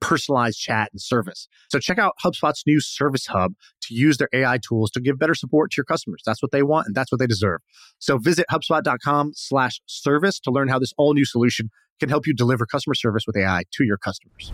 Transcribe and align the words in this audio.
personalized 0.00 0.58
chat 0.58 0.90
and 0.92 1.00
service. 1.00 1.48
So 1.70 1.78
check 1.78 1.98
out 1.98 2.14
HubSpot's 2.24 2.62
new 2.66 2.80
Service 2.80 3.26
Hub 3.26 3.54
to 3.82 3.94
use 3.94 4.18
their 4.18 4.28
AI 4.32 4.58
tools 4.58 4.90
to 4.92 5.00
give 5.00 5.18
better 5.18 5.34
support 5.34 5.70
to 5.72 5.76
your 5.78 5.84
customers. 5.84 6.22
That's 6.24 6.42
what 6.42 6.52
they 6.52 6.62
want 6.62 6.86
and 6.86 6.94
that's 6.94 7.10
what 7.10 7.18
they 7.18 7.26
deserve. 7.26 7.60
So 7.98 8.18
visit 8.18 8.46
HubSpot.com 8.50 9.32
slash 9.34 9.80
service 9.86 10.38
to 10.40 10.50
learn 10.50 10.68
how 10.68 10.78
this 10.78 10.92
all 10.96 11.14
new 11.14 11.24
solution 11.24 11.70
can 11.98 12.08
help 12.08 12.26
you 12.26 12.34
deliver 12.34 12.66
customer 12.66 12.94
service 12.94 13.24
with 13.26 13.36
AI 13.36 13.64
to 13.72 13.84
your 13.84 13.96
customers. 13.96 14.52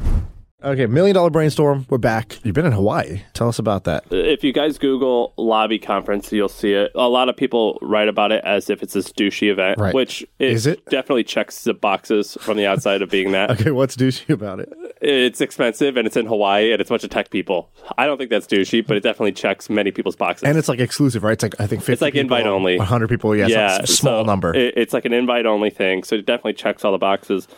Okay, 0.64 0.86
million 0.86 1.14
dollar 1.14 1.30
brainstorm. 1.30 1.86
We're 1.90 1.98
back. 1.98 2.38
You've 2.44 2.54
been 2.54 2.66
in 2.66 2.70
Hawaii. 2.72 3.22
Tell 3.34 3.48
us 3.48 3.58
about 3.58 3.82
that. 3.84 4.04
If 4.10 4.44
you 4.44 4.52
guys 4.52 4.78
Google 4.78 5.32
lobby 5.36 5.78
conference, 5.80 6.30
you'll 6.32 6.48
see 6.48 6.72
it. 6.72 6.92
A 6.94 7.08
lot 7.08 7.28
of 7.28 7.36
people 7.36 7.78
write 7.82 8.06
about 8.08 8.30
it 8.30 8.44
as 8.44 8.70
if 8.70 8.80
it's 8.80 8.92
this 8.92 9.10
douchey 9.12 9.50
event, 9.50 9.78
Right. 9.80 9.92
which 9.92 10.24
Is 10.38 10.66
it? 10.68 10.84
definitely 10.86 11.24
checks 11.24 11.64
the 11.64 11.74
boxes 11.74 12.36
from 12.40 12.56
the 12.58 12.66
outside 12.66 13.02
of 13.02 13.10
being 13.10 13.32
that. 13.32 13.50
Okay, 13.62 13.70
what's 13.72 13.96
douchey 13.96 14.30
about 14.30 14.60
it? 14.60 14.72
It's 15.00 15.40
expensive 15.40 15.96
and 15.96 16.06
it's 16.06 16.16
in 16.16 16.26
Hawaii 16.26 16.70
and 16.72 16.80
it's 16.80 16.90
a 16.90 16.92
bunch 16.92 17.04
of 17.04 17.10
tech 17.10 17.30
people. 17.30 17.68
I 17.98 18.06
don't 18.06 18.16
think 18.18 18.30
that's 18.30 18.46
douchey, 18.46 18.86
but 18.86 18.96
it 18.96 19.02
definitely 19.02 19.32
checks 19.32 19.68
many 19.68 19.90
people's 19.90 20.16
boxes. 20.16 20.44
And 20.48 20.56
it's 20.56 20.68
like 20.68 20.78
exclusive, 20.78 21.22
right? 21.24 21.32
It's 21.32 21.42
like 21.42 21.60
I 21.60 21.66
think 21.66 21.82
50 21.82 21.92
It's 21.92 22.02
like 22.02 22.12
people, 22.14 22.22
invite 22.36 22.46
only. 22.46 22.78
100 22.78 23.08
people. 23.08 23.34
Yeah, 23.36 23.48
yeah 23.48 23.78
a 23.82 23.86
small 23.86 24.22
so 24.22 24.26
number. 24.26 24.54
it- 24.54 24.74
it's 24.76 24.92
like 24.92 25.04
an 25.04 25.12
invite 25.12 25.44
only 25.44 25.70
thing, 25.70 26.02
so 26.04 26.14
it 26.16 26.24
definitely 26.26 26.54
checks 26.54 26.84
all 26.84 26.92
the 26.92 26.98
boxes 26.98 27.48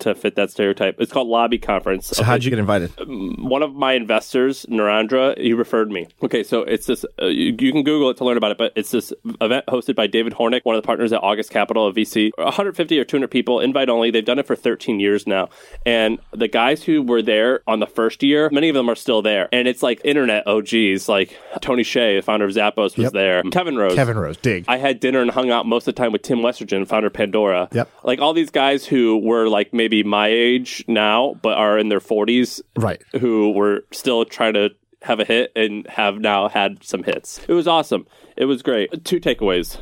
to 0.00 0.14
fit 0.14 0.36
that 0.36 0.50
stereotype. 0.50 0.96
It's 1.00 1.12
called 1.12 1.28
lobby 1.28 1.58
conference. 1.58 2.06
so 2.08 2.22
how'd 2.22 2.44
you 2.44 2.50
get 2.50 2.58
invited? 2.58 2.90
one 3.06 3.62
of 3.62 3.74
my 3.74 3.92
investors, 3.94 4.64
Narendra, 4.68 5.36
he 5.38 5.52
referred 5.52 5.90
me. 5.90 6.08
Okay, 6.22 6.42
so 6.42 6.62
it's 6.62 6.86
this. 6.86 7.04
Uh, 7.20 7.26
you, 7.26 7.54
you 7.58 7.72
can 7.72 7.82
Google 7.82 8.10
it 8.10 8.16
to 8.18 8.24
learn 8.24 8.36
about 8.36 8.50
it, 8.52 8.58
but 8.58 8.72
it's 8.76 8.90
this 8.90 9.12
event 9.40 9.66
hosted 9.66 9.94
by 9.94 10.06
David 10.06 10.34
Hornik, 10.34 10.60
one 10.64 10.76
of 10.76 10.82
the 10.82 10.86
partners 10.86 11.12
at 11.12 11.22
August 11.22 11.50
Capital, 11.50 11.86
a 11.88 11.92
VC. 11.92 12.30
150 12.36 12.98
or 12.98 13.04
200 13.04 13.28
people, 13.28 13.60
invite 13.60 13.88
only. 13.88 14.10
They've 14.10 14.24
done 14.24 14.38
it 14.38 14.46
for 14.46 14.56
13 14.56 15.00
years 15.00 15.26
now, 15.26 15.48
and 15.86 16.18
the 16.32 16.48
guys 16.48 16.82
who 16.84 17.02
were 17.02 17.22
there 17.22 17.60
on 17.66 17.80
the 17.80 17.86
first 17.86 18.22
year, 18.22 18.48
many 18.52 18.68
of 18.68 18.74
them 18.74 18.88
are 18.88 18.94
still 18.94 19.22
there, 19.22 19.48
and 19.52 19.66
it's 19.68 19.82
like 19.82 20.00
internet 20.04 20.46
OGs, 20.46 21.08
like 21.08 21.36
Tony 21.60 21.82
Hsieh, 21.82 22.18
the 22.18 22.22
founder 22.22 22.44
of 22.46 22.52
Zappos, 22.52 22.96
was 22.96 22.98
Yep. 22.98 23.12
there. 23.12 23.42
Kevin 23.44 23.76
Rose, 23.76 23.94
Kevin 23.94 24.16
Rose, 24.18 24.36
Digg. 24.36 24.64
I 24.68 24.76
had 24.78 25.00
dinner 25.00 25.20
and 25.20 25.30
hung 25.30 25.50
out 25.50 25.66
most 25.66 25.88
of 25.88 25.94
the 25.94 26.00
time 26.00 26.12
with 26.12 26.22
Tim 26.22 26.38
Westergren, 26.38 26.86
founder 26.86 27.08
of 27.08 27.12
Pandora. 27.12 27.68
Yep. 27.72 27.90
Like 28.04 28.20
all 28.20 28.32
these 28.32 28.50
guys 28.50 28.86
who 28.86 29.18
were 29.18 29.48
like 29.48 29.71
maybe 29.72 30.02
my 30.02 30.28
age 30.28 30.84
now, 30.86 31.34
but 31.42 31.56
are 31.56 31.78
in 31.78 31.88
their 31.88 32.00
40s, 32.00 32.60
right. 32.76 33.02
who 33.20 33.52
were 33.52 33.84
still 33.90 34.24
trying 34.24 34.54
to 34.54 34.70
have 35.02 35.20
a 35.20 35.24
hit 35.24 35.52
and 35.56 35.86
have 35.88 36.18
now 36.18 36.48
had 36.48 36.82
some 36.84 37.02
hits. 37.02 37.40
It 37.48 37.52
was 37.52 37.66
awesome. 37.66 38.06
It 38.36 38.44
was 38.44 38.62
great. 38.62 39.04
Two 39.04 39.20
takeaways. 39.20 39.78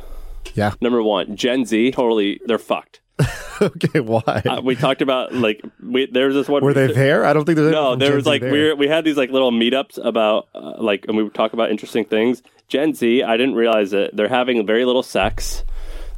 Yeah. 0.55 0.73
Number 0.81 1.03
one, 1.03 1.35
Gen 1.35 1.65
Z, 1.65 1.91
totally, 1.91 2.41
they're 2.45 2.57
fucked. 2.57 3.01
okay, 3.61 3.99
why? 3.99 4.41
Uh, 4.45 4.61
we 4.61 4.75
talked 4.75 5.01
about 5.01 5.33
like 5.33 5.61
we 5.81 6.07
there's 6.07 6.33
this 6.33 6.47
one. 6.47 6.63
Were 6.63 6.73
they 6.73 6.91
there? 6.91 7.23
I 7.25 7.33
don't 7.33 7.45
think 7.45 7.57
there's 7.57 7.71
No, 7.71 7.95
there 7.95 8.15
was 8.15 8.25
like 8.25 8.41
there. 8.41 8.51
we 8.51 8.73
we 8.73 8.87
had 8.87 9.03
these 9.03 9.17
like 9.17 9.29
little 9.29 9.51
meetups 9.51 10.03
about 10.03 10.47
uh, 10.55 10.81
like 10.81 11.05
and 11.07 11.15
we 11.15 11.23
would 11.23 11.33
talk 11.33 11.53
about 11.53 11.69
interesting 11.69 12.05
things. 12.05 12.41
Gen 12.67 12.93
Z, 12.93 13.23
I 13.23 13.37
didn't 13.37 13.55
realize 13.55 13.93
it. 13.93 14.15
They're 14.15 14.27
having 14.27 14.65
very 14.65 14.85
little 14.85 15.03
sex. 15.03 15.63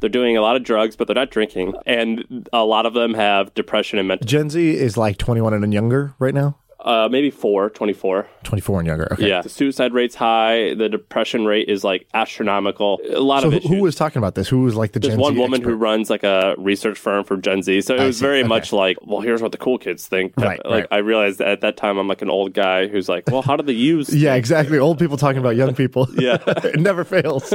They're 0.04 0.10
doing 0.10 0.36
a 0.36 0.42
lot 0.42 0.54
of 0.54 0.62
drugs, 0.62 0.96
but 0.96 1.06
they're 1.06 1.14
not 1.14 1.30
drinking, 1.30 1.72
and 1.86 2.46
a 2.52 2.62
lot 2.62 2.84
of 2.84 2.92
them 2.92 3.14
have 3.14 3.54
depression 3.54 3.98
and 3.98 4.06
mental. 4.06 4.26
Gen 4.26 4.50
Z 4.50 4.76
is 4.76 4.98
like 4.98 5.16
21 5.16 5.54
and 5.54 5.72
younger 5.72 6.14
right 6.18 6.34
now. 6.34 6.58
Uh, 6.84 7.08
maybe 7.10 7.30
four, 7.30 7.70
24. 7.70 8.26
24 8.42 8.80
and 8.80 8.86
younger. 8.86 9.08
Okay. 9.12 9.26
Yeah, 9.28 9.40
the 9.40 9.48
suicide 9.48 9.94
rate's 9.94 10.14
high. 10.14 10.74
The 10.74 10.88
depression 10.90 11.46
rate 11.46 11.68
is 11.68 11.82
like 11.82 12.06
astronomical. 12.12 13.00
A 13.10 13.20
lot 13.20 13.40
So 13.40 13.46
of 13.48 13.52
who, 13.54 13.58
issues. 13.60 13.70
who 13.70 13.82
was 13.82 13.94
talking 13.96 14.18
about 14.18 14.34
this? 14.34 14.48
Who 14.48 14.60
was 14.62 14.74
like 14.76 14.92
the 14.92 15.00
There's 15.00 15.14
Gen 15.14 15.20
one 15.20 15.32
Z 15.34 15.40
woman 15.40 15.62
who 15.62 15.74
runs 15.74 16.10
like 16.10 16.24
a 16.24 16.54
research 16.58 16.98
firm 16.98 17.24
for 17.24 17.36
Gen 17.38 17.62
Z, 17.62 17.80
so 17.82 17.94
it 17.94 18.00
I 18.00 18.04
was 18.06 18.18
see. 18.18 18.24
very 18.26 18.40
Okay. 18.40 18.48
much 18.48 18.72
like, 18.72 18.98
well, 19.02 19.20
here's 19.20 19.40
what 19.40 19.52
the 19.52 19.58
cool 19.58 19.78
kids 19.78 20.06
think. 20.06 20.34
Right, 20.36 20.60
like 20.64 20.72
right. 20.72 20.86
I 20.90 20.98
realized 20.98 21.38
that 21.38 21.48
at 21.48 21.60
that 21.62 21.76
time 21.78 21.96
I'm 21.96 22.06
like 22.06 22.20
an 22.20 22.28
old 22.30 22.52
guy 22.52 22.86
who's 22.86 23.08
like, 23.08 23.24
well, 23.30 23.40
how 23.42 23.56
do 23.56 23.62
they 23.62 23.72
use? 23.72 24.14
Yeah, 24.24 24.34
exactly. 24.34 24.78
Old 24.78 24.98
people 24.98 25.16
talking 25.16 25.38
about 25.38 25.56
young 25.56 25.74
people. 25.74 26.06
Yeah. 26.18 26.36
it 26.46 26.80
never 26.80 27.04
fails. 27.04 27.48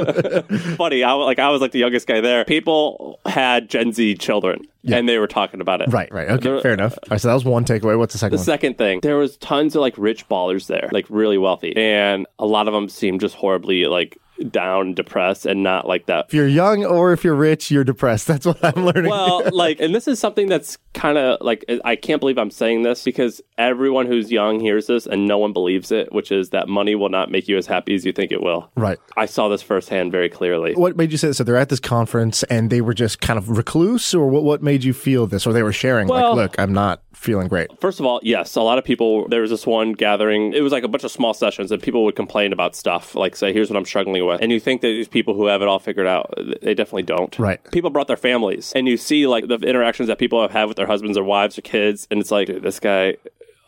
funny. 0.78 1.04
I, 1.04 1.14
wa- 1.14 1.26
like 1.26 1.40
I 1.40 1.50
was 1.50 1.62
like 1.62 1.72
the 1.72 1.80
youngest 1.80 2.08
guy 2.08 2.22
there. 2.22 2.46
People 2.46 3.20
had 3.26 3.70
Gen 3.70 3.94
Z 3.94 4.16
children, 4.16 4.62
and 4.86 5.08
they 5.10 5.18
were 5.18 5.28
talking 5.28 5.62
about 5.62 5.82
it. 5.82 5.92
right, 5.92 6.12
right. 6.12 6.30
Okay, 6.30 6.44
There- 6.50 6.62
fair 6.62 6.74
enough. 6.74 6.94
All 7.04 7.08
right, 7.12 7.22
so 7.22 7.28
that 7.28 7.34
was 7.34 7.46
one 7.46 7.66
takeaway. 7.66 7.98
What's 7.98 8.14
the 8.14 8.20
second 8.20 8.32
The 8.38 8.40
one? 8.40 8.46
second 8.46 8.78
thing, 8.78 9.00
there 9.02 9.18
was 9.18 9.38
tons 9.38 9.76
of 9.76 9.82
like 9.82 9.96
rich 9.98 10.28
ballers 10.30 10.68
there, 10.68 10.90
like 10.92 11.06
really 11.10 11.38
wealthy, 11.38 11.76
and 11.76 12.26
a 12.40 12.46
lot 12.46 12.68
of 12.68 12.74
them 12.74 12.90
seemed 12.90 13.20
just 13.22 13.36
horribly 13.36 13.86
like 13.86 14.18
down, 14.50 14.94
depressed, 14.94 15.46
and 15.46 15.64
not 15.64 15.88
like 15.88 16.06
that. 16.08 16.26
if 16.30 16.34
you're 16.34 16.48
young 16.48 16.86
or 16.86 17.14
if 17.14 17.24
you're 17.24 17.36
rich, 17.36 17.72
you're 17.72 17.84
depressed. 17.84 18.28
That's 18.28 18.46
what 18.46 18.64
I'm 18.64 18.86
learning. 18.86 19.10
Well, 19.10 19.44
like, 19.52 19.80
and 19.80 19.94
this 19.94 20.08
is 20.08 20.20
something 20.20 20.48
that's 20.48 20.78
kind 20.94 21.18
of 21.18 21.40
like 21.42 21.66
I 21.86 21.96
can't 21.96 22.20
believe 22.20 22.38
I'm 22.38 22.52
saying 22.52 22.84
this 22.84 23.04
because 23.04 23.42
everyone 23.58 24.06
who's 24.06 24.32
young 24.32 24.60
hears 24.60 24.88
this 24.88 25.06
and 25.06 25.28
no 25.28 25.38
one 25.38 25.54
believes 25.54 25.92
it, 25.92 26.12
which 26.14 26.32
is 26.32 26.50
that 26.50 26.68
money 26.68 26.96
will 26.96 27.10
not 27.10 27.32
make 27.32 27.48
you 27.48 27.58
as 27.58 27.68
happy 27.68 27.96
as 27.96 28.06
you 28.06 28.12
think 28.12 28.32
it 28.32 28.42
will. 28.42 28.72
right. 28.76 28.98
I 29.18 29.26
saw 29.26 29.50
this 29.50 29.62
firsthand 29.62 30.12
very 30.12 30.30
clearly. 30.30 30.74
What 30.76 30.96
made 30.98 31.12
you 31.12 31.18
say 31.18 31.28
this? 31.28 31.38
So 31.38 31.44
they're 31.44 31.58
at 31.58 31.70
this 31.70 31.80
conference 31.80 32.44
and 32.44 32.70
they 32.70 32.82
were 32.82 32.94
just 32.94 33.22
kind 33.22 33.38
of 33.38 33.50
recluse, 33.50 34.14
or 34.14 34.28
what? 34.28 34.44
What 34.44 34.64
made 34.64 34.84
you 34.84 34.94
feel 34.94 35.28
this? 35.28 35.46
Or 35.46 35.54
they 35.54 35.64
were 35.64 35.74
sharing, 35.74 36.08
Well- 36.08 36.36
like, 36.36 36.52
look, 36.52 36.60
I'm 36.60 36.74
not 36.74 37.02
feeling 37.14 37.48
great. 37.50 37.70
First 37.82 38.00
of 38.00 38.06
all, 38.06 38.20
yes, 38.24 38.56
a 38.56 38.62
lot 38.62 38.78
of 38.78 38.86
people. 38.86 39.28
There 39.28 39.42
was 39.42 39.50
this 39.52 39.68
one 39.68 39.92
gathering. 39.92 40.54
It 40.54 40.62
was 40.62 40.72
like 40.72 40.84
a 40.84 40.88
bunch 40.88 41.04
of 41.04 41.12
small 41.12 41.34
sessions, 41.34 41.70
and 41.72 41.82
people 41.84 42.06
would 42.06 42.16
complain 42.16 42.54
about 42.54 42.76
stuff, 42.76 43.14
like 43.14 43.36
say, 43.36 43.52
"Here's 43.52 43.70
what 43.70 43.76
I'm 43.76 43.84
struggling 43.86 44.26
with," 44.26 44.29
and 44.42 44.52
you 44.52 44.60
think 44.60 44.82
that 44.82 44.88
these 44.88 45.08
people 45.08 45.34
who 45.34 45.48
have 45.48 45.62
it 45.62 45.68
all 45.68 45.80
figured 45.80 46.08
out, 46.08 46.34
they 46.62 46.74
definitely 46.74 47.04
don't. 47.04 47.38
Right. 47.40 47.60
People 47.72 47.90
brought 47.90 48.08
their 48.08 48.18
families, 48.18 48.72
and 48.76 48.88
you 48.88 48.98
see 48.98 49.28
like 49.28 49.48
the 49.48 49.56
interactions 49.56 50.08
that 50.08 50.18
people 50.18 50.42
have 50.42 50.52
had 50.52 50.66
with 50.66 50.78
their 50.78 50.88
husbands 50.88 51.18
or 51.18 51.24
wives 51.24 51.58
or 51.58 51.62
kids, 51.62 52.08
and 52.12 52.20
it's 52.20 52.32
like, 52.32 52.48
dude, 52.48 52.64
this 52.64 52.80
guy. 52.80 53.18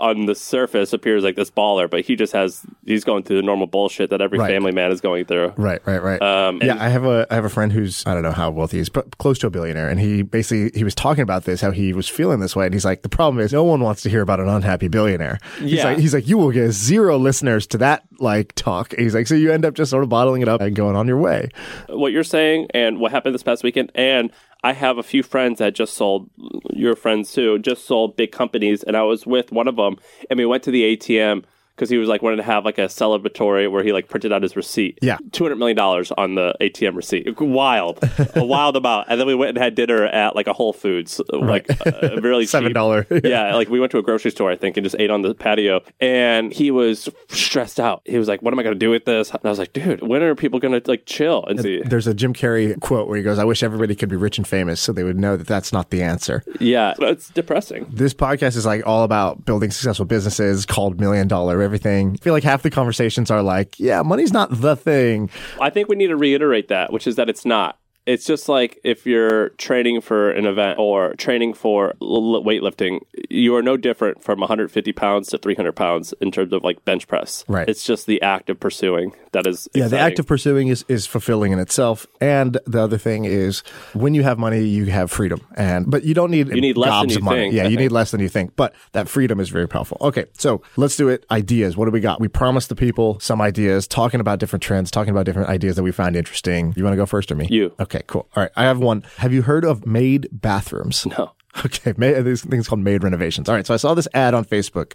On 0.01 0.25
the 0.25 0.33
surface, 0.35 0.93
appears 0.93 1.23
like 1.23 1.35
this 1.35 1.51
baller, 1.51 1.89
but 1.89 2.01
he 2.01 2.15
just 2.15 2.33
has—he's 2.33 3.03
going 3.03 3.23
through 3.23 3.35
the 3.37 3.43
normal 3.43 3.67
bullshit 3.67 4.09
that 4.09 4.19
every 4.19 4.39
Right. 4.39 4.49
family 4.49 4.71
man 4.71 4.91
is 4.91 4.99
going 4.99 5.25
through. 5.25 5.53
Right, 5.57 5.79
right, 5.85 6.01
right. 6.01 6.21
Um, 6.21 6.59
yeah, 6.61 6.75
I 6.83 6.89
have 6.89 7.05
a 7.05 7.27
I 7.29 7.35
have 7.35 7.45
a 7.45 7.49
friend 7.49 7.71
who's 7.71 8.03
I 8.07 8.13
don't 8.15 8.23
know 8.23 8.31
how 8.31 8.49
wealthy 8.49 8.77
he 8.77 8.81
is, 8.81 8.89
but 8.89 9.17
close 9.19 9.37
to 9.39 9.47
a 9.47 9.49
billionaire, 9.51 9.89
and 9.89 9.99
he 9.99 10.23
basically 10.23 10.71
he 10.77 10.83
was 10.83 10.95
talking 10.95 11.21
about 11.21 11.45
this 11.45 11.61
how 11.61 11.69
he 11.71 11.93
was 11.93 12.07
feeling 12.09 12.39
this 12.39 12.55
way, 12.55 12.65
and 12.65 12.73
he's 12.73 12.83
like, 12.85 13.03
the 13.03 13.09
problem 13.09 13.39
is 13.43 13.53
no 13.53 13.63
one 13.63 13.81
wants 13.81 14.01
to 14.01 14.09
hear 14.09 14.21
about 14.21 14.39
an 14.39 14.49
unhappy 14.49 14.87
billionaire. 14.87 15.37
He's 15.59 15.73
Yeah. 15.73 15.83
like, 15.85 15.99
he's 15.99 16.13
like, 16.13 16.27
you 16.27 16.37
will 16.37 16.51
get 16.51 16.71
zero 16.71 17.17
listeners 17.17 17.67
to 17.67 17.77
that 17.77 18.03
like 18.19 18.53
talk. 18.55 18.93
And 18.93 19.01
he's 19.03 19.13
like, 19.13 19.27
so 19.27 19.35
you 19.35 19.51
end 19.51 19.65
up 19.65 19.75
just 19.75 19.91
sort 19.91 20.03
of 20.03 20.09
bottling 20.09 20.41
it 20.41 20.47
up 20.47 20.61
and 20.61 20.75
going 20.75 20.95
on 20.95 21.07
your 21.07 21.17
way. 21.17 21.49
what 21.89 22.11
you're 22.11 22.23
saying 22.23 22.67
and 22.73 22.99
what 22.99 23.11
happened 23.11 23.35
this 23.35 23.43
past 23.43 23.63
weekend. 23.63 23.91
And 23.95 24.31
I 24.63 24.73
have 24.73 24.97
a 24.97 25.03
few 25.03 25.23
friends 25.23 25.59
that 25.59 25.73
just 25.73 25.95
sold, 25.95 26.29
your 26.71 26.95
friends 26.95 27.33
too, 27.33 27.57
just 27.59 27.85
sold 27.85 28.15
big 28.15 28.31
companies. 28.31 28.83
And 28.83 28.95
I 28.95 29.03
was 29.03 29.25
with 29.25 29.51
one 29.51 29.67
of 29.67 29.75
them 29.75 29.97
and 30.29 30.37
we 30.37 30.45
went 30.45 30.63
to 30.63 30.71
the 30.71 30.95
ATM 30.95 31.43
because 31.81 31.89
he 31.89 31.97
was 31.97 32.07
like 32.07 32.21
wanted 32.21 32.35
to 32.35 32.43
have 32.43 32.63
like 32.63 32.77
a 32.77 32.85
celebratory 32.85 33.69
where 33.69 33.83
he 33.83 33.91
like 33.91 34.07
printed 34.07 34.31
out 34.31 34.43
his 34.43 34.55
receipt. 34.55 34.99
Yeah. 35.01 35.17
$200 35.31 35.57
million 35.57 35.79
on 35.79 36.35
the 36.35 36.53
ATM 36.61 36.95
receipt. 36.95 37.41
Wild. 37.41 37.97
a 38.35 38.45
wild 38.45 38.75
amount. 38.75 39.07
And 39.09 39.19
then 39.19 39.25
we 39.25 39.33
went 39.33 39.49
and 39.49 39.57
had 39.57 39.73
dinner 39.73 40.05
at 40.05 40.35
like 40.35 40.45
a 40.45 40.53
Whole 40.53 40.73
Foods, 40.73 41.19
like 41.31 41.65
uh, 41.87 42.21
really 42.21 42.45
$7. 42.51 43.27
yeah, 43.27 43.55
like 43.55 43.67
we 43.69 43.79
went 43.79 43.91
to 43.93 43.97
a 43.97 44.03
grocery 44.03 44.29
store, 44.29 44.51
I 44.51 44.57
think, 44.57 44.77
and 44.77 44.83
just 44.83 44.95
ate 44.99 45.09
on 45.09 45.23
the 45.23 45.33
patio. 45.33 45.81
And 45.99 46.53
he 46.53 46.69
was 46.69 47.09
stressed 47.29 47.79
out. 47.79 48.03
He 48.05 48.19
was 48.19 48.27
like, 48.27 48.43
"What 48.43 48.53
am 48.53 48.59
I 48.59 48.63
going 48.63 48.75
to 48.75 48.79
do 48.79 48.91
with 48.91 49.05
this?" 49.05 49.31
And 49.31 49.39
I 49.43 49.49
was 49.49 49.57
like, 49.57 49.73
"Dude, 49.73 50.03
when 50.03 50.21
are 50.21 50.35
people 50.35 50.59
going 50.59 50.79
to 50.79 50.87
like 50.87 51.07
chill 51.07 51.43
and 51.47 51.59
see?" 51.59 51.81
There's 51.81 52.05
a 52.05 52.13
Jim 52.13 52.33
Carrey 52.33 52.79
quote 52.79 53.07
where 53.07 53.17
he 53.17 53.23
goes, 53.23 53.39
"I 53.39 53.43
wish 53.43 53.63
everybody 53.63 53.95
could 53.95 54.09
be 54.09 54.15
rich 54.15 54.37
and 54.37 54.47
famous, 54.47 54.79
so 54.79 54.93
they 54.93 55.03
would 55.03 55.17
know 55.17 55.35
that 55.35 55.47
that's 55.47 55.73
not 55.73 55.89
the 55.89 56.03
answer." 56.03 56.43
Yeah, 56.59 56.93
it's 56.99 57.29
depressing. 57.29 57.87
This 57.89 58.13
podcast 58.13 58.55
is 58.55 58.67
like 58.67 58.85
all 58.85 59.03
about 59.03 59.45
building 59.45 59.71
successful 59.71 60.05
businesses, 60.05 60.65
called 60.67 60.99
Million 60.99 61.27
Dollar 61.27 61.57
Everything. 61.71 62.17
I 62.19 62.21
feel 62.21 62.33
like 62.33 62.43
half 62.43 62.63
the 62.63 62.69
conversations 62.69 63.31
are 63.31 63.41
like, 63.41 63.79
"Yeah, 63.79 64.01
money's 64.01 64.33
not 64.33 64.49
the 64.51 64.75
thing." 64.75 65.29
I 65.57 65.69
think 65.69 65.87
we 65.87 65.95
need 65.95 66.07
to 66.07 66.17
reiterate 66.17 66.67
that, 66.67 66.91
which 66.91 67.07
is 67.07 67.15
that 67.15 67.29
it's 67.29 67.45
not. 67.45 67.77
It's 68.05 68.25
just 68.25 68.49
like 68.49 68.79
if 68.83 69.05
you're 69.05 69.49
training 69.49 70.01
for 70.01 70.31
an 70.31 70.45
event 70.45 70.79
or 70.79 71.13
training 71.15 71.53
for 71.53 71.93
weightlifting, 72.01 73.01
you 73.29 73.55
are 73.55 73.61
no 73.61 73.77
different 73.77 74.23
from 74.23 74.39
150 74.39 74.91
pounds 74.93 75.29
to 75.29 75.37
300 75.37 75.73
pounds 75.73 76.13
in 76.21 76.31
terms 76.31 76.51
of 76.53 76.63
like 76.63 76.83
bench 76.85 77.07
press. 77.07 77.45
Right. 77.47 77.67
It's 77.69 77.85
just 77.85 78.07
the 78.07 78.21
act 78.21 78.49
of 78.49 78.59
pursuing 78.59 79.13
that 79.33 79.45
is. 79.47 79.67
Yeah, 79.73 79.87
the 79.87 79.99
act 79.99 80.19
of 80.19 80.27
pursuing 80.27 80.67
is, 80.69 80.83
is 80.87 81.05
fulfilling 81.05 81.51
in 81.51 81.59
itself. 81.59 82.07
And 82.19 82.57
the 82.65 82.81
other 82.81 82.97
thing 82.97 83.25
is 83.25 83.59
when 83.93 84.13
you 84.13 84.23
have 84.23 84.39
money, 84.39 84.63
you 84.63 84.85
have 84.85 85.11
freedom. 85.11 85.41
And 85.55 85.89
but 85.89 86.03
you 86.03 86.13
don't 86.13 86.31
need 86.31 86.47
You 86.49 86.61
need 86.61 86.77
less 86.77 87.01
than 87.01 87.09
you 87.09 87.17
of 87.17 87.23
money. 87.23 87.39
think, 87.41 87.53
Yeah, 87.53 87.61
I 87.61 87.65
you 87.65 87.69
think. 87.71 87.79
need 87.81 87.91
less 87.91 88.11
than 88.11 88.21
you 88.21 88.29
think. 88.29 88.55
But 88.55 88.73
that 88.93 89.07
freedom 89.09 89.39
is 89.39 89.49
very 89.49 89.67
powerful. 89.67 89.97
Okay, 90.01 90.25
so 90.33 90.61
let's 90.75 90.95
do 90.95 91.07
it. 91.09 91.25
Ideas. 91.31 91.77
What 91.77 91.85
do 91.85 91.91
we 91.91 91.99
got? 91.99 92.19
We 92.19 92.27
promised 92.27 92.69
the 92.69 92.75
people 92.75 93.19
some 93.19 93.41
ideas, 93.41 93.87
talking 93.87 94.19
about 94.19 94.39
different 94.39 94.63
trends, 94.63 94.89
talking 94.91 95.11
about 95.11 95.25
different 95.25 95.49
ideas 95.49 95.75
that 95.75 95.83
we 95.83 95.91
find 95.91 96.15
interesting. 96.15 96.73
You 96.75 96.83
want 96.83 96.93
to 96.93 96.97
go 96.97 97.05
first 97.05 97.31
or 97.31 97.35
me? 97.35 97.47
You. 97.49 97.73
Okay, 97.79 97.90
cool. 98.07 98.27
All 98.35 98.43
right. 98.43 98.51
I 98.55 98.63
have 98.63 98.79
one. 98.79 99.03
Have 99.17 99.33
you 99.33 99.41
heard 99.41 99.65
of 99.65 99.85
made 99.85 100.27
bathrooms? 100.31 101.05
No. 101.05 101.33
Okay, 101.65 101.91
these 102.21 102.43
things 102.43 102.67
called 102.69 102.79
made 102.79 103.03
renovations. 103.03 103.49
All 103.49 103.55
right, 103.55 103.67
so 103.67 103.73
I 103.73 103.77
saw 103.77 103.93
this 103.93 104.07
ad 104.13 104.33
on 104.33 104.45
Facebook, 104.45 104.93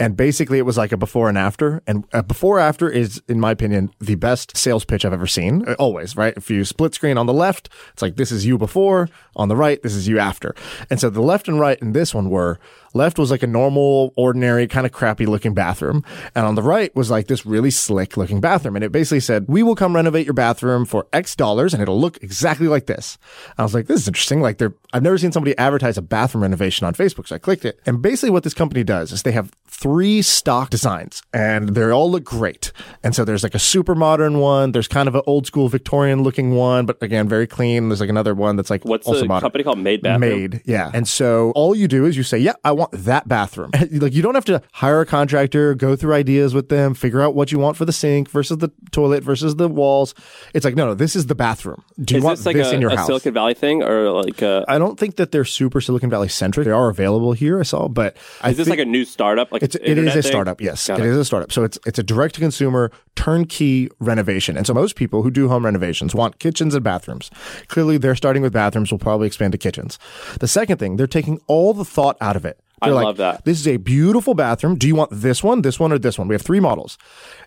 and 0.00 0.16
basically 0.16 0.58
it 0.58 0.62
was 0.62 0.76
like 0.76 0.90
a 0.90 0.96
before 0.96 1.28
and 1.28 1.38
after. 1.38 1.80
And 1.86 2.04
a 2.12 2.24
before 2.24 2.58
after 2.58 2.90
is, 2.90 3.22
in 3.28 3.38
my 3.38 3.52
opinion, 3.52 3.92
the 4.00 4.16
best 4.16 4.56
sales 4.56 4.84
pitch 4.84 5.04
I've 5.04 5.12
ever 5.12 5.28
seen. 5.28 5.64
Uh, 5.66 5.76
Always, 5.78 6.16
right? 6.16 6.34
If 6.36 6.50
you 6.50 6.64
split 6.64 6.94
screen 6.94 7.16
on 7.18 7.26
the 7.26 7.32
left, 7.32 7.68
it's 7.92 8.02
like 8.02 8.16
this 8.16 8.32
is 8.32 8.44
you 8.44 8.58
before. 8.58 9.08
On 9.36 9.48
the 9.48 9.56
right, 9.56 9.80
this 9.82 9.94
is 9.94 10.08
you 10.08 10.18
after. 10.18 10.56
And 10.90 10.98
so 10.98 11.08
the 11.08 11.22
left 11.22 11.46
and 11.46 11.60
right 11.60 11.78
in 11.80 11.92
this 11.92 12.12
one 12.12 12.30
were 12.30 12.58
left 12.94 13.18
was 13.18 13.30
like 13.30 13.42
a 13.42 13.46
normal, 13.46 14.12
ordinary, 14.16 14.66
kind 14.66 14.86
of 14.86 14.92
crappy 14.92 15.26
looking 15.26 15.54
bathroom, 15.54 16.04
and 16.34 16.46
on 16.46 16.54
the 16.54 16.62
right 16.62 16.94
was 16.94 17.10
like 17.10 17.26
this 17.26 17.44
really 17.46 17.70
slick 17.70 18.16
looking 18.16 18.40
bathroom. 18.40 18.76
And 18.76 18.84
it 18.84 18.92
basically 18.92 19.20
said, 19.20 19.46
"We 19.48 19.62
will 19.62 19.74
come 19.74 19.94
renovate 19.94 20.26
your 20.26 20.34
bathroom 20.34 20.84
for 20.84 21.06
X 21.12 21.34
dollars, 21.36 21.72
and 21.74 21.82
it'll 21.82 22.00
look 22.00 22.22
exactly 22.22 22.68
like 22.68 22.86
this." 22.86 23.18
I 23.58 23.62
was 23.62 23.74
like, 23.74 23.86
"This 23.86 24.00
is 24.00 24.08
interesting." 24.08 24.40
Like, 24.40 24.58
they're 24.58 24.74
I've 24.92 25.02
never 25.02 25.18
seen 25.18 25.32
somebody 25.32 25.56
advertise 25.58 25.96
a 25.96 26.02
bathroom 26.02 26.42
renovation 26.42 26.86
on 26.86 26.94
Facebook, 26.94 27.26
so 27.28 27.34
I 27.34 27.38
clicked 27.38 27.64
it. 27.64 27.80
And 27.86 28.02
basically, 28.02 28.30
what 28.30 28.42
this 28.42 28.54
company 28.54 28.84
does 28.84 29.12
is 29.12 29.22
they 29.22 29.32
have 29.32 29.50
three 29.66 30.22
stock 30.22 30.70
designs, 30.70 31.22
and 31.32 31.70
they 31.70 31.90
all 31.90 32.10
look 32.10 32.24
great. 32.24 32.72
And 33.02 33.14
so 33.14 33.24
there's 33.24 33.42
like 33.42 33.54
a 33.54 33.58
super 33.58 33.94
modern 33.94 34.38
one, 34.38 34.72
there's 34.72 34.88
kind 34.88 35.08
of 35.08 35.14
an 35.14 35.22
old 35.26 35.46
school 35.46 35.68
Victorian 35.68 36.22
looking 36.22 36.54
one, 36.54 36.86
but 36.86 37.02
again, 37.02 37.28
very 37.28 37.46
clean. 37.46 37.88
There's 37.88 38.00
like 38.00 38.10
another 38.10 38.34
one 38.34 38.56
that's 38.56 38.70
like 38.70 38.84
What's 38.84 39.06
the 39.06 39.24
modern. 39.24 39.40
company 39.40 39.64
called? 39.64 39.78
Made 39.78 40.02
Bathroom. 40.02 40.20
Made, 40.20 40.62
yeah. 40.64 40.90
And 40.92 41.08
so 41.08 41.52
all 41.54 41.74
you 41.74 41.88
do 41.88 42.04
is 42.04 42.16
you 42.16 42.22
say, 42.22 42.38
"Yeah, 42.38 42.54
I 42.64 42.72
want 42.72 42.81
that 42.92 43.28
bathroom." 43.28 43.70
like 43.92 44.12
you 44.12 44.22
don't 44.22 44.34
have 44.34 44.44
to 44.46 44.62
hire 44.72 45.00
a 45.00 45.06
contractor, 45.06 45.74
go 45.74 45.94
through 45.94 46.14
ideas 46.14 46.54
with 46.54 46.68
them, 46.68 46.94
figure 46.94 47.20
out 47.22 47.34
what 47.34 47.52
you 47.52 47.58
want 47.58 47.76
for 47.76 47.84
the 47.84 47.92
sink 47.92 48.28
versus 48.30 48.58
the 48.58 48.70
toilet 48.90 49.22
versus 49.22 49.56
the 49.56 49.68
walls. 49.68 50.14
It's 50.54 50.64
like, 50.64 50.74
no, 50.74 50.86
no, 50.86 50.94
this 50.94 51.14
is 51.14 51.26
the 51.26 51.34
bathroom. 51.34 51.82
Do 52.00 52.14
you 52.14 52.18
Is 52.18 52.24
want 52.24 52.38
this 52.38 52.46
like 52.46 52.56
this 52.56 52.72
a, 52.72 52.74
in 52.74 52.80
your 52.80 52.90
a 52.90 52.96
house? 52.96 53.06
Silicon 53.06 53.34
Valley 53.34 53.54
thing 53.54 53.82
or 53.82 54.10
like 54.10 54.42
a, 54.42 54.64
I 54.68 54.78
don't 54.78 54.98
think 54.98 55.16
that 55.16 55.32
they're 55.32 55.44
super 55.44 55.80
Silicon 55.80 56.10
Valley 56.10 56.28
centric. 56.28 56.64
They 56.64 56.70
are 56.72 56.88
available 56.88 57.32
here, 57.32 57.60
I 57.60 57.62
saw, 57.62 57.88
but 57.88 58.16
I 58.40 58.50
is 58.50 58.56
this 58.56 58.66
think 58.66 58.78
like 58.78 58.86
a 58.86 58.90
new 58.90 59.04
startup? 59.04 59.52
Like 59.52 59.62
it's 59.62 59.76
it 59.76 59.82
is 59.82 59.88
internet 59.90 60.16
a 60.16 60.22
thing? 60.22 60.30
startup. 60.30 60.60
Yes, 60.60 60.88
Got 60.88 61.00
it 61.00 61.06
is 61.06 61.16
a 61.16 61.24
startup. 61.24 61.52
So 61.52 61.64
it's 61.64 61.78
it's 61.86 61.98
a 61.98 62.02
direct 62.02 62.34
to 62.36 62.40
consumer 62.40 62.90
turnkey 63.14 63.88
renovation. 64.00 64.56
And 64.56 64.66
so 64.66 64.74
most 64.74 64.96
people 64.96 65.22
who 65.22 65.30
do 65.30 65.48
home 65.48 65.64
renovations 65.64 66.14
want 66.14 66.38
kitchens 66.38 66.74
and 66.74 66.82
bathrooms. 66.82 67.30
Clearly, 67.68 67.98
they're 67.98 68.16
starting 68.16 68.42
with 68.42 68.52
bathrooms. 68.52 68.90
Will 68.90 68.98
probably 68.98 69.26
expand 69.26 69.52
to 69.52 69.58
kitchens. 69.58 69.98
The 70.40 70.48
second 70.48 70.78
thing, 70.78 70.96
they're 70.96 71.06
taking 71.06 71.40
all 71.46 71.74
the 71.74 71.84
thought 71.84 72.16
out 72.20 72.36
of 72.36 72.44
it. 72.44 72.58
I 72.82 72.86
They're 72.86 72.94
like, 72.94 73.04
love 73.04 73.16
that. 73.18 73.44
This 73.44 73.60
is 73.60 73.68
a 73.68 73.76
beautiful 73.76 74.34
bathroom. 74.34 74.76
Do 74.76 74.88
you 74.88 74.94
want 74.96 75.10
this 75.12 75.42
one, 75.42 75.62
this 75.62 75.78
one, 75.78 75.92
or 75.92 75.98
this 75.98 76.18
one? 76.18 76.28
We 76.28 76.34
have 76.34 76.42
three 76.42 76.60
models. 76.60 76.98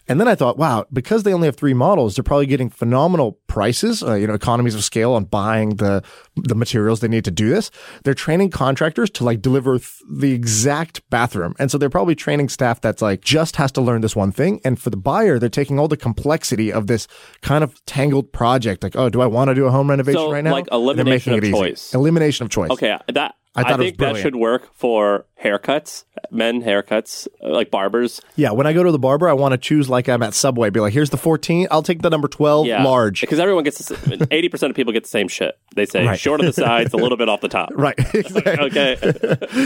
And 0.07 0.19
then 0.19 0.27
I 0.27 0.35
thought, 0.35 0.57
wow, 0.57 0.85
because 0.93 1.23
they 1.23 1.33
only 1.33 1.47
have 1.47 1.57
three 1.57 1.73
models, 1.73 2.15
they're 2.15 2.23
probably 2.23 2.45
getting 2.45 2.69
phenomenal 2.69 3.33
prices, 3.55 4.03
uh, 4.03 4.15
you 4.15 4.27
know, 4.27 4.33
economies 4.33 4.75
of 4.75 4.83
scale 4.83 5.13
on 5.13 5.23
buying 5.23 5.77
the 5.77 6.03
the 6.35 6.55
materials 6.55 6.99
they 6.99 7.07
need 7.07 7.23
to 7.23 7.31
do 7.31 7.47
this. 7.49 7.71
They're 8.03 8.13
training 8.13 8.49
contractors 8.49 9.09
to 9.11 9.23
like 9.23 9.41
deliver 9.41 9.77
th- 9.77 9.89
the 10.11 10.33
exact 10.33 11.01
bathroom. 11.09 11.55
And 11.57 11.71
so 11.71 11.77
they're 11.77 11.89
probably 11.89 12.15
training 12.15 12.49
staff 12.49 12.81
that's 12.81 13.01
like 13.01 13.21
just 13.21 13.55
has 13.55 13.71
to 13.71 13.81
learn 13.81 14.01
this 14.01 14.13
one 14.15 14.33
thing. 14.33 14.59
And 14.65 14.77
for 14.77 14.89
the 14.89 14.97
buyer, 14.97 15.39
they're 15.39 15.47
taking 15.47 15.79
all 15.79 15.87
the 15.87 15.95
complexity 15.95 16.69
of 16.73 16.87
this 16.87 17.07
kind 17.41 17.63
of 17.63 17.83
tangled 17.85 18.33
project. 18.33 18.83
Like, 18.83 18.97
oh, 18.97 19.07
do 19.09 19.21
I 19.21 19.25
want 19.27 19.47
to 19.47 19.55
do 19.55 19.65
a 19.65 19.71
home 19.71 19.89
renovation 19.89 20.19
So, 20.19 20.31
right 20.33 20.43
now? 20.43 20.51
like, 20.51 20.65
they're 20.65 20.77
elimination 20.77 21.31
making 21.31 21.33
of 21.33 21.43
it 21.45 21.47
easy. 21.47 21.69
choice. 21.71 21.93
Elimination 21.93 22.43
of 22.43 22.49
choice. 22.51 22.71
Okay, 22.71 22.97
that 23.13 23.35
I 23.57 23.61
I, 23.61 23.63
thought 23.63 23.71
it 23.71 23.77
was 23.77 23.85
think 23.85 23.97
that 23.99 24.17
should 24.17 24.35
work 24.35 24.69
for 24.75 25.27
haircuts, 25.41 26.03
men 26.29 26.61
haircuts, 26.61 27.27
uh, 27.41 27.49
like 27.49 27.71
barbers. 27.71 28.21
Yeah, 28.35 28.51
when 28.51 28.67
I 28.67 28.73
go 28.73 28.83
to 28.83 28.91
the 28.91 28.99
barber, 28.99 29.29
I 29.29 29.33
want 29.33 29.53
to 29.53 29.57
choose 29.57 29.89
like 29.89 30.09
I'm 30.09 30.21
at 30.23 30.33
Subway. 30.33 30.69
Be 30.71 30.81
like, 30.81 30.91
here's 30.91 31.09
the 31.09 31.17
14. 31.17 31.67
I'll 31.71 31.81
take 31.83 32.01
the 32.01 32.09
number 32.09 32.27
12 32.27 32.67
Yeah, 32.67 32.83
large. 32.83 33.21
because 33.21 33.39
everyone 33.45 33.63
gets 33.63 33.91
eighty 34.31 34.49
percent 34.49 34.69
of 34.71 34.75
people 34.75 34.91
get 34.91 35.03
the 35.03 35.09
same 35.09 35.27
shit. 35.27 35.57
They 35.75 35.85
say 35.85 36.05
Right. 36.05 36.19
short 36.19 36.39
on 36.41 36.47
the 36.47 36.53
sides, 36.53 36.93
a 36.93 36.97
little 36.97 37.17
bit 37.17 37.29
off 37.29 37.41
the 37.41 37.47
top. 37.49 37.69
Right. 37.85 37.95
Exactly. 38.15 38.53
Okay. 38.65 38.97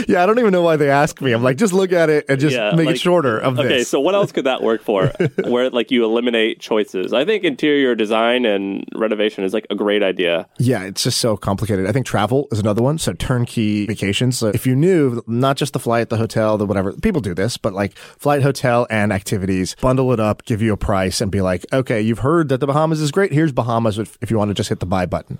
yeah, 0.08 0.22
I 0.22 0.26
don't 0.26 0.38
even 0.38 0.52
know 0.52 0.62
why 0.62 0.76
they 0.76 0.90
ask 0.90 1.20
me. 1.20 1.32
I'm 1.32 1.42
like, 1.42 1.56
just 1.56 1.72
look 1.72 1.92
at 1.92 2.10
it 2.10 2.26
and 2.28 2.38
just 2.40 2.54
Yeah, 2.54 2.72
make 2.74 2.86
like- 2.86 2.96
it 2.96 2.98
shorter 3.00 3.38
of 3.38 3.58
Okay, 3.58 3.68
this. 3.78 3.88
so 3.88 3.98
what 4.00 4.14
else 4.14 4.30
could 4.32 4.44
that 4.44 4.62
work 4.62 4.82
for? 4.82 5.06
Where 5.44 5.70
like 5.70 5.90
you 5.90 6.04
eliminate 6.04 6.60
choices. 6.60 7.12
I 7.12 7.24
think 7.24 7.44
interior 7.44 7.94
design 7.94 8.44
and 8.44 8.84
renovation 8.94 9.44
is 9.44 9.54
like 9.54 9.66
a 9.70 9.74
great 9.74 10.02
idea. 10.02 10.46
yeah, 10.58 10.82
it's 10.82 11.02
just 11.04 11.18
so 11.18 11.36
complicated. 11.36 11.86
I 11.86 11.92
think 11.92 12.04
travel 12.06 12.46
is 12.52 12.58
another 12.58 12.82
one. 12.82 12.98
So 12.98 13.12
turnkey 13.14 13.86
vacations. 13.86 14.36
So 14.38 14.48
if 14.48 14.66
you 14.66 14.74
knew 14.76 15.22
not 15.26 15.56
just 15.56 15.72
the 15.72 15.78
flight, 15.80 16.08
the 16.10 16.16
hotel, 16.18 16.58
the 16.58 16.66
whatever, 16.66 16.92
people 16.92 17.20
do 17.22 17.34
this, 17.34 17.56
but 17.56 17.72
like 17.72 17.96
flight, 17.96 18.42
hotel, 18.42 18.86
and 18.90 19.12
activities, 19.12 19.76
bundle 19.80 20.12
it 20.12 20.20
up, 20.20 20.44
give 20.44 20.60
you 20.60 20.72
a 20.72 20.76
price, 20.76 21.20
and 21.20 21.30
be 21.30 21.40
like, 21.40 21.64
okay, 21.72 22.00
you've 22.00 22.18
heard 22.20 22.48
that 22.50 22.58
the 22.58 22.66
Bahamas 22.66 23.00
is 23.00 23.10
great. 23.10 23.32
Here's 23.32 23.52
Bahamas 23.52 23.69
if, 23.98 24.18
if 24.20 24.30
you 24.30 24.38
want 24.38 24.48
to 24.50 24.54
just 24.54 24.68
hit 24.68 24.80
the 24.80 24.86
buy 24.86 25.06
button. 25.06 25.38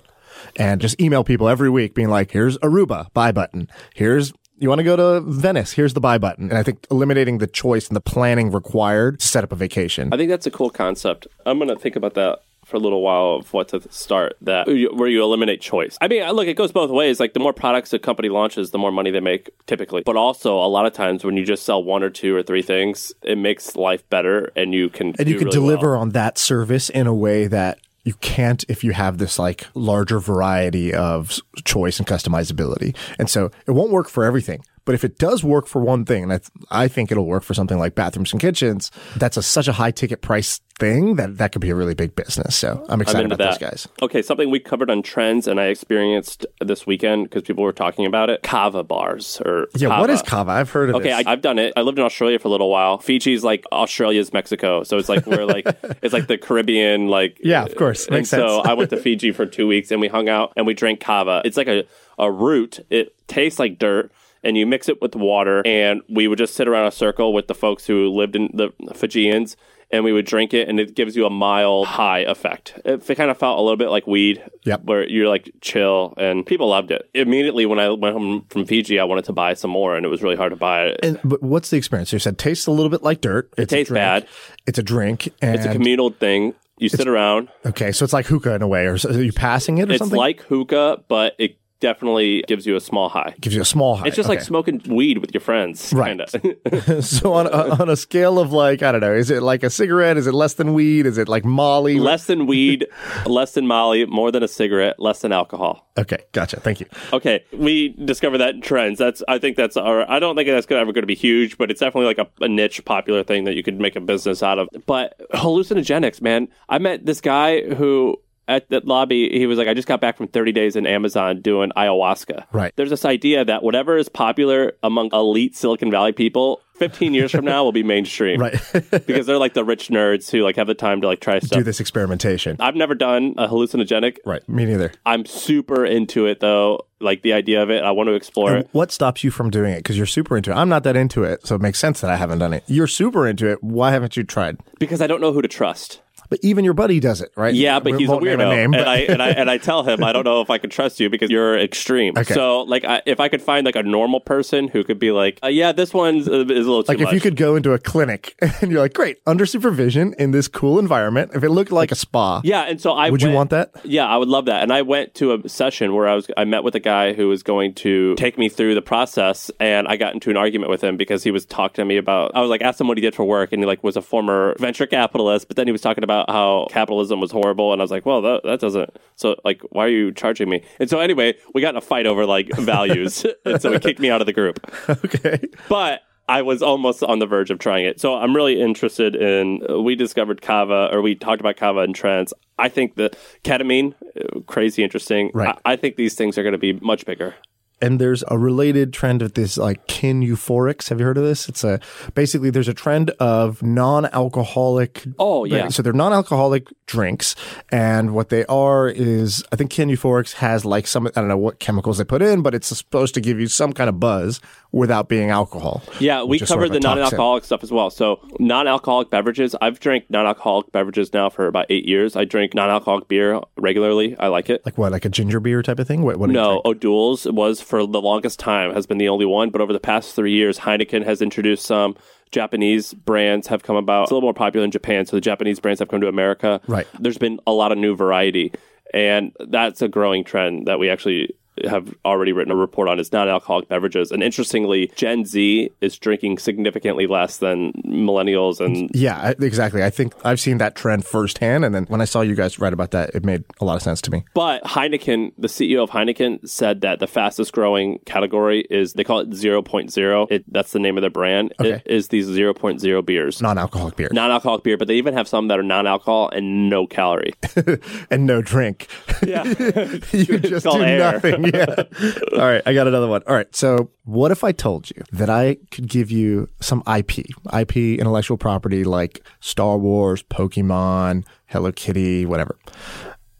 And 0.55 0.81
just 0.81 0.99
email 0.99 1.23
people 1.23 1.47
every 1.47 1.69
week 1.69 1.93
being 1.93 2.09
like, 2.09 2.31
here's 2.31 2.57
Aruba, 2.59 3.13
buy 3.13 3.31
button. 3.31 3.69
Here's 3.93 4.33
you 4.57 4.69
want 4.69 4.79
to 4.79 4.83
go 4.83 4.95
to 4.95 5.21
Venice, 5.21 5.71
here's 5.71 5.93
the 5.93 5.99
buy 5.99 6.17
button. 6.17 6.49
And 6.49 6.57
I 6.57 6.63
think 6.63 6.85
eliminating 6.91 7.39
the 7.39 7.47
choice 7.47 7.87
and 7.87 7.95
the 7.95 8.01
planning 8.01 8.51
required 8.51 9.19
to 9.19 9.27
set 9.27 9.43
up 9.43 9.51
a 9.51 9.55
vacation. 9.55 10.13
I 10.13 10.17
think 10.17 10.29
that's 10.29 10.45
a 10.45 10.51
cool 10.51 10.69
concept. 10.69 11.27
I'm 11.45 11.57
gonna 11.57 11.75
think 11.75 11.95
about 11.95 12.13
that 12.13 12.39
for 12.65 12.77
a 12.77 12.79
little 12.79 13.01
while 13.01 13.37
of 13.39 13.51
what 13.53 13.69
to 13.69 13.81
start 13.91 14.37
that 14.41 14.67
where 14.67 15.07
you 15.07 15.23
eliminate 15.23 15.61
choice. 15.61 15.97
I 15.99 16.07
mean, 16.07 16.29
look, 16.31 16.47
it 16.47 16.53
goes 16.53 16.71
both 16.71 16.91
ways. 16.91 17.19
Like 17.19 17.33
the 17.33 17.39
more 17.39 17.53
products 17.53 17.91
a 17.93 17.99
company 17.99 18.29
launches, 18.29 18.69
the 18.69 18.77
more 18.77 18.91
money 18.91 19.09
they 19.09 19.19
make 19.19 19.49
typically. 19.65 20.03
But 20.05 20.15
also, 20.15 20.57
a 20.57 20.67
lot 20.67 20.85
of 20.85 20.93
times 20.93 21.23
when 21.25 21.37
you 21.37 21.45
just 21.45 21.63
sell 21.63 21.83
one 21.83 22.03
or 22.03 22.11
two 22.11 22.35
or 22.35 22.43
three 22.43 22.61
things, 22.61 23.11
it 23.23 23.37
makes 23.37 23.75
life 23.75 24.07
better, 24.09 24.51
and 24.55 24.73
you 24.73 24.89
can 24.89 25.15
and 25.17 25.27
you 25.27 25.37
can 25.37 25.45
really 25.45 25.57
deliver 25.57 25.93
well. 25.93 26.01
on 26.01 26.09
that 26.09 26.37
service 26.37 26.89
in 26.89 27.07
a 27.07 27.13
way 27.13 27.47
that 27.47 27.79
you 28.03 28.13
can't 28.15 28.63
if 28.67 28.83
you 28.83 28.91
have 28.93 29.17
this 29.17 29.37
like 29.37 29.67
larger 29.73 30.19
variety 30.19 30.93
of 30.93 31.39
choice 31.63 31.99
and 31.99 32.07
customizability. 32.07 32.95
And 33.19 33.29
so 33.29 33.51
it 33.67 33.71
won't 33.71 33.91
work 33.91 34.09
for 34.09 34.23
everything. 34.23 34.63
But 34.85 34.95
if 34.95 35.03
it 35.03 35.17
does 35.17 35.43
work 35.43 35.67
for 35.67 35.81
one 35.81 36.05
thing, 36.05 36.23
and 36.23 36.33
I, 36.33 36.37
th- 36.37 36.49
I 36.69 36.87
think 36.87 37.11
it'll 37.11 37.27
work 37.27 37.43
for 37.43 37.53
something 37.53 37.77
like 37.77 37.93
bathrooms 37.93 38.31
and 38.31 38.41
kitchens, 38.41 38.91
that's 39.15 39.37
a, 39.37 39.43
such 39.43 39.67
a 39.67 39.73
high 39.73 39.91
ticket 39.91 40.21
price 40.21 40.59
thing 40.79 41.15
that 41.17 41.37
that 41.37 41.51
could 41.51 41.61
be 41.61 41.69
a 41.69 41.75
really 41.75 41.93
big 41.93 42.15
business. 42.15 42.55
So 42.55 42.83
I'm 42.89 42.93
I'm 42.93 43.01
excited 43.01 43.25
about 43.27 43.37
that. 43.37 43.59
those 43.59 43.69
guys. 43.69 43.87
Okay, 44.01 44.23
something 44.23 44.49
we 44.49 44.59
covered 44.59 44.89
on 44.89 45.03
trends 45.03 45.47
and 45.47 45.59
I 45.59 45.65
experienced 45.65 46.47
this 46.59 46.87
weekend 46.87 47.25
because 47.25 47.43
people 47.43 47.63
were 47.63 47.71
talking 47.71 48.07
about 48.07 48.31
it. 48.31 48.41
Kava 48.41 48.83
bars 48.83 49.39
or 49.45 49.67
Yeah, 49.75 49.99
what 49.99 50.09
is 50.09 50.23
kava? 50.23 50.51
I've 50.51 50.71
heard 50.71 50.89
of 50.89 50.95
Okay, 50.95 51.11
I've 51.11 51.41
done 51.41 51.59
it. 51.59 51.73
I 51.77 51.81
lived 51.81 51.99
in 51.99 52.05
Australia 52.05 52.39
for 52.39 52.47
a 52.47 52.51
little 52.51 52.71
while. 52.71 52.97
Fiji's 52.97 53.43
like 53.43 53.65
Australia's 53.71 54.33
Mexico, 54.33 54.83
so 54.83 54.97
it's 54.97 55.09
like 55.09 55.27
we're 55.27 55.45
like 55.45 55.65
it's 56.01 56.13
like 56.13 56.25
the 56.25 56.39
Caribbean, 56.39 57.07
like 57.07 57.37
Yeah, 57.43 57.63
of 57.63 57.75
course. 57.75 58.07
And 58.07 58.15
Makes 58.15 58.29
so. 58.29 58.61
I 58.61 58.73
went 58.73 58.89
to 58.89 58.97
Fiji 58.97 59.31
for 59.31 59.45
two 59.45 59.67
weeks, 59.67 59.91
and 59.91 60.01
we 60.01 60.07
hung 60.07 60.27
out 60.29 60.53
and 60.57 60.65
we 60.65 60.73
drank 60.73 60.99
kava. 60.99 61.43
It's 61.45 61.57
like 61.57 61.67
a 61.67 61.85
a 62.17 62.31
root. 62.31 62.79
It 62.89 63.15
tastes 63.27 63.59
like 63.59 63.77
dirt. 63.77 64.11
And 64.43 64.57
you 64.57 64.65
mix 64.65 64.89
it 64.89 65.01
with 65.01 65.15
water, 65.15 65.61
and 65.65 66.01
we 66.09 66.27
would 66.27 66.39
just 66.39 66.55
sit 66.55 66.67
around 66.67 66.87
a 66.87 66.91
circle 66.91 67.31
with 67.33 67.47
the 67.47 67.53
folks 67.55 67.85
who 67.85 68.09
lived 68.09 68.35
in 68.35 68.49
the 68.53 68.71
Fijians, 68.95 69.55
and 69.91 70.03
we 70.03 70.11
would 70.13 70.25
drink 70.25 70.51
it, 70.53 70.67
and 70.67 70.79
it 70.79 70.95
gives 70.95 71.15
you 71.15 71.25
a 71.25 71.29
mild 71.29 71.85
high 71.85 72.19
effect. 72.19 72.79
It, 72.83 73.05
kind 73.15 73.29
of 73.29 73.37
felt 73.37 73.59
a 73.59 73.61
little 73.61 73.77
bit 73.77 73.89
like 73.89 74.07
weed, 74.07 74.41
Yep. 74.65 74.85
where 74.85 75.07
you're 75.07 75.27
like 75.27 75.51
chill, 75.61 76.15
and 76.17 76.43
people 76.45 76.69
loved 76.69 76.89
it. 76.89 77.07
Immediately 77.13 77.67
when 77.67 77.77
I 77.77 77.89
went 77.89 78.13
home 78.15 78.45
from 78.49 78.65
Fiji, 78.65 78.99
I 78.99 79.03
wanted 79.03 79.25
to 79.25 79.33
buy 79.33 79.53
some 79.53 79.69
more, 79.69 79.95
and 79.95 80.05
it 80.05 80.09
was 80.09 80.23
really 80.23 80.37
hard 80.37 80.53
to 80.53 80.55
buy 80.55 80.85
it. 80.85 80.99
and, 81.03 81.19
but 81.23 81.43
what's 81.43 81.69
the 81.69 81.77
experience? 81.77 82.11
You 82.11 82.17
said 82.19 82.37
tastes 82.39 82.65
a 82.65 82.71
little 82.71 82.89
bit 82.89 83.03
like 83.03 83.21
dirt. 83.21 83.53
It's 83.59 83.71
a 83.71 83.75
tastes 83.75 83.93
bad. 83.93 84.27
It's 84.65 84.79
a 84.79 84.83
drink. 84.83 85.29
And, 85.41 85.55
It's 85.55 85.65
a 85.65 85.71
communal 85.73 86.09
thing. 86.09 86.55
You 86.79 86.89
sit 86.89 87.07
around. 87.07 87.49
okay, 87.63 87.91
so 87.91 88.03
it's 88.03 88.13
like 88.13 88.25
hookah 88.25 88.55
in 88.55 88.63
a 88.63 88.67
way, 88.67 88.87
or 88.87 88.97
so- 88.97 89.09
are 89.11 89.21
you 89.21 89.33
passing 89.33 89.77
it 89.77 89.87
or 89.89 89.91
It's 89.91 89.99
something? 89.99 90.17
like 90.17 90.41
hookah, 90.41 91.03
but 91.07 91.35
it 91.37 91.57
definitely 91.81 92.43
gives 92.47 92.65
you 92.65 92.77
a 92.77 92.79
small 92.79 93.09
high. 93.09 93.35
gives 93.41 93.53
you 93.55 93.61
a 93.61 93.65
small 93.65 93.97
high. 93.97 94.07
It's 94.07 94.15
just 94.15 94.29
like 94.29 94.41
smoking 94.41 94.81
weed 94.87 95.17
with 95.17 95.33
your 95.33 95.41
friends, 95.41 95.91
Right. 95.91 96.17
so 97.01 97.33
on 97.33 97.47
a, 97.47 97.81
on 97.81 97.89
a 97.89 97.95
scale 97.97 98.39
of 98.39 98.53
like 98.53 98.81
I 98.81 98.91
don't 98.93 99.01
know, 99.01 99.13
is 99.13 99.29
it 99.29 99.43
like 99.43 99.63
a 99.63 99.69
cigarette? 99.69 100.15
Is 100.17 100.27
it 100.27 100.33
less 100.33 100.53
than 100.53 100.73
weed? 100.73 101.05
Is 101.05 101.17
it 101.17 101.27
like 101.27 101.43
Molly? 101.43 101.99
less 101.99 102.27
than 102.27 102.47
weed, 102.47 102.87
less 103.25 103.53
than 103.53 103.67
Molly, 103.67 104.05
more 104.05 104.31
than 104.31 104.43
a 104.43 104.47
cigarette, 104.47 104.99
less 104.99 105.19
than 105.21 105.31
alcohol. 105.31 105.89
Okay, 105.97 106.19
gotcha. 106.31 106.59
Thank 106.59 106.79
you. 106.79 106.85
Okay, 107.11 107.43
we 107.51 107.89
discovered 107.89 108.37
that 108.37 108.55
in 108.55 108.61
trends. 108.61 108.97
That's 108.97 109.21
I 109.27 109.39
think 109.39 109.57
that's 109.57 109.75
our. 109.75 110.09
I 110.09 110.19
don't 110.19 110.35
think 110.35 110.47
that's 110.47 110.69
ever 110.71 110.93
going 110.93 111.03
to 111.03 111.07
be 111.07 111.15
huge, 111.15 111.57
but 111.57 111.69
it's 111.69 111.79
definitely 111.81 112.05
like 112.05 112.17
a, 112.17 112.43
a 112.43 112.47
niche, 112.47 112.83
popular 112.85 113.23
thing 113.23 113.43
that 113.43 113.55
you 113.55 113.63
could 113.63 113.79
make 113.79 113.95
a 113.95 114.01
business 114.01 114.41
out 114.41 114.59
of. 114.59 114.69
But 114.85 115.19
hallucinogenics, 115.33 116.21
man. 116.21 116.47
I 116.69 116.77
met 116.77 117.05
this 117.05 117.19
guy 117.19 117.61
who 117.73 118.17
at 118.47 118.69
the 118.69 118.81
lobby, 118.83 119.29
he 119.29 119.45
was 119.45 119.57
like, 119.57 119.67
I 119.67 119.73
just 119.73 119.87
got 119.87 120.01
back 120.01 120.17
from 120.17 120.27
30 120.27 120.51
days 120.51 120.75
in 120.75 120.85
Amazon 120.85 121.41
doing 121.41 121.71
ayahuasca. 121.77 122.45
Right. 122.51 122.73
There's 122.75 122.89
this 122.89 123.05
idea 123.05 123.45
that 123.45 123.63
whatever 123.63 123.97
is 123.97 124.09
popular 124.09 124.73
among 124.83 125.09
elite 125.13 125.55
Silicon 125.55 125.89
Valley 125.91 126.11
people, 126.11 126.61
15 126.75 127.13
years 127.13 127.31
from 127.31 127.45
now 127.45 127.63
will 127.63 127.71
be 127.71 127.83
mainstream. 127.83 128.41
Right. 128.41 128.59
because 129.05 129.27
they're 129.27 129.37
like 129.37 129.53
the 129.53 129.63
rich 129.63 129.89
nerds 129.89 130.31
who 130.31 130.41
like 130.43 130.55
have 130.55 130.65
the 130.67 130.73
time 130.73 131.01
to 131.01 131.07
like 131.07 131.19
try 131.19 131.37
stuff. 131.39 131.59
Do 131.59 131.63
this 131.63 131.79
experimentation. 131.79 132.57
I've 132.59 132.75
never 132.75 132.95
done 132.95 133.35
a 133.37 133.47
hallucinogenic. 133.47 134.17
Right. 134.25 134.47
Me 134.49 134.65
neither. 134.65 134.91
I'm 135.05 135.25
super 135.25 135.85
into 135.85 136.25
it 136.25 136.39
though. 136.39 136.87
Like 136.99 137.21
the 137.21 137.33
idea 137.33 137.61
of 137.61 137.69
it, 137.69 137.83
I 137.83 137.91
want 137.91 138.07
to 138.07 138.13
explore 138.13 138.55
it. 138.57 138.69
What 138.71 138.91
stops 138.91 139.23
you 139.23 139.31
from 139.31 139.49
doing 139.49 139.73
it? 139.73 139.77
Because 139.77 139.97
you're 139.97 140.05
super 140.05 140.37
into 140.37 140.51
it. 140.51 140.55
I'm 140.55 140.69
not 140.69 140.83
that 140.83 140.95
into 140.95 141.23
it, 141.23 141.45
so 141.45 141.55
it 141.55 141.61
makes 141.61 141.79
sense 141.79 142.01
that 142.01 142.11
I 142.11 142.15
haven't 142.15 142.39
done 142.39 142.53
it. 142.53 142.63
You're 142.67 142.85
super 142.87 143.27
into 143.27 143.47
it. 143.47 143.63
Why 143.63 143.91
haven't 143.91 144.17
you 144.17 144.23
tried? 144.23 144.57
because 144.79 145.01
I 145.01 145.07
don't 145.07 145.21
know 145.21 145.31
who 145.31 145.41
to 145.41 145.47
trust. 145.47 146.01
But 146.31 146.39
even 146.43 146.63
your 146.63 146.73
buddy 146.73 147.01
does 147.01 147.19
it, 147.19 147.33
right? 147.35 147.53
Yeah, 147.53 147.81
but 147.81 147.91
We 147.91 147.99
he's 147.99 148.09
a 148.09 148.13
name 148.13 148.21
weirdo, 148.21 148.49
name, 148.49 148.73
and 148.73 148.89
I 148.89 148.97
and 148.99 149.21
I 149.21 149.29
and 149.31 149.51
I 149.51 149.57
tell 149.57 149.83
him 149.83 150.01
I 150.01 150.13
don't 150.13 150.23
know 150.23 150.39
if 150.39 150.49
I 150.49 150.59
can 150.59 150.69
trust 150.69 150.97
you 151.01 151.09
because 151.09 151.29
you're 151.29 151.59
extreme. 151.59 152.17
Okay. 152.17 152.33
So 152.33 152.61
like, 152.61 152.85
I, 152.85 153.01
if 153.05 153.19
I 153.19 153.27
could 153.27 153.41
find 153.41 153.65
like 153.65 153.75
a 153.75 153.83
normal 153.83 154.21
person 154.21 154.69
who 154.69 154.85
could 154.85 154.97
be 154.97 155.11
like, 155.11 155.39
uh, 155.43 155.47
yeah, 155.47 155.73
this 155.73 155.93
one's 155.93 156.29
uh, 156.29 156.45
is 156.45 156.65
a 156.65 156.69
little 156.69 156.83
too 156.83 156.93
like 156.93 156.99
if 156.99 157.03
much. 157.03 157.13
you 157.13 157.19
could 157.19 157.35
go 157.35 157.57
into 157.57 157.73
a 157.73 157.77
clinic 157.77 158.35
and 158.61 158.71
you're 158.71 158.79
like, 158.79 158.93
great, 158.93 159.17
under 159.27 159.45
supervision 159.45 160.15
in 160.17 160.31
this 160.31 160.47
cool 160.47 160.79
environment. 160.79 161.31
If 161.35 161.43
it 161.43 161.49
looked 161.49 161.73
like 161.73 161.91
a 161.91 161.95
spa, 161.95 162.39
yeah, 162.45 162.61
and 162.61 162.79
so 162.79 162.93
I 162.93 163.09
would 163.09 163.21
you 163.21 163.31
want 163.31 163.49
that? 163.49 163.71
Yeah, 163.83 164.07
I 164.07 164.15
would 164.15 164.29
love 164.29 164.45
that. 164.45 164.63
And 164.63 164.71
I 164.71 164.83
went 164.83 165.13
to 165.15 165.33
a 165.33 165.49
session 165.49 165.93
where 165.93 166.07
I 166.07 166.15
was 166.15 166.31
I 166.37 166.45
met 166.45 166.63
with 166.63 166.75
a 166.75 166.79
guy 166.79 167.11
who 167.11 167.27
was 167.27 167.43
going 167.43 167.73
to 167.75 168.15
take 168.15 168.37
me 168.37 168.47
through 168.47 168.75
the 168.75 168.81
process 168.81 169.51
and 169.59 169.85
I 169.85 169.97
got 169.97 170.13
into 170.13 170.29
an 170.29 170.37
argument 170.37 170.69
with 170.69 170.81
him 170.81 170.95
because 170.95 171.25
he 171.25 171.31
was 171.31 171.45
talking 171.45 171.81
to 171.81 171.85
me 171.85 171.97
about 171.97 172.31
I 172.35 172.39
was 172.39 172.49
like 172.49 172.61
asked 172.61 172.79
him 172.79 172.87
what 172.87 172.97
he 172.97 173.01
did 173.01 173.15
for 173.15 173.25
work 173.25 173.51
and 173.51 173.61
he 173.61 173.65
like 173.65 173.83
was 173.83 173.97
a 173.97 174.01
former 174.01 174.55
venture 174.59 174.87
capitalist, 174.87 175.49
but 175.49 175.57
then 175.57 175.67
he 175.67 175.73
was 175.73 175.81
talking 175.81 176.05
about 176.05 176.20
how 176.27 176.67
capitalism 176.69 177.19
was 177.19 177.31
horrible 177.31 177.73
and 177.73 177.81
I 177.81 177.83
was 177.83 177.91
like, 177.91 178.05
Well 178.05 178.21
that 178.21 178.41
that 178.43 178.59
doesn't 178.59 178.89
so 179.15 179.35
like 179.43 179.61
why 179.71 179.85
are 179.85 179.89
you 179.89 180.11
charging 180.11 180.49
me? 180.49 180.63
And 180.79 180.89
so 180.89 180.99
anyway, 180.99 181.35
we 181.53 181.61
got 181.61 181.69
in 181.69 181.77
a 181.77 181.81
fight 181.81 182.05
over 182.05 182.25
like 182.25 182.49
values. 182.57 183.25
and 183.45 183.61
so 183.61 183.71
he 183.71 183.79
kicked 183.79 183.99
me 183.99 184.09
out 184.09 184.21
of 184.21 184.27
the 184.27 184.33
group. 184.33 184.59
Okay. 184.89 185.39
But 185.69 186.01
I 186.29 186.43
was 186.43 186.61
almost 186.61 187.03
on 187.03 187.19
the 187.19 187.25
verge 187.25 187.51
of 187.51 187.59
trying 187.59 187.85
it. 187.85 187.99
So 187.99 188.15
I'm 188.15 188.33
really 188.33 188.61
interested 188.61 189.15
in. 189.15 189.61
uh, 189.69 189.81
We 189.81 189.95
discovered 189.95 190.41
kava, 190.41 190.89
or 190.93 191.01
we 191.01 191.13
talked 191.13 191.41
about 191.41 191.57
kava 191.57 191.79
and 191.81 191.93
trends. 191.93 192.33
I 192.57 192.69
think 192.69 192.95
the 192.95 193.09
ketamine, 193.43 193.95
uh, 194.17 194.39
crazy 194.41 194.81
interesting. 194.81 195.31
Right. 195.33 195.57
I, 195.65 195.73
I 195.73 195.75
think 195.75 195.97
these 195.97 196.13
things 196.15 196.37
are 196.37 196.43
going 196.43 196.53
to 196.53 196.59
be 196.59 196.73
much 196.73 197.05
bigger. 197.05 197.35
And 197.81 197.99
there's 197.99 198.23
a 198.27 198.37
related 198.37 198.93
trend 198.93 199.21
of 199.21 199.33
this 199.33 199.57
like 199.57 199.87
kin 199.87 200.21
euphorics. 200.21 200.89
Have 200.89 200.99
you 200.99 201.05
heard 201.05 201.17
of 201.17 201.23
this? 201.23 201.49
It's 201.49 201.63
a 201.63 201.79
basically 202.13 202.49
there's 202.49 202.67
a 202.67 202.73
trend 202.73 203.09
of 203.19 203.61
non-alcoholic. 203.63 205.05
Oh, 205.19 205.45
yeah. 205.45 205.69
So 205.69 205.81
they're 205.81 205.93
non-alcoholic 205.93 206.67
drinks, 206.85 207.35
and 207.71 208.13
what 208.13 208.29
they 208.29 208.45
are 208.45 208.87
is 208.87 209.43
I 209.51 209.55
think 209.55 209.71
kin 209.71 209.89
euphorics 209.89 210.33
has 210.33 210.65
like 210.65 210.87
some 210.87 211.07
I 211.07 211.11
don't 211.11 211.27
know 211.27 211.37
what 211.37 211.59
chemicals 211.59 211.97
they 211.97 212.03
put 212.03 212.21
in, 212.21 212.41
but 212.41 212.55
it's 212.55 212.67
supposed 212.67 213.13
to 213.15 213.21
give 213.21 213.39
you 213.39 213.47
some 213.47 213.73
kind 213.73 213.89
of 213.89 213.99
buzz 213.99 214.39
without 214.71 215.09
being 215.09 215.29
alcohol. 215.29 215.83
Yeah, 215.99 216.23
we 216.23 216.37
is 216.37 216.47
sort 216.47 216.59
covered 216.59 216.75
of 216.75 216.81
the 216.81 216.87
non-alcoholic 216.87 217.43
stuff 217.43 217.63
as 217.63 217.71
well. 217.71 217.89
So 217.89 218.19
non-alcoholic 218.39 219.09
beverages. 219.09 219.55
I've 219.61 219.79
drank 219.79 220.09
non-alcoholic 220.09 220.71
beverages 220.71 221.13
now 221.13 221.29
for 221.29 221.47
about 221.47 221.65
eight 221.69 221.85
years. 221.85 222.15
I 222.15 222.25
drink 222.25 222.53
non-alcoholic 222.53 223.07
beer 223.07 223.41
regularly. 223.57 224.15
I 224.17 224.27
like 224.27 224.49
it. 224.49 224.65
Like 224.65 224.77
what, 224.77 224.91
like 224.91 225.05
a 225.05 225.09
ginger 225.09 225.39
beer 225.39 225.61
type 225.61 225.79
of 225.79 225.87
thing? 225.87 226.03
What? 226.03 226.17
what 226.17 226.29
No? 226.29 226.61
O'Doul's 226.63 227.25
was 227.25 227.61
for 227.71 227.87
the 227.87 228.01
longest 228.01 228.37
time 228.37 228.73
has 228.73 228.85
been 228.85 228.97
the 228.97 229.07
only 229.07 229.25
one, 229.25 229.49
but 229.49 229.61
over 229.61 229.71
the 229.71 229.79
past 229.79 230.13
three 230.13 230.33
years, 230.33 230.59
Heineken 230.59 231.05
has 231.05 231.21
introduced 231.21 231.65
some. 231.65 231.95
Japanese 232.29 232.93
brands 232.93 233.47
have 233.47 233.63
come 233.63 233.77
about. 233.77 234.03
It's 234.03 234.11
a 234.11 234.13
little 234.13 234.27
more 234.27 234.33
popular 234.33 234.65
in 234.65 234.71
Japan, 234.71 235.05
so 235.05 235.15
the 235.15 235.21
Japanese 235.21 235.59
brands 235.59 235.79
have 235.79 235.87
come 235.87 236.01
to 236.01 236.09
America. 236.09 236.59
Right. 236.67 236.85
There's 236.99 237.17
been 237.17 237.39
a 237.47 237.53
lot 237.53 237.71
of 237.71 237.77
new 237.77 237.95
variety, 237.95 238.51
and 238.93 239.31
that's 239.39 239.81
a 239.81 239.87
growing 239.87 240.25
trend 240.25 240.67
that 240.67 240.79
we 240.79 240.89
actually 240.89 241.33
have 241.67 241.93
already 242.05 242.31
written 242.31 242.51
a 242.51 242.55
report 242.55 242.87
on 242.87 242.99
is 242.99 243.11
non-alcoholic 243.11 243.67
beverages. 243.67 244.11
And 244.11 244.23
interestingly, 244.23 244.91
Gen 244.95 245.25
Z 245.25 245.71
is 245.81 245.97
drinking 245.97 246.37
significantly 246.39 247.07
less 247.07 247.37
than 247.37 247.73
millennials 247.85 248.59
and 248.59 248.89
Yeah, 248.93 249.33
exactly. 249.39 249.83
I 249.83 249.89
think 249.89 250.13
I've 250.23 250.39
seen 250.39 250.57
that 250.59 250.75
trend 250.75 251.05
firsthand, 251.05 251.65
and 251.65 251.73
then 251.73 251.85
when 251.85 252.01
I 252.01 252.05
saw 252.05 252.21
you 252.21 252.35
guys 252.35 252.59
write 252.59 252.73
about 252.73 252.91
that, 252.91 253.11
it 253.15 253.25
made 253.25 253.43
a 253.59 253.65
lot 253.65 253.75
of 253.75 253.81
sense 253.81 254.01
to 254.01 254.11
me. 254.11 254.23
But 254.33 254.63
Heineken, 254.63 255.33
the 255.37 255.47
CEO 255.47 255.83
of 255.83 255.89
Heineken, 255.89 256.47
said 256.47 256.81
that 256.81 256.99
the 256.99 257.07
fastest 257.07 257.53
growing 257.53 257.99
category 258.05 258.65
is 258.69 258.93
they 258.93 259.03
call 259.03 259.19
it 259.19 259.29
0.0. 259.29 260.31
It, 260.31 260.51
that's 260.51 260.71
the 260.71 260.79
name 260.79 260.97
of 260.97 261.01
their 261.01 261.09
brand. 261.09 261.53
Okay. 261.59 261.71
It 261.71 261.83
is 261.85 262.07
these 262.09 262.27
0.0 262.27 263.05
beers. 263.05 263.41
Non-alcoholic 263.41 263.95
beer 263.95 264.09
Non-alcoholic 264.11 264.63
beer, 264.63 264.77
but 264.77 264.87
they 264.87 264.95
even 264.95 265.13
have 265.13 265.27
some 265.27 265.47
that 265.47 265.59
are 265.59 265.63
non-alcohol 265.63 266.29
and 266.29 266.69
no 266.69 266.87
calorie. 266.87 267.33
and 268.11 268.25
no 268.25 268.41
drink. 268.41 268.87
Yeah. 269.23 269.43
you 270.11 270.39
just 270.39 270.65
do 270.65 270.81
air. 270.81 271.13
nothing. 271.13 271.50
Yeah. 271.53 271.83
All 272.33 272.47
right, 272.47 272.61
I 272.65 272.73
got 272.73 272.87
another 272.87 273.07
one. 273.07 273.21
All 273.27 273.35
right, 273.35 273.53
so 273.55 273.91
what 274.03 274.31
if 274.31 274.43
I 274.43 274.51
told 274.51 274.89
you 274.89 275.03
that 275.11 275.29
I 275.29 275.57
could 275.71 275.87
give 275.87 276.11
you 276.11 276.49
some 276.59 276.83
IP, 276.87 277.19
IP 277.53 277.77
intellectual 277.77 278.37
property 278.37 278.83
like 278.83 279.25
Star 279.39 279.77
Wars, 279.77 280.23
Pokemon, 280.23 281.25
Hello 281.45 281.71
Kitty, 281.71 282.25
whatever. 282.25 282.57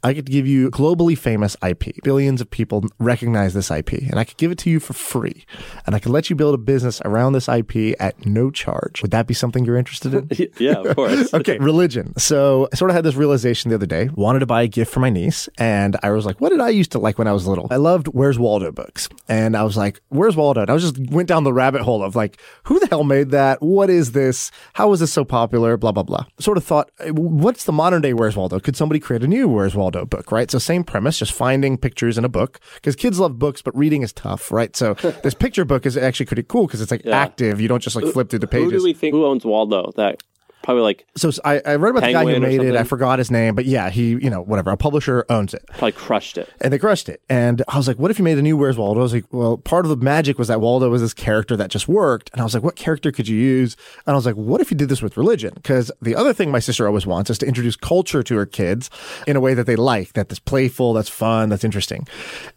I 0.04 0.14
could 0.14 0.26
give 0.26 0.48
you 0.48 0.68
globally 0.70 1.16
famous 1.16 1.56
IP. 1.64 2.02
Billions 2.02 2.40
of 2.40 2.50
people 2.50 2.84
recognize 2.98 3.54
this 3.54 3.70
IP, 3.70 3.92
and 3.92 4.18
I 4.18 4.24
could 4.24 4.36
give 4.36 4.50
it 4.50 4.58
to 4.58 4.70
you 4.70 4.80
for 4.80 4.94
free. 4.94 5.44
And 5.86 5.94
I 5.94 6.00
could 6.00 6.10
let 6.10 6.28
you 6.28 6.34
build 6.34 6.54
a 6.54 6.58
business 6.58 7.00
around 7.04 7.34
this 7.34 7.48
IP 7.48 7.94
at 8.00 8.26
no 8.26 8.50
charge. 8.50 9.00
Would 9.02 9.12
that 9.12 9.28
be 9.28 9.34
something 9.34 9.64
you're 9.64 9.76
interested 9.76 10.12
in? 10.12 10.28
yeah, 10.58 10.80
of 10.80 10.96
course. 10.96 11.32
okay, 11.34 11.56
religion. 11.58 12.18
So 12.18 12.68
I 12.72 12.76
sort 12.76 12.90
of 12.90 12.96
had 12.96 13.04
this 13.04 13.14
realization 13.14 13.68
the 13.68 13.76
other 13.76 13.86
day. 13.86 14.10
Wanted 14.12 14.40
to 14.40 14.46
buy 14.46 14.62
a 14.62 14.66
gift 14.66 14.92
for 14.92 14.98
my 14.98 15.10
niece, 15.10 15.48
and 15.56 15.96
I 16.02 16.10
was 16.10 16.26
like, 16.26 16.40
"What 16.40 16.48
did 16.48 16.60
I 16.60 16.70
used 16.70 16.90
to 16.92 16.98
like 16.98 17.18
when 17.18 17.28
I 17.28 17.32
was 17.32 17.46
little?" 17.46 17.68
I 17.70 17.76
loved 17.76 18.08
Where's 18.08 18.40
Waldo 18.40 18.72
books, 18.72 19.08
and 19.28 19.56
I 19.56 19.62
was 19.62 19.76
like, 19.76 20.00
"Where's 20.08 20.34
Waldo?" 20.34 20.62
And 20.62 20.70
I 20.70 20.74
was 20.74 20.82
just 20.82 20.98
went 21.12 21.28
down 21.28 21.44
the 21.44 21.52
rabbit 21.52 21.82
hole 21.82 22.02
of 22.02 22.16
like, 22.16 22.40
"Who 22.64 22.80
the 22.80 22.88
hell 22.88 23.04
made 23.04 23.30
that? 23.30 23.62
What 23.62 23.88
is 23.88 24.12
this? 24.12 24.50
How 24.72 24.92
is 24.92 24.98
this 24.98 25.12
so 25.12 25.24
popular?" 25.24 25.76
Blah 25.76 25.92
blah 25.92 26.02
blah. 26.02 26.26
Sort 26.40 26.56
of 26.56 26.64
thought, 26.64 26.90
"What's 27.10 27.64
the 27.64 27.72
modern 27.72 28.02
day 28.02 28.12
Where's 28.14 28.36
Waldo? 28.36 28.58
Could 28.58 28.76
somebody 28.76 28.98
create 28.98 29.22
a 29.22 29.28
new 29.28 29.48
Where's 29.48 29.76
Waldo 29.76 29.91
book?" 29.92 30.32
Right. 30.32 30.50
So 30.50 30.58
same 30.58 30.84
premise, 30.84 31.18
just 31.18 31.32
finding 31.32 31.76
pictures 31.78 32.18
in 32.18 32.24
a 32.24 32.28
book 32.28 32.60
because 32.74 32.96
kids 32.96 33.20
love 33.20 33.38
books, 33.38 33.62
but 33.62 33.76
reading 33.76 34.02
is 34.02 34.12
tough, 34.12 34.50
right? 34.50 34.74
So 34.76 34.94
this 35.22 35.34
picture 35.34 35.64
book 35.64 35.86
is 35.86 35.96
actually 35.96 36.26
pretty 36.26 36.42
cool 36.44 36.66
because 36.66 36.80
it's 36.80 36.90
like 36.90 37.06
active. 37.06 37.60
You 37.60 37.68
don't 37.68 37.82
just 37.82 37.96
like 37.96 38.06
flip 38.12 38.28
through 38.30 38.40
the 38.40 38.46
Who 38.46 38.66
pages. 38.66 38.82
do 38.82 38.84
we 38.84 38.94
think 38.94 39.14
who 39.14 39.26
owns 39.26 39.44
Waldo? 39.44 39.92
That 39.96 40.22
probably 40.62 40.82
like 40.82 41.06
So 41.16 41.30
I 41.44 41.56
read 41.74 41.90
about 41.90 42.02
the 42.02 42.12
guy 42.12 42.24
who 42.24 42.32
Penguin 42.32 42.36
or 42.36 42.46
made 42.46 42.60
it. 42.60 42.60
I 42.60 42.78
something? 42.78 42.84
forgot 42.84 43.18
his 43.18 43.30
name, 43.30 43.54
but 43.54 43.64
yeah, 43.64 43.90
he, 43.90 44.10
you 44.10 44.30
know, 44.30 44.42
whatever. 44.42 44.70
A 44.70 44.76
publisher 44.76 45.24
owns 45.28 45.54
it. 45.54 45.64
probably 45.68 45.92
crushed 45.92 46.38
it. 46.38 46.48
And 46.60 46.72
they 46.72 46.78
crushed 46.78 47.08
it. 47.08 47.22
And 47.28 47.62
I 47.68 47.76
was 47.76 47.88
like, 47.88 47.98
what 47.98 48.10
if 48.10 48.18
you 48.18 48.24
made 48.24 48.38
a 48.38 48.42
new 48.42 48.56
Where's 48.56 48.78
Waldo? 48.78 49.00
I 49.00 49.02
was 49.02 49.14
like, 49.14 49.24
well, 49.32 49.58
part 49.58 49.84
of 49.84 49.90
the 49.90 49.96
magic 49.96 50.38
was 50.38 50.48
that 50.48 50.60
Waldo 50.60 50.88
was 50.88 51.02
this 51.02 51.14
character 51.14 51.56
that 51.56 51.70
just 51.70 51.88
worked. 51.88 52.30
And 52.32 52.40
I 52.40 52.44
was 52.44 52.54
like, 52.54 52.62
what 52.62 52.76
character 52.76 53.12
could 53.12 53.28
you 53.28 53.36
use? 53.36 53.76
And 54.06 54.14
I 54.14 54.16
was 54.16 54.26
like, 54.26 54.36
what 54.36 54.60
if 54.60 54.70
you 54.70 54.76
did 54.76 54.88
this 54.88 55.02
with 55.02 55.16
religion? 55.16 55.52
Because 55.54 55.90
the 56.00 56.16
other 56.16 56.32
thing 56.32 56.50
my 56.50 56.58
sister 56.58 56.86
always 56.86 57.06
wants 57.06 57.30
is 57.30 57.38
to 57.38 57.46
introduce 57.46 57.76
culture 57.76 58.22
to 58.22 58.36
her 58.36 58.46
kids 58.46 58.90
in 59.26 59.36
a 59.36 59.40
way 59.40 59.54
that 59.54 59.66
they 59.66 59.76
like, 59.76 60.12
that 60.14 60.28
that's 60.28 60.38
playful, 60.38 60.92
that's 60.92 61.08
fun, 61.08 61.48
that's 61.48 61.64
interesting. 61.64 62.06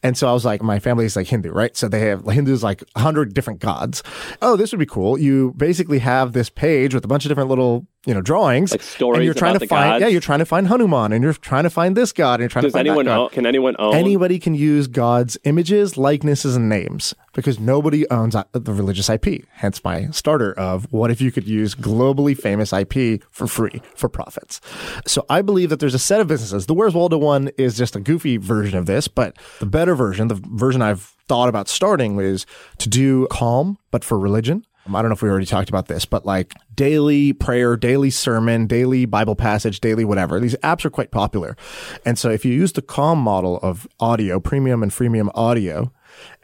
And 0.03 0.17
so 0.17 0.29
I 0.29 0.33
was 0.33 0.45
like, 0.45 0.61
my 0.61 0.79
family 0.79 1.05
is 1.05 1.15
like 1.15 1.27
Hindu, 1.27 1.51
right? 1.51 1.75
So 1.75 1.87
they 1.87 2.01
have 2.01 2.25
Hindus 2.25 2.63
like 2.63 2.83
a 2.95 2.99
hundred 2.99 3.33
different 3.33 3.59
gods. 3.59 4.03
Oh, 4.41 4.55
this 4.55 4.71
would 4.71 4.79
be 4.79 4.85
cool. 4.85 5.17
You 5.17 5.53
basically 5.57 5.99
have 5.99 6.33
this 6.33 6.49
page 6.49 6.93
with 6.93 7.03
a 7.03 7.07
bunch 7.07 7.25
of 7.25 7.29
different 7.29 7.49
little, 7.49 7.87
you 8.05 8.13
know, 8.13 8.21
drawings. 8.21 8.71
Like 8.71 8.81
stories 8.81 9.17
and 9.17 9.25
you're 9.25 9.33
trying 9.33 9.59
to 9.59 9.67
find, 9.67 9.93
gods? 9.93 10.01
yeah, 10.01 10.07
you're 10.07 10.21
trying 10.21 10.39
to 10.39 10.45
find 10.45 10.67
Hanuman 10.67 11.11
and 11.11 11.23
you're 11.23 11.33
trying 11.33 11.63
to 11.63 11.69
find 11.69 11.95
this 11.97 12.11
god 12.11 12.35
and 12.35 12.41
you're 12.41 12.49
trying 12.49 12.63
Does 12.63 12.73
to 12.73 12.77
find 12.77 12.87
anyone 12.87 13.05
that 13.05 13.11
god. 13.11 13.19
own? 13.23 13.29
Can 13.29 13.45
anyone 13.45 13.75
own? 13.79 13.95
Anybody 13.95 14.39
can 14.39 14.53
use 14.55 14.87
God's 14.87 15.37
images, 15.43 15.97
likenesses, 15.97 16.55
and 16.55 16.69
names 16.69 17.13
because 17.33 17.59
nobody 17.59 18.09
owns 18.09 18.35
uh, 18.35 18.43
the 18.53 18.73
religious 18.73 19.09
IP. 19.09 19.45
Hence 19.51 19.83
my 19.83 20.07
starter 20.11 20.53
of 20.53 20.91
what 20.91 21.11
if 21.11 21.19
you 21.21 21.31
could 21.31 21.47
use 21.47 21.75
globally 21.75 22.37
famous 22.37 22.71
IP 22.71 23.23
for 23.31 23.47
free 23.47 23.81
for 23.95 24.07
profits. 24.09 24.61
So 25.05 25.25
I 25.29 25.41
believe 25.41 25.69
that 25.69 25.79
there's 25.79 25.95
a 25.95 25.99
set 25.99 26.21
of 26.21 26.27
businesses. 26.27 26.65
The 26.65 26.73
Where's 26.73 26.93
Waldo 26.93 27.17
one 27.17 27.49
is 27.57 27.77
just 27.77 27.95
a 27.95 27.99
goofy 27.99 28.37
version 28.37 28.77
of 28.77 28.85
this, 28.85 29.07
but 29.07 29.37
the 29.59 29.65
better 29.65 29.95
version, 29.95 30.27
the 30.27 30.39
version 30.53 30.81
I've 30.81 31.15
thought 31.27 31.49
about 31.49 31.67
starting 31.67 32.19
is 32.19 32.45
to 32.77 32.87
do 32.89 33.27
Calm, 33.31 33.77
but 33.91 34.03
for 34.03 34.17
religion. 34.19 34.65
Um, 34.85 34.95
I 34.95 35.01
don't 35.01 35.09
know 35.09 35.13
if 35.13 35.21
we 35.21 35.29
already 35.29 35.45
talked 35.45 35.69
about 35.69 35.87
this, 35.87 36.05
but 36.05 36.25
like 36.25 36.53
daily 36.75 37.33
prayer, 37.33 37.75
daily 37.75 38.09
sermon, 38.09 38.67
daily 38.67 39.05
Bible 39.05 39.35
passage, 39.35 39.79
daily 39.79 40.05
whatever. 40.05 40.39
These 40.39 40.55
apps 40.57 40.85
are 40.85 40.89
quite 40.89 41.11
popular. 41.11 41.57
And 42.05 42.19
so 42.19 42.29
if 42.29 42.45
you 42.45 42.53
use 42.53 42.73
the 42.73 42.81
Calm 42.81 43.19
model 43.19 43.57
of 43.61 43.87
audio, 43.99 44.39
premium 44.39 44.83
and 44.83 44.91
freemium 44.91 45.29
audio, 45.33 45.91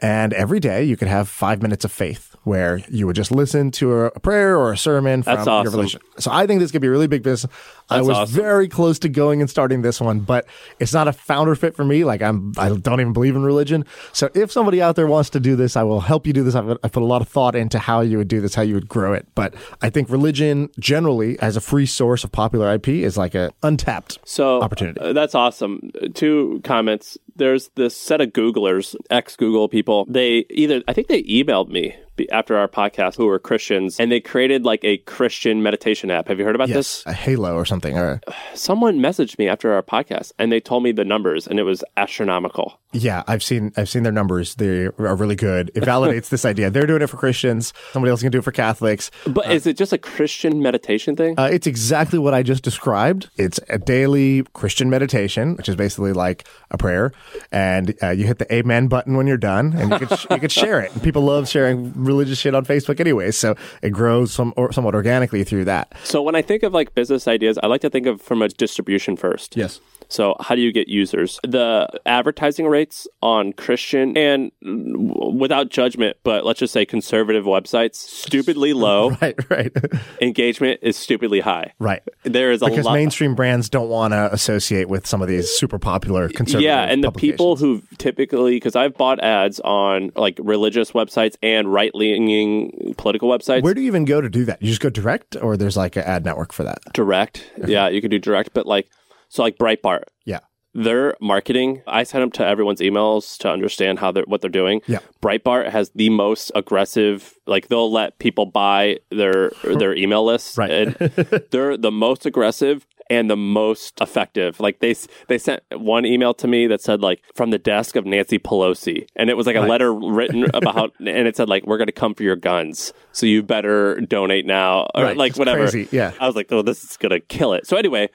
and 0.00 0.32
every 0.32 0.60
day 0.60 0.82
you 0.84 0.96
could 0.96 1.08
have 1.08 1.28
five 1.28 1.62
minutes 1.62 1.84
of 1.84 1.92
faith 1.92 2.31
where 2.44 2.80
you 2.88 3.06
would 3.06 3.16
just 3.16 3.30
listen 3.30 3.70
to 3.70 3.92
a, 3.92 4.06
a 4.06 4.20
prayer 4.20 4.58
or 4.58 4.72
a 4.72 4.76
sermon 4.76 5.22
from 5.22 5.36
That's 5.36 5.46
your 5.46 5.62
religion. 5.64 6.00
So 6.18 6.30
I 6.30 6.46
think 6.46 6.60
this 6.60 6.70
could 6.70 6.80
be 6.80 6.88
a 6.88 6.90
really 6.90 7.06
big 7.06 7.22
business. 7.22 7.52
I 7.88 8.00
was 8.00 8.16
awesome. 8.16 8.34
very 8.34 8.68
close 8.68 8.98
to 9.00 9.08
going 9.08 9.40
and 9.40 9.50
starting 9.50 9.82
this 9.82 10.00
one, 10.00 10.20
but 10.20 10.46
it's 10.80 10.92
not 10.92 11.08
a 11.08 11.12
founder 11.12 11.54
fit 11.54 11.76
for 11.76 11.84
me. 11.84 12.04
Like 12.04 12.22
I'm, 12.22 12.52
I 12.56 12.70
don't 12.70 13.00
even 13.00 13.12
believe 13.12 13.36
in 13.36 13.42
religion. 13.42 13.84
So 14.12 14.30
if 14.34 14.50
somebody 14.50 14.80
out 14.80 14.96
there 14.96 15.06
wants 15.06 15.30
to 15.30 15.40
do 15.40 15.56
this, 15.56 15.76
I 15.76 15.82
will 15.82 16.00
help 16.00 16.26
you 16.26 16.32
do 16.32 16.42
this. 16.42 16.54
I've, 16.54 16.80
put 16.92 17.02
a 17.02 17.06
lot 17.06 17.22
of 17.22 17.28
thought 17.28 17.54
into 17.54 17.78
how 17.78 18.00
you 18.00 18.18
would 18.18 18.28
do 18.28 18.40
this, 18.40 18.54
how 18.54 18.62
you 18.62 18.74
would 18.74 18.88
grow 18.88 19.12
it. 19.14 19.26
But 19.34 19.54
I 19.80 19.88
think 19.90 20.10
religion 20.10 20.68
generally 20.78 21.38
as 21.40 21.56
a 21.56 21.60
free 21.60 21.86
source 21.86 22.24
of 22.24 22.32
popular 22.32 22.72
IP 22.74 22.88
is 22.88 23.16
like 23.16 23.34
an 23.34 23.50
untapped 23.62 24.18
So 24.24 24.60
opportunity. 24.62 25.00
uh, 25.00 25.12
that's 25.12 25.34
awesome. 25.34 25.90
Uh, 26.00 26.08
Two 26.12 26.60
comments. 26.64 27.16
There's 27.36 27.68
this 27.76 27.96
set 27.96 28.20
of 28.20 28.30
Googlers, 28.30 28.94
ex 29.10 29.36
Google 29.36 29.68
people. 29.68 30.04
They 30.08 30.44
either 30.50 30.82
I 30.86 30.92
think 30.92 31.08
they 31.08 31.22
emailed 31.22 31.68
me 31.68 31.96
after 32.30 32.56
our 32.56 32.68
podcast 32.68 33.16
who 33.16 33.26
were 33.26 33.38
Christians, 33.38 33.98
and 34.00 34.10
they 34.12 34.20
created 34.20 34.64
like 34.64 34.84
a 34.84 34.98
Christian 34.98 35.62
meditation 35.62 36.10
app. 36.10 36.28
Have 36.28 36.38
you 36.38 36.44
heard 36.44 36.54
about 36.54 36.68
Yes, 36.68 37.02
a 37.06 37.12
Hallow 37.12 37.54
or 37.54 37.64
something. 37.64 37.96
Or. 37.98 38.20
Someone 38.54 38.98
messaged 38.98 39.38
me 39.38 39.48
after 39.48 39.72
our 39.72 39.82
podcast, 39.82 40.32
and 40.38 40.52
they 40.52 40.60
told 40.60 40.82
me 40.82 40.92
the 40.92 41.04
numbers, 41.04 41.46
and 41.46 41.58
it 41.58 41.64
was 41.64 41.82
astronomical. 41.96 42.78
yeah, 42.92 43.22
I've 43.26 43.42
seen 43.42 43.72
I've 43.76 43.88
seen 43.88 44.02
their 44.02 44.12
numbers. 44.12 44.54
They 44.56 44.84
are 44.84 45.16
really 45.16 45.34
good. 45.36 45.70
It 45.74 45.82
validates 45.82 46.28
this 46.28 46.44
idea. 46.44 46.70
They're 46.70 46.86
doing 46.86 47.02
it 47.02 47.06
for 47.08 47.16
Christians. 47.16 47.72
Somebody 47.92 48.10
else 48.10 48.20
can 48.22 48.30
do 48.30 48.38
it 48.38 48.44
for 48.44 48.52
Catholics. 48.52 49.10
But 49.26 49.50
is 49.50 49.66
it 49.66 49.76
just 49.76 49.92
a 49.92 49.98
Christian 49.98 50.60
meditation 50.62 51.16
thing? 51.16 51.38
Uh, 51.38 51.48
it's 51.50 51.66
exactly 51.66 52.18
what 52.18 52.34
I 52.34 52.42
just 52.42 52.62
described. 52.62 53.30
It's 53.36 53.58
a 53.68 53.78
daily 53.78 54.42
Christian 54.52 54.90
meditation, 54.90 55.56
which 55.56 55.68
is 55.68 55.76
basically 55.76 56.12
like 56.12 56.46
a 56.70 56.76
prayer, 56.78 57.12
and 57.50 57.94
uh, 58.02 58.10
you 58.10 58.26
hit 58.26 58.38
the 58.38 58.52
Amen 58.54 58.88
button 58.88 59.16
when 59.16 59.26
you're 59.26 59.36
done, 59.38 59.72
and 59.76 59.90
you 59.90 59.98
could 60.06 60.18
sh- 60.18 60.26
you 60.30 60.38
could 60.38 60.52
share 60.52 60.80
it. 60.80 60.92
And 60.92 61.02
people 61.02 61.22
love 61.22 61.48
sharing 61.48 61.92
religious 62.12 62.38
shit 62.38 62.54
on 62.54 62.64
Facebook 62.64 63.00
anyway, 63.00 63.30
so 63.30 63.56
it 63.82 63.90
grows 63.90 64.32
some 64.32 64.52
or 64.56 64.72
somewhat 64.72 64.94
organically 64.94 65.44
through 65.44 65.64
that. 65.64 65.92
so 66.04 66.22
when 66.22 66.34
I 66.34 66.42
think 66.42 66.62
of 66.62 66.72
like 66.72 66.94
business 66.94 67.26
ideas, 67.26 67.58
I 67.62 67.66
like 67.66 67.80
to 67.82 67.90
think 67.90 68.06
of 68.06 68.20
from 68.20 68.42
a 68.42 68.48
distribution 68.48 69.16
first. 69.16 69.56
Yes. 69.56 69.80
So, 70.12 70.36
how 70.40 70.54
do 70.54 70.60
you 70.60 70.72
get 70.72 70.88
users? 70.88 71.40
The 71.42 71.88
advertising 72.04 72.66
rates 72.66 73.08
on 73.22 73.52
Christian 73.54 74.16
and 74.16 74.52
without 74.60 75.70
judgment, 75.70 76.18
but 76.22 76.44
let's 76.44 76.60
just 76.60 76.72
say 76.72 76.84
conservative 76.84 77.44
websites, 77.44 77.94
stupidly 77.96 78.72
low. 78.86 79.10
Right. 79.22 79.34
Right. 79.50 79.72
Engagement 80.20 80.80
is 80.82 80.96
stupidly 80.96 81.40
high. 81.40 81.72
right. 81.78 82.02
There 82.24 82.52
is 82.52 82.62
a 82.62 82.66
Because 82.66 82.84
lot. 82.84 82.94
mainstream 82.94 83.34
brands 83.34 83.68
don't 83.68 83.88
want 83.88 84.12
to 84.12 84.32
associate 84.32 84.88
with 84.88 85.06
some 85.06 85.22
of 85.22 85.28
these 85.28 85.48
super 85.50 85.78
popular 85.78 86.28
conservative. 86.28 86.62
yeah, 86.62 86.82
and 86.82 87.02
the 87.02 87.10
people 87.10 87.56
who 87.56 87.82
typically, 87.98 88.56
because 88.56 88.76
I've 88.76 88.94
bought 88.96 89.20
ads 89.22 89.60
on 89.60 90.12
like 90.16 90.38
religious 90.42 90.92
websites 90.92 91.36
and 91.42 91.72
right 91.72 91.94
leaning 91.94 92.94
political 92.98 93.28
websites. 93.30 93.62
Where 93.62 93.74
do 93.74 93.80
you 93.80 93.86
even 93.86 94.04
go 94.04 94.20
to 94.20 94.28
do 94.28 94.44
that? 94.44 94.60
You 94.62 94.68
just 94.68 94.80
go 94.80 94.90
direct, 94.90 95.36
or 95.40 95.56
there's 95.56 95.76
like 95.76 95.96
an 95.96 96.04
ad 96.04 96.24
network 96.24 96.52
for 96.52 96.64
that? 96.64 96.80
direct. 96.92 97.50
Yeah, 97.66 97.88
you 97.88 98.00
could 98.02 98.10
do 98.10 98.18
direct, 98.18 98.50
but 98.52 98.66
like, 98.66 98.88
so 99.32 99.42
like 99.42 99.56
Breitbart, 99.56 100.04
Yeah. 100.26 100.40
their 100.74 101.14
marketing 101.20 101.82
i 101.86 102.02
send 102.02 102.22
them 102.22 102.30
to 102.38 102.46
everyone's 102.46 102.80
emails 102.80 103.36
to 103.38 103.46
understand 103.50 103.98
how 103.98 104.10
they're 104.12 104.24
what 104.32 104.40
they're 104.40 104.50
doing 104.62 104.80
Yeah. 104.86 105.00
breitbart 105.22 105.70
has 105.70 105.90
the 105.94 106.08
most 106.10 106.50
aggressive 106.54 107.34
like 107.46 107.68
they'll 107.68 107.92
let 107.92 108.18
people 108.18 108.46
buy 108.46 108.98
their 109.10 109.50
their 109.80 109.94
email 109.94 110.24
lists 110.24 110.56
Right. 110.56 110.96
they're 111.50 111.76
the 111.76 111.90
most 111.92 112.24
aggressive 112.26 112.86
and 113.10 113.28
the 113.28 113.36
most 113.36 114.00
effective 114.00 114.60
like 114.60 114.78
they 114.78 114.94
they 115.28 115.36
sent 115.36 115.62
one 115.76 116.06
email 116.06 116.32
to 116.34 116.46
me 116.48 116.66
that 116.68 116.80
said 116.80 117.02
like 117.02 117.20
from 117.34 117.50
the 117.50 117.58
desk 117.58 117.94
of 117.96 118.06
nancy 118.06 118.38
pelosi 118.38 119.06
and 119.16 119.28
it 119.28 119.36
was 119.36 119.46
like 119.46 119.56
a 119.56 119.60
letter 119.60 119.92
written 119.92 120.46
about 120.54 120.92
and 121.00 121.26
it 121.28 121.36
said 121.36 121.48
like 121.50 121.66
we're 121.66 121.76
going 121.82 121.92
to 121.94 122.00
come 122.02 122.14
for 122.14 122.22
your 122.22 122.36
guns 122.36 122.94
so 123.12 123.26
you 123.26 123.42
better 123.42 124.00
donate 124.00 124.46
now 124.46 124.88
or 124.94 125.04
Right. 125.04 125.16
like 125.16 125.30
It's 125.30 125.38
whatever 125.38 125.68
crazy. 125.68 125.88
Yeah. 125.92 126.12
i 126.20 126.26
was 126.26 126.36
like 126.36 126.50
oh 126.52 126.62
this 126.62 126.82
is 126.84 126.96
going 126.96 127.10
to 127.10 127.20
kill 127.20 127.52
it 127.52 127.66
so 127.66 127.76
anyway 127.76 128.08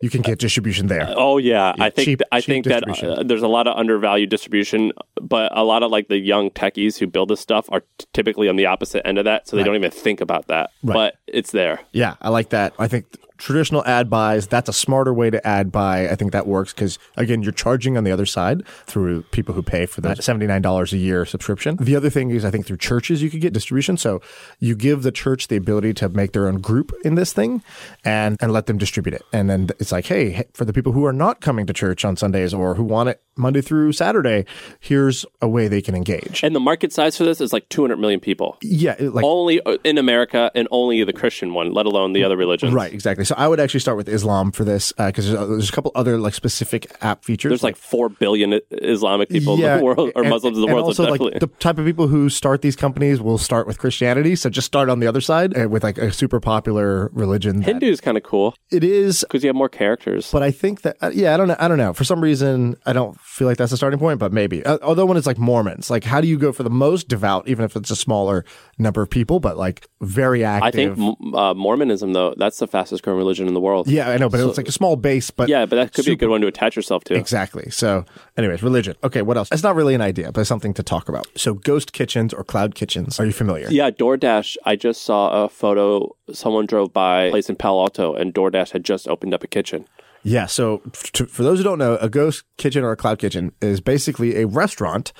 You 0.00 0.10
can 0.10 0.22
get 0.22 0.38
distribution 0.38 0.86
there. 0.86 1.12
Oh 1.16 1.38
yeah, 1.38 1.74
I 1.78 1.90
think 1.90 2.04
cheap- 2.06 2.22
I 2.30 2.40
cheap 2.40 2.64
think 2.64 2.66
that 2.66 2.84
uh, 3.02 3.22
there's 3.24 3.42
a 3.42 3.48
lot 3.48 3.66
of 3.66 3.76
undervalued 3.76 4.30
distribution, 4.30 4.92
but 5.20 5.50
a 5.56 5.64
lot 5.64 5.82
of 5.82 5.90
like 5.90 6.06
the 6.08 6.18
young 6.18 6.50
techies 6.50 6.98
who 6.98 7.06
build 7.08 7.30
this 7.30 7.40
stuff 7.40 7.68
are 7.72 7.80
t- 7.98 8.06
typically 8.12 8.48
on 8.48 8.54
the 8.54 8.66
opposite 8.66 9.04
end 9.06 9.18
of 9.18 9.24
that, 9.24 9.48
so 9.48 9.56
they 9.56 9.64
don't 9.64 9.74
even 9.74 9.90
think 9.90 10.20
about 10.20 10.46
that. 10.46 10.70
But 10.84 11.16
it's 11.26 11.50
there. 11.50 11.80
Yeah, 11.92 12.14
I 12.20 12.28
like 12.28 12.50
that. 12.50 12.74
I 12.78 12.86
think 12.86 13.06
traditional 13.38 13.84
ad 13.86 14.10
buys, 14.10 14.46
that's 14.46 14.68
a 14.68 14.72
smarter 14.72 15.14
way 15.14 15.30
to 15.30 15.44
ad 15.46 15.72
buy. 15.72 16.08
I 16.08 16.14
think 16.14 16.32
that 16.32 16.46
works 16.46 16.72
because, 16.72 16.98
again, 17.16 17.42
you're 17.42 17.52
charging 17.52 17.96
on 17.96 18.04
the 18.04 18.10
other 18.10 18.26
side 18.26 18.66
through 18.86 19.22
people 19.30 19.54
who 19.54 19.62
pay 19.62 19.86
for 19.86 20.00
the 20.00 20.10
$79 20.10 20.92
a 20.92 20.96
year 20.96 21.24
subscription. 21.24 21.76
The 21.80 21.96
other 21.96 22.10
thing 22.10 22.30
is, 22.30 22.44
I 22.44 22.50
think 22.50 22.66
through 22.66 22.78
churches, 22.78 23.22
you 23.22 23.30
could 23.30 23.40
get 23.40 23.52
distribution. 23.52 23.96
So 23.96 24.20
you 24.58 24.74
give 24.74 25.02
the 25.02 25.12
church 25.12 25.48
the 25.48 25.56
ability 25.56 25.94
to 25.94 26.08
make 26.08 26.32
their 26.32 26.48
own 26.48 26.60
group 26.60 26.92
in 27.04 27.14
this 27.14 27.32
thing 27.32 27.62
and, 28.04 28.36
and 28.40 28.52
let 28.52 28.66
them 28.66 28.78
distribute 28.78 29.14
it. 29.14 29.22
And 29.32 29.48
then 29.48 29.68
it's 29.78 29.92
like, 29.92 30.06
hey, 30.06 30.30
hey, 30.30 30.44
for 30.54 30.64
the 30.64 30.72
people 30.72 30.92
who 30.92 31.04
are 31.06 31.12
not 31.12 31.40
coming 31.40 31.66
to 31.66 31.72
church 31.72 32.04
on 32.04 32.16
Sundays 32.16 32.52
or 32.52 32.74
who 32.74 32.84
want 32.84 33.08
it 33.08 33.22
Monday 33.36 33.60
through 33.60 33.92
Saturday, 33.92 34.44
here's 34.80 35.24
a 35.40 35.48
way 35.48 35.68
they 35.68 35.80
can 35.80 35.94
engage. 35.94 36.42
And 36.42 36.54
the 36.54 36.60
market 36.60 36.92
size 36.92 37.16
for 37.16 37.24
this 37.24 37.40
is 37.40 37.52
like 37.52 37.68
200 37.68 37.98
million 37.98 38.20
people. 38.20 38.58
yeah, 38.62 38.96
like 38.98 39.24
Only 39.24 39.60
uh, 39.62 39.78
in 39.84 39.98
America, 39.98 40.50
and 40.54 40.66
only 40.70 41.04
the 41.04 41.12
Christian 41.12 41.54
one, 41.54 41.72
let 41.72 41.86
alone 41.86 42.12
the 42.12 42.24
other 42.24 42.36
religions. 42.36 42.72
Right, 42.72 42.92
exactly. 42.92 43.24
So 43.28 43.34
I 43.36 43.46
would 43.46 43.60
actually 43.60 43.80
start 43.80 43.98
with 43.98 44.08
Islam 44.08 44.52
for 44.52 44.64
this 44.64 44.90
because 44.92 45.30
there's, 45.30 45.48
there's 45.48 45.68
a 45.68 45.72
couple 45.72 45.92
other 45.94 46.16
like 46.16 46.32
specific 46.32 46.90
app 47.02 47.26
features. 47.26 47.50
There's 47.50 47.62
like 47.62 47.76
four 47.76 48.08
billion 48.08 48.58
Islamic 48.70 49.28
people 49.28 49.62
in 49.62 49.78
the 49.78 49.84
world, 49.84 50.12
or 50.16 50.22
and- 50.22 50.30
Muslims 50.30 50.56
in 50.56 50.62
the 50.62 50.68
and 50.68 50.74
world. 50.74 50.86
Also, 50.86 51.04
so 51.04 51.10
like 51.10 51.38
the 51.38 51.46
type 51.58 51.76
of 51.76 51.84
people 51.84 52.08
who 52.08 52.30
start 52.30 52.62
these 52.62 52.74
companies 52.74 53.20
will 53.20 53.36
start 53.36 53.66
with 53.66 53.78
Christianity. 53.78 54.34
So 54.34 54.48
just 54.48 54.66
start 54.66 54.88
on 54.88 55.00
the 55.00 55.06
other 55.06 55.20
side 55.20 55.54
uh, 55.58 55.68
with 55.68 55.82
like 55.82 55.98
a 55.98 56.10
super 56.10 56.40
popular 56.40 57.10
religion. 57.12 57.60
Hindu 57.60 57.90
is 57.90 58.00
kind 58.00 58.16
of 58.16 58.22
cool 58.22 58.54
It 58.70 58.82
is, 58.82 59.26
because 59.28 59.44
you 59.44 59.48
have 59.48 59.56
more 59.56 59.68
characters. 59.68 60.32
but 60.32 60.42
I 60.42 60.50
think 60.50 60.80
that 60.82 60.96
uh, 61.02 61.10
yeah, 61.12 61.34
I 61.34 61.36
don't 61.36 61.48
know. 61.48 61.56
I 61.58 61.68
don't 61.68 61.76
know. 61.76 61.92
For 61.92 62.04
some 62.04 62.22
reason, 62.22 62.76
I 62.86 62.94
don't 62.94 63.20
feel 63.20 63.46
like 63.46 63.58
that's 63.58 63.72
a 63.72 63.76
starting 63.76 63.98
point, 63.98 64.18
but 64.18 64.32
maybe. 64.32 64.64
Uh, 64.64 64.78
although 64.80 65.04
when 65.04 65.18
it's 65.18 65.26
like 65.26 65.36
Mormons, 65.36 65.90
like 65.90 66.04
how 66.04 66.22
do 66.22 66.28
you 66.28 66.38
go 66.38 66.50
for 66.50 66.62
the 66.62 66.70
most 66.70 67.08
devout, 67.08 67.46
even 67.46 67.66
if 67.66 67.76
it's 67.76 67.90
a 67.90 67.96
smaller 67.96 68.46
number 68.78 69.02
of 69.02 69.10
people, 69.10 69.38
but 69.38 69.58
like 69.58 69.86
very 70.00 70.46
active? 70.46 70.66
I 70.66 70.70
think 70.70 71.18
uh, 71.34 71.52
Mormonism, 71.52 72.14
though, 72.14 72.34
that's 72.38 72.56
the 72.58 72.66
fastest 72.66 73.02
growing 73.02 73.17
religion 73.18 73.46
in 73.46 73.54
the 73.54 73.60
world. 73.60 73.88
Yeah, 73.88 74.08
I 74.08 74.16
know, 74.16 74.28
but 74.28 74.40
it's 74.40 74.56
like 74.56 74.68
a 74.68 74.72
small 74.72 74.96
base, 74.96 75.30
but 75.30 75.48
Yeah, 75.48 75.66
but 75.66 75.76
that 75.76 75.92
could 75.92 76.04
be 76.04 76.12
a 76.12 76.16
good 76.16 76.30
one 76.30 76.40
to 76.40 76.46
attach 76.46 76.76
yourself 76.76 77.04
to. 77.04 77.14
Exactly. 77.14 77.70
So, 77.70 78.04
anyways, 78.36 78.62
religion. 78.62 78.96
Okay, 79.04 79.22
what 79.22 79.36
else? 79.36 79.48
It's 79.52 79.62
not 79.62 79.76
really 79.76 79.94
an 79.94 80.00
idea, 80.00 80.32
but 80.32 80.40
it's 80.40 80.48
something 80.48 80.74
to 80.74 80.82
talk 80.82 81.08
about. 81.08 81.26
So, 81.36 81.54
ghost 81.54 81.92
kitchens 81.92 82.32
or 82.32 82.44
cloud 82.44 82.74
kitchens. 82.74 83.20
Are 83.20 83.26
you 83.26 83.32
familiar? 83.32 83.68
Yeah, 83.70 83.90
DoorDash. 83.90 84.56
I 84.64 84.76
just 84.76 85.02
saw 85.02 85.44
a 85.44 85.48
photo. 85.48 86.14
Someone 86.32 86.66
drove 86.66 86.92
by 86.92 87.24
a 87.24 87.30
place 87.30 87.48
in 87.48 87.56
Palo 87.56 87.82
Alto, 87.82 88.14
and 88.14 88.32
DoorDash 88.32 88.70
had 88.70 88.84
just 88.84 89.08
opened 89.08 89.34
up 89.34 89.42
a 89.42 89.48
kitchen. 89.48 89.86
Yeah. 90.22 90.46
So, 90.46 90.78
to, 91.12 91.26
for 91.26 91.42
those 91.42 91.58
who 91.58 91.64
don't 91.64 91.78
know, 91.78 91.96
a 92.00 92.08
ghost 92.08 92.44
kitchen 92.56 92.84
or 92.84 92.92
a 92.92 92.96
cloud 92.96 93.18
kitchen 93.18 93.52
is 93.60 93.80
basically 93.80 94.36
a 94.36 94.46
restaurant 94.46 95.12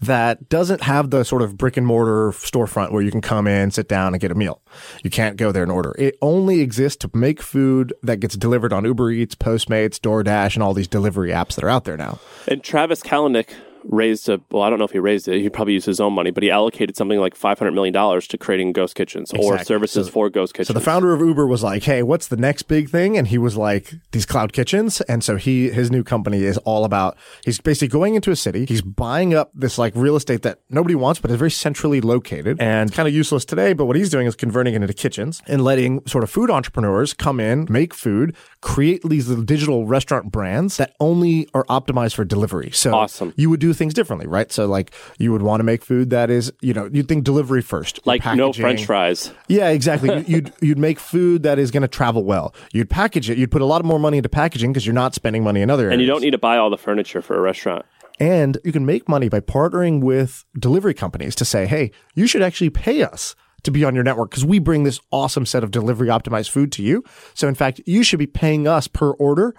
that 0.00 0.48
doesn't 0.48 0.82
have 0.82 1.10
the 1.10 1.24
sort 1.24 1.42
of 1.42 1.56
brick 1.56 1.76
and 1.76 1.86
mortar 1.86 2.30
storefront 2.32 2.92
where 2.92 3.02
you 3.02 3.10
can 3.10 3.20
come 3.20 3.46
in, 3.46 3.70
sit 3.70 3.88
down, 3.88 4.14
and 4.14 4.20
get 4.20 4.30
a 4.30 4.34
meal. 4.34 4.62
You 5.02 5.10
can't 5.10 5.36
go 5.36 5.52
there 5.52 5.62
and 5.62 5.72
order. 5.72 5.94
It 5.98 6.16
only 6.22 6.60
exists 6.60 6.98
to 6.98 7.10
make 7.14 7.42
food 7.42 7.92
that 8.02 8.20
gets 8.20 8.36
delivered 8.36 8.72
on 8.72 8.84
Uber 8.84 9.10
Eats, 9.10 9.34
Postmates, 9.34 9.98
DoorDash, 9.98 10.54
and 10.54 10.62
all 10.62 10.74
these 10.74 10.88
delivery 10.88 11.30
apps 11.30 11.56
that 11.56 11.64
are 11.64 11.70
out 11.70 11.84
there 11.84 11.96
now. 11.96 12.18
And 12.48 12.62
Travis 12.62 13.02
Kalanick 13.02 13.48
raised 13.84 14.28
a 14.28 14.40
well, 14.50 14.62
I 14.62 14.70
don't 14.70 14.78
know 14.78 14.84
if 14.84 14.90
he 14.92 14.98
raised 14.98 15.28
it. 15.28 15.40
He 15.40 15.48
probably 15.50 15.74
used 15.74 15.86
his 15.86 16.00
own 16.00 16.12
money, 16.12 16.30
but 16.30 16.42
he 16.42 16.50
allocated 16.50 16.96
something 16.96 17.18
like 17.18 17.34
five 17.34 17.58
hundred 17.58 17.72
million 17.72 17.92
dollars 17.92 18.26
to 18.28 18.38
creating 18.38 18.72
ghost 18.72 18.94
kitchens 18.94 19.32
or 19.32 19.54
Exactly. 19.54 19.64
services 19.64 20.08
for 20.08 20.30
ghost 20.30 20.54
kitchens. 20.54 20.68
So 20.68 20.72
the 20.74 20.80
founder 20.80 21.12
of 21.12 21.20
Uber 21.20 21.46
was 21.46 21.62
like, 21.62 21.82
"Hey, 21.84 22.02
what's 22.02 22.28
the 22.28 22.36
next 22.36 22.62
big 22.64 22.88
thing?" 22.88 23.18
And 23.18 23.28
he 23.28 23.38
was 23.38 23.56
like, 23.56 23.94
"These 24.12 24.26
cloud 24.26 24.52
kitchens." 24.52 25.00
And 25.02 25.22
so 25.22 25.36
he 25.36 25.70
his 25.70 25.90
new 25.90 26.02
company 26.02 26.42
is 26.44 26.56
all 26.58 26.84
about 26.84 27.16
he's 27.44 27.60
basically 27.60 27.88
going 27.88 28.14
into 28.14 28.30
a 28.30 28.36
city, 28.36 28.64
he's 28.66 28.82
buying 28.82 29.34
up 29.34 29.50
this 29.54 29.78
like 29.78 29.92
real 29.94 30.16
estate 30.16 30.42
that 30.42 30.60
nobody 30.70 30.94
wants, 30.94 31.20
but 31.20 31.30
is 31.30 31.36
very 31.36 31.50
centrally 31.50 32.00
located 32.00 32.60
and 32.60 32.92
kind 32.92 33.06
of 33.06 33.14
useless 33.14 33.44
today. 33.44 33.72
But 33.74 33.84
what 33.86 33.96
he's 33.96 34.10
doing 34.10 34.26
is 34.26 34.34
converting 34.34 34.74
it 34.74 34.82
into 34.82 34.94
kitchens 34.94 35.42
and 35.46 35.62
letting 35.62 36.04
sort 36.06 36.24
of 36.24 36.30
food 36.30 36.50
entrepreneurs 36.50 37.12
come 37.12 37.38
in, 37.40 37.66
make 37.68 37.92
food, 37.92 38.34
create 38.62 39.02
these 39.04 39.28
little 39.28 39.44
digital 39.44 39.86
restaurant 39.86 40.32
brands 40.32 40.78
that 40.78 40.94
only 41.00 41.46
are 41.52 41.64
optimized 41.64 42.14
for 42.14 42.24
delivery. 42.24 42.70
So 42.72 42.94
Awesome. 42.94 43.34
you 43.36 43.50
would 43.50 43.60
do 43.60 43.73
things 43.74 43.94
differently, 43.94 44.26
right? 44.26 44.50
So 44.50 44.66
like 44.66 44.92
you 45.18 45.32
would 45.32 45.42
want 45.42 45.60
to 45.60 45.64
make 45.64 45.84
food 45.84 46.10
that 46.10 46.30
is, 46.30 46.52
you 46.60 46.72
know, 46.72 46.88
you'd 46.92 47.08
think 47.08 47.24
delivery 47.24 47.62
first, 47.62 48.06
like 48.06 48.24
no. 48.24 48.52
French 48.52 48.86
fries. 48.86 49.32
Yeah, 49.48 49.68
exactly. 49.68 50.18
You- 50.18 50.24
you'd 50.26 50.52
you'd 50.60 50.78
make 50.78 50.98
food 50.98 51.42
that 51.42 51.58
is 51.58 51.70
going 51.70 51.82
to 51.82 51.88
travel 51.88 52.24
well. 52.24 52.54
You'd 52.72 52.90
package 52.90 53.30
it. 53.30 53.38
You'd 53.38 53.50
put 53.50 53.62
a 53.62 53.66
lot 53.66 53.84
more 53.84 53.98
money 53.98 54.16
into 54.18 54.28
packaging 54.28 54.72
because 54.72 54.86
you're 54.86 54.94
not 54.94 55.14
spending 55.14 55.44
money 55.44 55.60
in 55.60 55.70
other 55.70 55.84
areas. 55.84 55.94
And 55.94 56.02
you 56.02 56.08
don't 56.08 56.22
need 56.22 56.32
to 56.32 56.38
buy 56.38 56.56
all 56.56 56.70
the 56.70 56.78
furniture 56.78 57.22
for 57.22 57.36
a 57.36 57.40
restaurant. 57.40 57.84
And 58.20 58.58
you 58.64 58.72
can 58.72 58.86
make 58.86 59.08
money 59.08 59.28
by 59.28 59.40
partnering 59.40 60.00
with 60.00 60.44
delivery 60.58 60.94
companies 60.94 61.34
to 61.36 61.44
say, 61.44 61.66
"Hey, 61.66 61.90
you 62.14 62.26
should 62.26 62.42
actually 62.42 62.70
pay 62.70 63.02
us." 63.02 63.34
To 63.64 63.70
be 63.70 63.82
on 63.82 63.94
your 63.94 64.04
network 64.04 64.28
because 64.28 64.44
we 64.44 64.58
bring 64.58 64.84
this 64.84 65.00
awesome 65.10 65.46
set 65.46 65.64
of 65.64 65.70
delivery 65.70 66.08
optimized 66.08 66.50
food 66.50 66.70
to 66.72 66.82
you. 66.82 67.02
So, 67.32 67.48
in 67.48 67.54
fact, 67.54 67.80
you 67.86 68.02
should 68.02 68.18
be 68.18 68.26
paying 68.26 68.68
us 68.68 68.88
per 68.88 69.12
order 69.12 69.54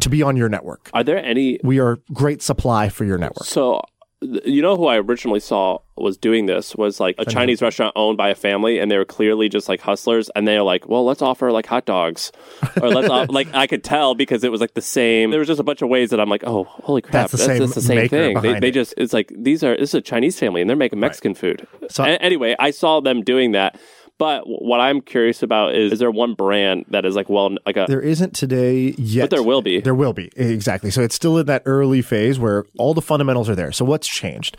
to 0.00 0.08
be 0.08 0.22
on 0.22 0.36
your 0.36 0.48
network. 0.48 0.90
Are 0.92 1.04
there 1.04 1.22
any 1.24 1.58
We 1.62 1.78
are 1.80 1.98
great 2.12 2.42
supply 2.42 2.88
for 2.88 3.04
your 3.04 3.18
network. 3.18 3.46
So, 3.46 3.82
you 4.20 4.60
know 4.62 4.74
who 4.76 4.86
I 4.86 4.96
originally 4.98 5.38
saw 5.38 5.78
was 5.96 6.16
doing 6.16 6.46
this 6.46 6.74
was 6.74 6.98
like 6.98 7.14
a 7.18 7.24
Chinese 7.24 7.62
restaurant 7.62 7.92
owned 7.94 8.16
by 8.18 8.30
a 8.30 8.34
family, 8.34 8.80
and 8.80 8.90
they 8.90 8.96
were 8.98 9.04
clearly 9.04 9.48
just 9.48 9.68
like 9.68 9.80
hustlers, 9.80 10.28
and 10.34 10.46
they 10.46 10.56
were 10.56 10.64
like, 10.64 10.88
"Well, 10.88 11.04
let's 11.04 11.22
offer 11.22 11.52
like 11.52 11.66
hot 11.66 11.84
dogs," 11.86 12.32
or 12.82 12.88
let's 12.88 13.08
off-, 13.08 13.30
like 13.30 13.54
I 13.54 13.68
could 13.68 13.84
tell 13.84 14.16
because 14.16 14.42
it 14.42 14.50
was 14.50 14.60
like 14.60 14.74
the 14.74 14.82
same. 14.82 15.30
There 15.30 15.38
was 15.38 15.46
just 15.46 15.60
a 15.60 15.64
bunch 15.64 15.82
of 15.82 15.88
ways 15.88 16.10
that 16.10 16.18
I'm 16.18 16.28
like, 16.28 16.42
"Oh, 16.44 16.64
holy 16.64 17.00
crap, 17.00 17.12
That's 17.12 17.32
the 17.32 17.38
same 17.38 17.58
just 17.58 17.74
the 17.76 17.80
same 17.80 18.08
thing." 18.08 18.40
They, 18.40 18.58
they 18.58 18.70
just 18.72 18.92
it's 18.96 19.12
like 19.12 19.32
these 19.36 19.62
are 19.62 19.76
this 19.76 19.90
is 19.90 19.94
a 19.94 20.00
Chinese 20.00 20.36
family, 20.36 20.62
and 20.62 20.68
they're 20.68 20.76
making 20.76 20.98
Mexican 20.98 21.34
food. 21.34 21.66
So- 21.88 22.02
A- 22.02 22.20
anyway, 22.20 22.56
I 22.58 22.72
saw 22.72 22.98
them 23.00 23.22
doing 23.22 23.52
that. 23.52 23.78
But 24.18 24.42
what 24.46 24.80
I'm 24.80 25.00
curious 25.00 25.42
about 25.44 25.74
is 25.76 25.92
is 25.92 25.98
there 26.00 26.10
one 26.10 26.34
brand 26.34 26.86
that 26.90 27.04
is 27.04 27.14
like 27.14 27.28
well 27.28 27.56
like 27.64 27.76
a 27.76 27.86
There 27.88 28.00
isn't 28.00 28.34
today 28.34 28.94
yet. 28.98 29.30
But 29.30 29.36
there 29.36 29.42
will 29.44 29.62
be. 29.62 29.80
There 29.80 29.94
will 29.94 30.12
be. 30.12 30.30
Exactly. 30.36 30.90
So 30.90 31.02
it's 31.02 31.14
still 31.14 31.38
in 31.38 31.46
that 31.46 31.62
early 31.66 32.02
phase 32.02 32.38
where 32.38 32.66
all 32.78 32.94
the 32.94 33.02
fundamentals 33.02 33.48
are 33.48 33.54
there. 33.54 33.70
So 33.70 33.84
what's 33.84 34.08
changed? 34.08 34.56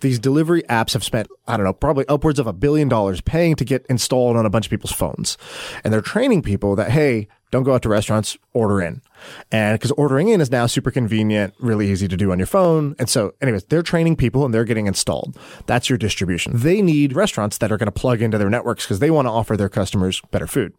These 0.00 0.18
delivery 0.18 0.62
apps 0.64 0.94
have 0.94 1.04
spent, 1.04 1.28
I 1.46 1.56
don't 1.56 1.64
know, 1.64 1.72
probably 1.72 2.06
upwards 2.08 2.38
of 2.38 2.46
a 2.46 2.52
billion 2.52 2.88
dollars 2.88 3.20
paying 3.20 3.54
to 3.56 3.64
get 3.64 3.86
installed 3.88 4.36
on 4.36 4.46
a 4.46 4.50
bunch 4.50 4.66
of 4.66 4.70
people's 4.70 4.92
phones. 4.92 5.36
And 5.84 5.92
they're 5.92 6.00
training 6.00 6.42
people 6.42 6.74
that, 6.76 6.90
hey, 6.90 7.28
don't 7.52 7.62
go 7.64 7.74
out 7.74 7.82
to 7.82 7.88
restaurants, 7.90 8.38
order 8.54 8.80
in. 8.80 9.02
And 9.50 9.78
because 9.78 9.90
ordering 9.92 10.28
in 10.28 10.40
is 10.40 10.50
now 10.50 10.66
super 10.66 10.90
convenient, 10.90 11.54
really 11.58 11.90
easy 11.90 12.08
to 12.08 12.16
do 12.16 12.32
on 12.32 12.38
your 12.38 12.46
phone. 12.46 12.94
And 12.98 13.08
so, 13.08 13.34
anyways, 13.40 13.64
they're 13.64 13.82
training 13.82 14.16
people 14.16 14.44
and 14.44 14.52
they're 14.52 14.64
getting 14.64 14.86
installed. 14.86 15.38
That's 15.66 15.88
your 15.88 15.98
distribution. 15.98 16.52
They 16.56 16.82
need 16.82 17.14
restaurants 17.14 17.58
that 17.58 17.70
are 17.70 17.76
going 17.76 17.86
to 17.86 17.92
plug 17.92 18.22
into 18.22 18.38
their 18.38 18.50
networks 18.50 18.84
because 18.84 18.98
they 18.98 19.10
want 19.10 19.26
to 19.26 19.30
offer 19.30 19.56
their 19.56 19.68
customers 19.68 20.20
better 20.30 20.46
food. 20.46 20.74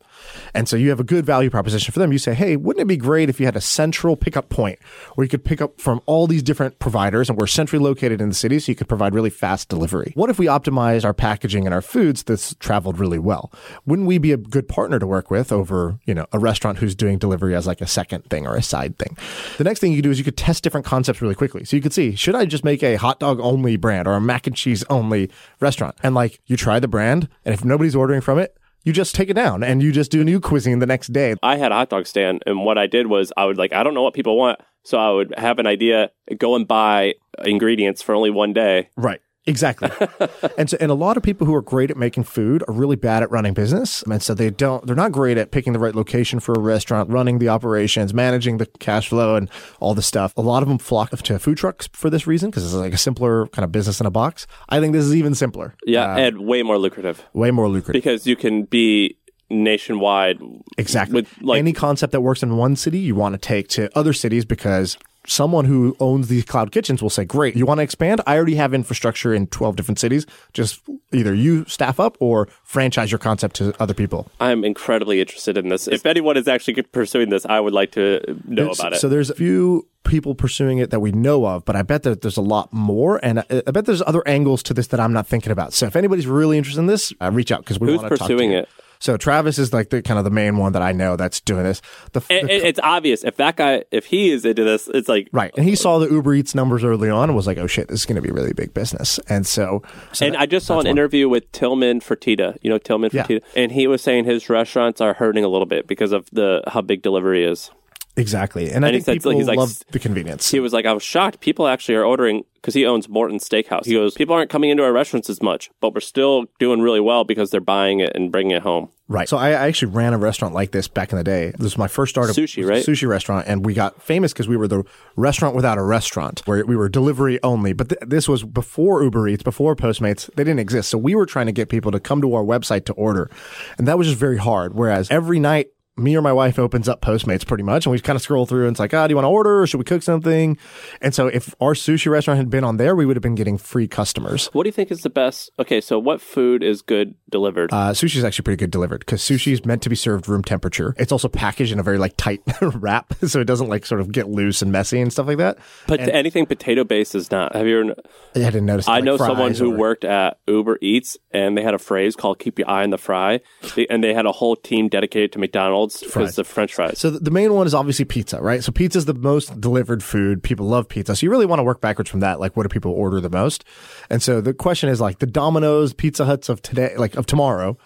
And 0.54 0.68
so 0.68 0.76
you 0.76 0.90
have 0.90 1.00
a 1.00 1.06
good 1.06 1.26
value 1.26 1.50
proposition 1.50 1.92
for 1.92 2.00
them. 2.00 2.12
You 2.12 2.18
say, 2.18 2.34
hey, 2.34 2.56
wouldn't 2.56 2.82
it 2.82 2.88
be 2.88 2.98
great 2.98 3.30
if 3.30 3.40
you 3.40 3.46
had 3.46 3.56
a 3.56 3.62
central 3.62 4.16
pickup 4.16 4.50
point 4.50 4.80
where 5.16 5.24
you 5.24 5.30
could 5.30 5.46
pick 5.46 5.62
up 5.62 5.80
from 5.80 6.02
all 6.06 6.28
these 6.28 6.44
different 6.44 6.80
providers 6.80 7.30
and 7.30 7.40
we're 7.40 7.48
centrally 7.48 7.84
located 7.84 8.22
in 8.22 8.30
the 8.30 8.36
city 8.36 8.60
so 8.60 8.72
you 8.72 8.76
could 8.76 8.88
provide 8.88 9.14
really 9.14 9.30
fast 9.30 9.70
delivery? 9.70 10.12
What 10.16 10.30
if 10.30 10.40
we 10.40 10.46
optimized 10.46 11.06
our 11.06 11.14
packaging 11.14 11.66
and 11.66 11.74
our 11.74 11.82
foods 11.82 12.24
that's 12.24 12.54
traveled 12.56 13.00
really 13.00 13.20
well? 13.20 13.52
Wouldn't 13.86 14.08
we 14.08 14.18
be 14.18 14.32
a 14.32 14.38
good 14.38 14.68
partner 14.68 15.00
to 15.00 15.08
work 15.08 15.32
with 15.32 15.52
over, 15.52 16.00
you 16.06 16.14
know, 16.14 16.26
a 16.32 16.40
restaurant 16.40 16.80
who's 16.80 16.96
doing 16.96 17.18
delivery 17.18 17.56
as 17.56 17.63
like 17.68 17.82
a 17.82 17.88
second 17.88 18.26
thing 18.26 18.48
or 18.48 18.56
a 18.56 18.64
side 18.64 18.98
thing? 18.98 19.18
The 19.58 19.64
next 19.64 19.80
thing 19.80 19.92
you 19.92 19.98
could 19.98 20.04
do 20.04 20.12
is 20.12 20.18
you 20.18 20.24
could 20.24 20.38
test 20.38 20.64
different 20.64 20.86
concepts 20.86 21.22
really 21.22 21.36
quickly. 21.36 21.66
So 21.66 21.76
you 21.76 21.82
could 21.82 21.94
see, 21.94 22.16
should 22.16 22.36
I 22.36 22.46
just 22.46 22.64
make 22.64 22.84
a 22.84 22.96
hot 22.96 23.20
dog 23.20 23.40
only 23.40 23.78
brand 23.78 24.08
or 24.08 24.14
a 24.14 24.22
mac 24.22 24.48
and 24.48 24.56
cheese 24.56 24.84
only 24.90 25.30
restaurant? 25.60 25.96
And 26.04 26.16
like 26.16 26.40
you 26.46 26.58
try 26.58 26.80
the 26.80 26.88
brand 26.88 27.30
and 27.46 27.54
if 27.54 27.64
nobody's 27.64 27.96
ordering 27.96 28.22
from 28.22 28.40
it, 28.40 28.58
you 28.84 28.92
just 28.92 29.16
take 29.16 29.30
it 29.30 29.34
down 29.34 29.64
and 29.64 29.82
you 29.82 29.92
just 29.92 30.12
do 30.12 30.24
new 30.24 30.40
cuisine 30.40 30.80
the 30.80 30.86
next 30.86 31.14
day. 31.14 31.36
I 31.42 31.58
had 31.58 31.72
a 31.72 31.76
hot 31.76 31.90
dog 31.90 32.06
stand, 32.06 32.44
and 32.46 32.66
what 32.66 32.78
I 32.78 32.86
did 32.88 33.08
was 33.08 33.32
I 33.38 33.46
would 33.46 33.58
like 33.58 33.74
I 33.74 33.82
don't 33.82 33.94
know 33.94 34.04
what 34.04 34.14
people 34.14 34.38
want, 34.38 34.60
so 34.84 34.98
I 34.98 35.10
would 35.12 35.34
have 35.38 35.60
an 35.60 35.68
idea, 35.68 36.12
go 36.38 36.56
and 36.56 36.68
buy 36.68 37.14
ingredients 37.46 38.02
for 38.02 38.14
only 38.14 38.30
one 38.30 38.54
day. 38.54 38.90
Right. 38.98 39.22
Exactly. 39.46 39.90
and 40.58 40.70
so 40.70 40.78
and 40.80 40.90
a 40.90 40.94
lot 40.96 41.18
of 41.18 41.24
people 41.24 41.46
who 41.46 41.54
are 41.54 41.62
great 41.62 41.92
at 41.92 41.98
making 41.98 42.24
food 42.24 42.64
are 42.68 42.74
really 42.74 42.96
bad 42.96 43.24
at 43.24 43.30
running 43.32 43.54
business. 43.54 44.02
And 44.04 44.22
so 44.22 44.34
they 44.34 44.50
don't 44.50 44.86
they're 44.88 44.96
not 44.96 45.12
great 45.12 45.38
at 45.38 45.52
picking 45.52 45.74
the 45.74 45.80
right 45.80 45.94
location 45.96 46.40
for 46.40 46.54
a 46.54 46.60
restaurant, 46.60 47.10
running 47.10 47.40
the 47.40 47.50
operations, 47.50 48.14
managing 48.14 48.58
the 48.58 48.66
cash 48.80 49.10
flow 49.10 49.36
and 49.36 49.50
all 49.80 49.94
the 49.94 50.02
stuff. 50.02 50.34
A 50.38 50.42
lot 50.42 50.64
of 50.64 50.70
them 50.70 50.78
flock 50.78 51.10
to 51.12 51.40
food 51.40 51.58
trucks 51.58 51.90
for 51.94 52.10
this 52.10 52.26
reason 52.26 52.50
because 52.50 52.64
it's 52.64 52.74
like 52.74 52.94
a 52.94 52.98
simpler 52.98 53.48
kind 53.48 53.66
of 53.66 53.72
business 53.72 54.00
in 54.00 54.06
a 54.06 54.12
box. 54.12 54.48
I 54.70 54.80
think 54.80 54.94
this 54.94 55.04
is 55.04 55.16
even 55.16 55.36
simpler. 55.36 55.76
Yeah, 55.86 56.14
Uh, 56.14 56.18
and 56.20 56.46
way 56.46 56.64
more 56.64 56.78
lucrative 56.78 57.24
way 57.34 57.52
more 57.52 57.68
lucrative. 57.68 58.02
because 58.02 58.26
you 58.26 58.36
can 58.36 58.64
be 58.64 59.18
nationwide. 59.50 60.40
Exactly. 60.78 61.16
With 61.16 61.42
like 61.42 61.60
Any 61.60 61.74
concept 61.74 62.12
that 62.12 62.22
works 62.22 62.44
in 62.44 62.58
one 62.58 62.76
city, 62.76 63.00
you 63.00 63.16
want 63.16 63.34
to 63.34 63.40
take 63.40 63.68
to 63.70 63.90
other 63.98 64.14
cities 64.14 64.46
because 64.46 64.98
someone 65.28 65.66
who 65.66 65.96
owns 66.00 66.28
these 66.28 66.46
cloud 66.46 66.72
kitchens 66.72 67.02
will 67.02 67.10
say, 67.10 67.26
Great, 67.26 67.56
you 67.56 67.66
want 67.66 67.80
to 67.80 67.84
expand? 67.84 68.22
I 68.28 68.36
already 68.36 68.56
have 68.56 68.74
infrastructure 68.74 69.34
in 69.34 69.48
12 69.48 69.76
different 69.76 70.00
cities. 70.00 70.26
Just 70.54 70.82
either 71.12 71.34
you 71.34 71.66
staff 71.66 72.00
up 72.00 72.18
or 72.20 72.48
franchise 72.64 73.12
your 73.12 73.20
concept 73.20 73.56
to 73.58 73.74
other 73.82 73.94
people. 73.94 74.28
I'm 74.40 74.64
incredibly 74.64 75.22
interested 75.22 75.58
in 75.58 75.70
this. 75.70 75.88
If 75.88 76.06
anyone 76.06 76.38
is 76.38 76.48
actually 76.48 76.82
pursuing 76.82 77.30
this, 77.30 77.46
I 77.46 77.60
would 77.60 77.74
like 77.74 77.92
to 77.94 78.22
know 78.46 78.64
There's- 78.64 78.80
about 78.80 78.94
it. 78.94 79.00
So 79.00 79.10
there's 79.10 79.30
a 79.30 79.36
few 79.36 79.88
people 80.04 80.36
pursuing 80.36 80.80
it 80.80 80.90
that 80.90 81.00
we 81.00 81.12
know 81.12 81.46
of, 81.46 81.64
but 81.64 81.76
I 81.76 81.82
bet 81.82 82.04
that 82.04 82.22
there's 82.22 82.38
a 82.38 82.42
lot 82.42 82.74
more, 82.74 83.20
and 83.24 83.40
I, 83.40 83.46
I 83.66 83.72
bet 83.72 83.86
there's 83.86 84.02
other 84.02 84.22
angles 84.28 84.62
to 84.64 84.74
this 84.74 84.88
that 84.88 85.00
I'm 85.00 85.14
not 85.14 85.28
thinking 85.28 85.52
about. 85.52 85.74
So 85.74 85.86
if 85.86 85.96
anybody's 85.96 86.28
really 86.28 86.58
interested 86.58 86.82
in 86.82 86.88
this, 86.88 87.14
uh, 87.22 87.32
reach 87.32 87.52
out 87.52 87.62
because 87.62 87.80
we 87.80 87.88
Who's 87.88 88.02
want 88.02 88.10
to 88.12 88.18
talk 88.18 88.28
to 88.28 88.34
you. 88.34 88.38
Who's 88.40 88.46
pursuing 88.46 88.52
it? 88.52 88.70
So 89.04 89.18
Travis 89.18 89.60
is 89.60 89.74
like 89.74 89.90
the 89.90 90.02
kind 90.02 90.18
of 90.18 90.24
the 90.24 90.32
main 90.32 90.56
one 90.56 90.72
that 90.72 90.82
I 90.82 90.94
know 90.94 91.18
that's 91.18 91.42
doing 91.42 91.64
this. 91.66 91.82
The, 92.14 92.22
It- 92.30 92.48
the- 92.48 92.54
it- 92.56 92.64
it's 92.64 92.80
obvious 92.82 93.26
if 93.26 93.36
that 93.36 93.58
guy, 93.58 93.84
if 93.92 94.06
he 94.06 94.32
is 94.32 94.46
into 94.46 94.64
this, 94.64 94.88
it's 94.88 95.10
like 95.10 95.28
Right. 95.34 95.52
And 95.58 95.68
he 95.68 95.76
saw 95.76 96.00
the 96.00 96.10
Uber 96.10 96.34
Eats 96.36 96.56
numbers 96.56 96.86
early 96.86 97.10
on 97.10 97.28
and 97.30 97.36
was 97.36 97.46
like, 97.46 97.58
oh 97.58 97.68
shit, 97.68 97.90
this 97.90 98.00
is 98.00 98.06
going 98.06 98.16
to 98.16 98.22
be 98.22 98.30
a 98.30 98.34
really 98.34 98.54
big 98.54 98.74
business. 98.74 99.20
And 99.28 99.46
so, 99.46 99.84
so 100.14 100.26
and 100.26 100.36
that- 100.36 100.42
I 100.42 100.46
just 100.46 100.66
saw 100.66 100.76
an 100.76 100.78
one. 100.78 100.88
interview 100.88 101.28
with 101.28 101.52
Tillman 101.52 102.00
Fertitta. 102.00 102.58
You 102.62 102.70
know 102.70 102.78
Tillman 102.78 103.10
Yeah. 103.14 103.24
Fertitta, 103.26 103.42
and 103.58 103.74
he 103.74 103.88
was 103.88 104.02
saying 104.02 104.24
his 104.24 104.50
restaurants 104.50 105.02
are 105.02 105.14
hurting 105.16 105.44
a 105.44 105.50
little 105.50 105.66
bit 105.66 105.86
because 105.86 106.14
of 106.14 106.30
the 106.32 106.64
how 106.68 106.80
big 106.80 107.02
delivery 107.02 107.44
is. 107.44 107.72
Exactly. 108.16 108.72
And, 108.72 108.86
I 108.86 108.90
And 108.90 108.96
he 108.96 109.02
think 109.02 109.06
said, 109.06 109.14
people 109.14 109.32
he's 109.32 109.48
like, 109.48 109.58
love 109.58 109.80
the 109.92 110.00
convenience. 110.00 110.52
He 110.52 110.60
was 110.60 110.72
like, 110.72 110.86
I 110.86 110.94
was 110.94 111.04
shocked. 111.04 111.40
People 111.40 111.68
actually 111.68 111.96
are 111.96 112.06
ordering 112.06 112.44
because 112.54 112.76
he 112.76 112.86
owns 112.86 113.10
Morton 113.10 113.40
Steakhouse. 113.40 113.86
He 113.86 113.94
goes, 113.94 114.14
people 114.14 114.36
aren't 114.36 114.52
coming 114.52 114.70
into 114.70 114.84
our 114.84 114.94
restaurants 114.94 115.30
as 115.30 115.42
much, 115.42 115.72
but 115.82 115.94
we're 115.94 116.00
still 116.00 116.46
doing 116.60 116.82
really 116.82 117.00
well 117.00 117.24
because 117.24 117.50
they're 117.50 117.60
buying 117.60 118.00
it 118.02 118.12
and 118.16 118.32
bringing 118.32 118.52
it 118.52 118.62
home. 118.62 118.90
Right. 119.10 119.28
So 119.28 119.36
I, 119.36 119.50
I 119.50 119.68
actually 119.68 119.92
ran 119.92 120.14
a 120.14 120.18
restaurant 120.18 120.54
like 120.54 120.72
this 120.72 120.88
back 120.88 121.12
in 121.12 121.18
the 121.18 121.24
day. 121.24 121.52
This 121.52 121.64
was 121.64 121.78
my 121.78 121.90
first 121.90 122.12
start 122.12 122.30
of 122.30 122.36
Sushi, 122.36 122.66
right? 122.66 122.86
Sushi 122.86 123.08
restaurant, 123.08 123.48
and 123.48 123.66
we 123.66 123.74
got 123.74 124.02
famous 124.02 124.32
because 124.32 124.48
we 124.48 124.56
were 124.56 124.68
the 124.68 124.84
restaurant 125.18 125.56
without 125.56 125.78
a 125.78 125.84
restaurant, 125.84 126.42
where 126.46 126.66
we 126.66 126.76
were 126.76 126.88
delivery 126.88 127.38
only. 127.44 127.74
But 127.74 127.90
th- 127.90 128.02
this 128.08 128.30
was 128.30 128.44
before 128.44 129.04
Uber 129.04 129.28
Eats, 129.28 129.44
before 129.44 129.76
Postmates. 129.76 130.34
They 130.36 130.44
didn't 130.46 130.60
exist, 130.60 130.90
so 130.90 130.98
we 130.98 131.16
were 131.16 131.26
trying 131.26 131.48
to 131.48 131.52
get 131.52 131.68
people 131.68 131.92
to 131.92 132.00
come 132.00 132.22
to 132.22 132.34
our 132.34 132.44
website 132.44 132.86
to 132.86 132.94
order, 132.94 133.30
and 133.78 133.88
that 133.88 133.98
was 133.98 134.08
just 134.08 134.20
very 134.20 134.38
hard. 134.38 134.74
Whereas 134.74 135.10
every 135.12 135.40
night. 135.40 135.68
Me 135.96 136.18
or 136.18 136.22
my 136.22 136.34
wife 136.34 136.58
opens 136.58 136.90
up 136.90 137.02
Postmates 137.02 137.46
pretty 137.46 137.64
much, 137.64 137.86
and 137.86 137.92
we 137.92 138.00
kind 138.00 138.16
of 138.16 138.24
scroll 138.24 138.48
through, 138.48 138.64
and 138.66 138.72
it's 138.74 138.80
like, 138.80 138.94
ah, 138.96 139.06
do 139.06 139.12
you 139.12 139.16
want 139.16 139.26
to 139.26 139.30
order, 139.30 139.62
or 139.62 139.68
should 139.68 139.78
we 139.78 139.84
cook 139.84 140.02
something? 140.02 140.58
And 141.02 141.14
so, 141.14 141.28
if 141.28 141.54
our 141.62 141.74
sushi 141.74 142.10
restaurant 142.12 142.38
had 142.40 142.50
been 142.50 142.64
on 142.64 142.78
there, 142.78 142.96
we 142.96 143.06
would 143.06 143.16
have 143.16 143.22
been 143.22 143.36
getting 143.36 143.60
free 143.60 143.88
customers. 143.88 144.48
What 144.54 144.64
do 144.64 144.70
you 144.70 144.72
think 144.74 144.90
is 144.92 145.02
the 145.02 145.12
best? 145.12 145.52
Okay, 145.60 145.82
so 145.82 146.00
what 146.00 146.20
food 146.20 146.64
is 146.64 146.82
good 146.82 147.14
delivered? 147.30 147.72
Uh, 147.72 147.92
sushi 147.92 148.16
is 148.16 148.24
actually 148.24 148.44
pretty 148.44 148.58
good 148.58 148.72
delivered 148.72 149.02
because 149.02 149.22
sushi 149.22 149.54
is 149.54 149.66
meant 149.66 149.84
to 149.84 149.90
be 149.90 149.96
served 149.96 150.28
room 150.28 150.44
temperature. 150.44 150.96
It's 150.98 151.12
also 151.12 151.30
packaged 151.30 151.72
in 151.72 151.80
a 151.80 151.84
very 151.84 152.00
like 152.00 152.18
tight 152.18 152.42
wrap, 152.62 153.14
so 153.26 153.40
it 153.40 153.46
doesn't 153.46 153.70
like 153.70 153.86
sort 153.86 154.02
of 154.02 154.12
get 154.12 154.28
loose 154.28 154.64
and 154.64 154.72
messy 154.72 155.00
and 155.00 155.12
stuff 155.12 155.28
like 155.28 155.38
that. 155.38 155.60
but 155.88 156.00
anything 156.00 156.48
potato 156.48 156.84
based 156.84 157.14
is 157.14 157.30
not. 157.30 157.56
Have 157.56 157.68
you 157.68 157.80
ever? 157.82 157.94
I 158.36 158.40
didn't 158.40 158.66
notice. 158.66 158.88
I 158.88 158.96
like, 158.96 159.04
know 159.04 159.18
someone 159.18 159.54
who 159.54 159.72
or- 159.74 159.78
worked 159.78 160.06
at 160.06 160.40
Uber 160.48 160.80
Eats, 160.82 161.18
and 161.30 161.56
they 161.56 161.62
had 161.62 161.76
a 161.76 161.80
phrase 161.80 162.16
called 162.16 162.40
"Keep 162.40 162.58
your 162.58 162.70
eye 162.70 162.82
on 162.82 162.90
the 162.90 162.98
fry," 162.98 163.42
and 163.90 164.04
they 164.04 164.16
had 164.16 164.26
a 164.26 164.32
whole 164.32 164.56
team 164.56 164.88
dedicated 164.88 165.32
to 165.34 165.40
McDonald's 165.40 165.83
because 165.88 166.36
the 166.36 166.44
French 166.44 166.74
fries. 166.74 167.00
So 167.00 167.10
the 167.10 167.20
the 167.20 167.32
main 167.32 167.54
one 167.54 167.66
is 167.66 167.74
obviously 167.74 168.06
pizza, 168.06 168.42
right? 168.42 168.64
So 168.64 168.72
pizza 168.72 168.98
is 168.98 169.06
the 169.06 169.14
most 169.14 169.60
delivered 169.60 170.04
food. 170.04 170.44
People 170.44 170.68
love 170.68 170.88
pizza, 170.88 171.16
so 171.16 171.26
you 171.26 171.32
really 171.32 171.46
want 171.46 171.60
to 171.60 171.64
work 171.64 171.82
backwards 171.82 172.10
from 172.10 172.20
that. 172.20 172.40
Like, 172.40 172.56
what 172.56 172.64
do 172.64 172.70
people 172.70 172.92
order 172.92 173.20
the 173.20 173.30
most? 173.30 173.64
And 174.10 174.22
so 174.22 174.42
the 174.42 174.54
question 174.54 174.90
is 174.90 175.02
like 175.02 175.20
the 175.20 175.26
Domino's, 175.26 175.94
Pizza 175.94 176.26
Huts 176.26 176.50
of 176.50 176.62
today, 176.62 176.96
like 176.98 177.16
of 177.16 177.26
tomorrow. 177.26 177.78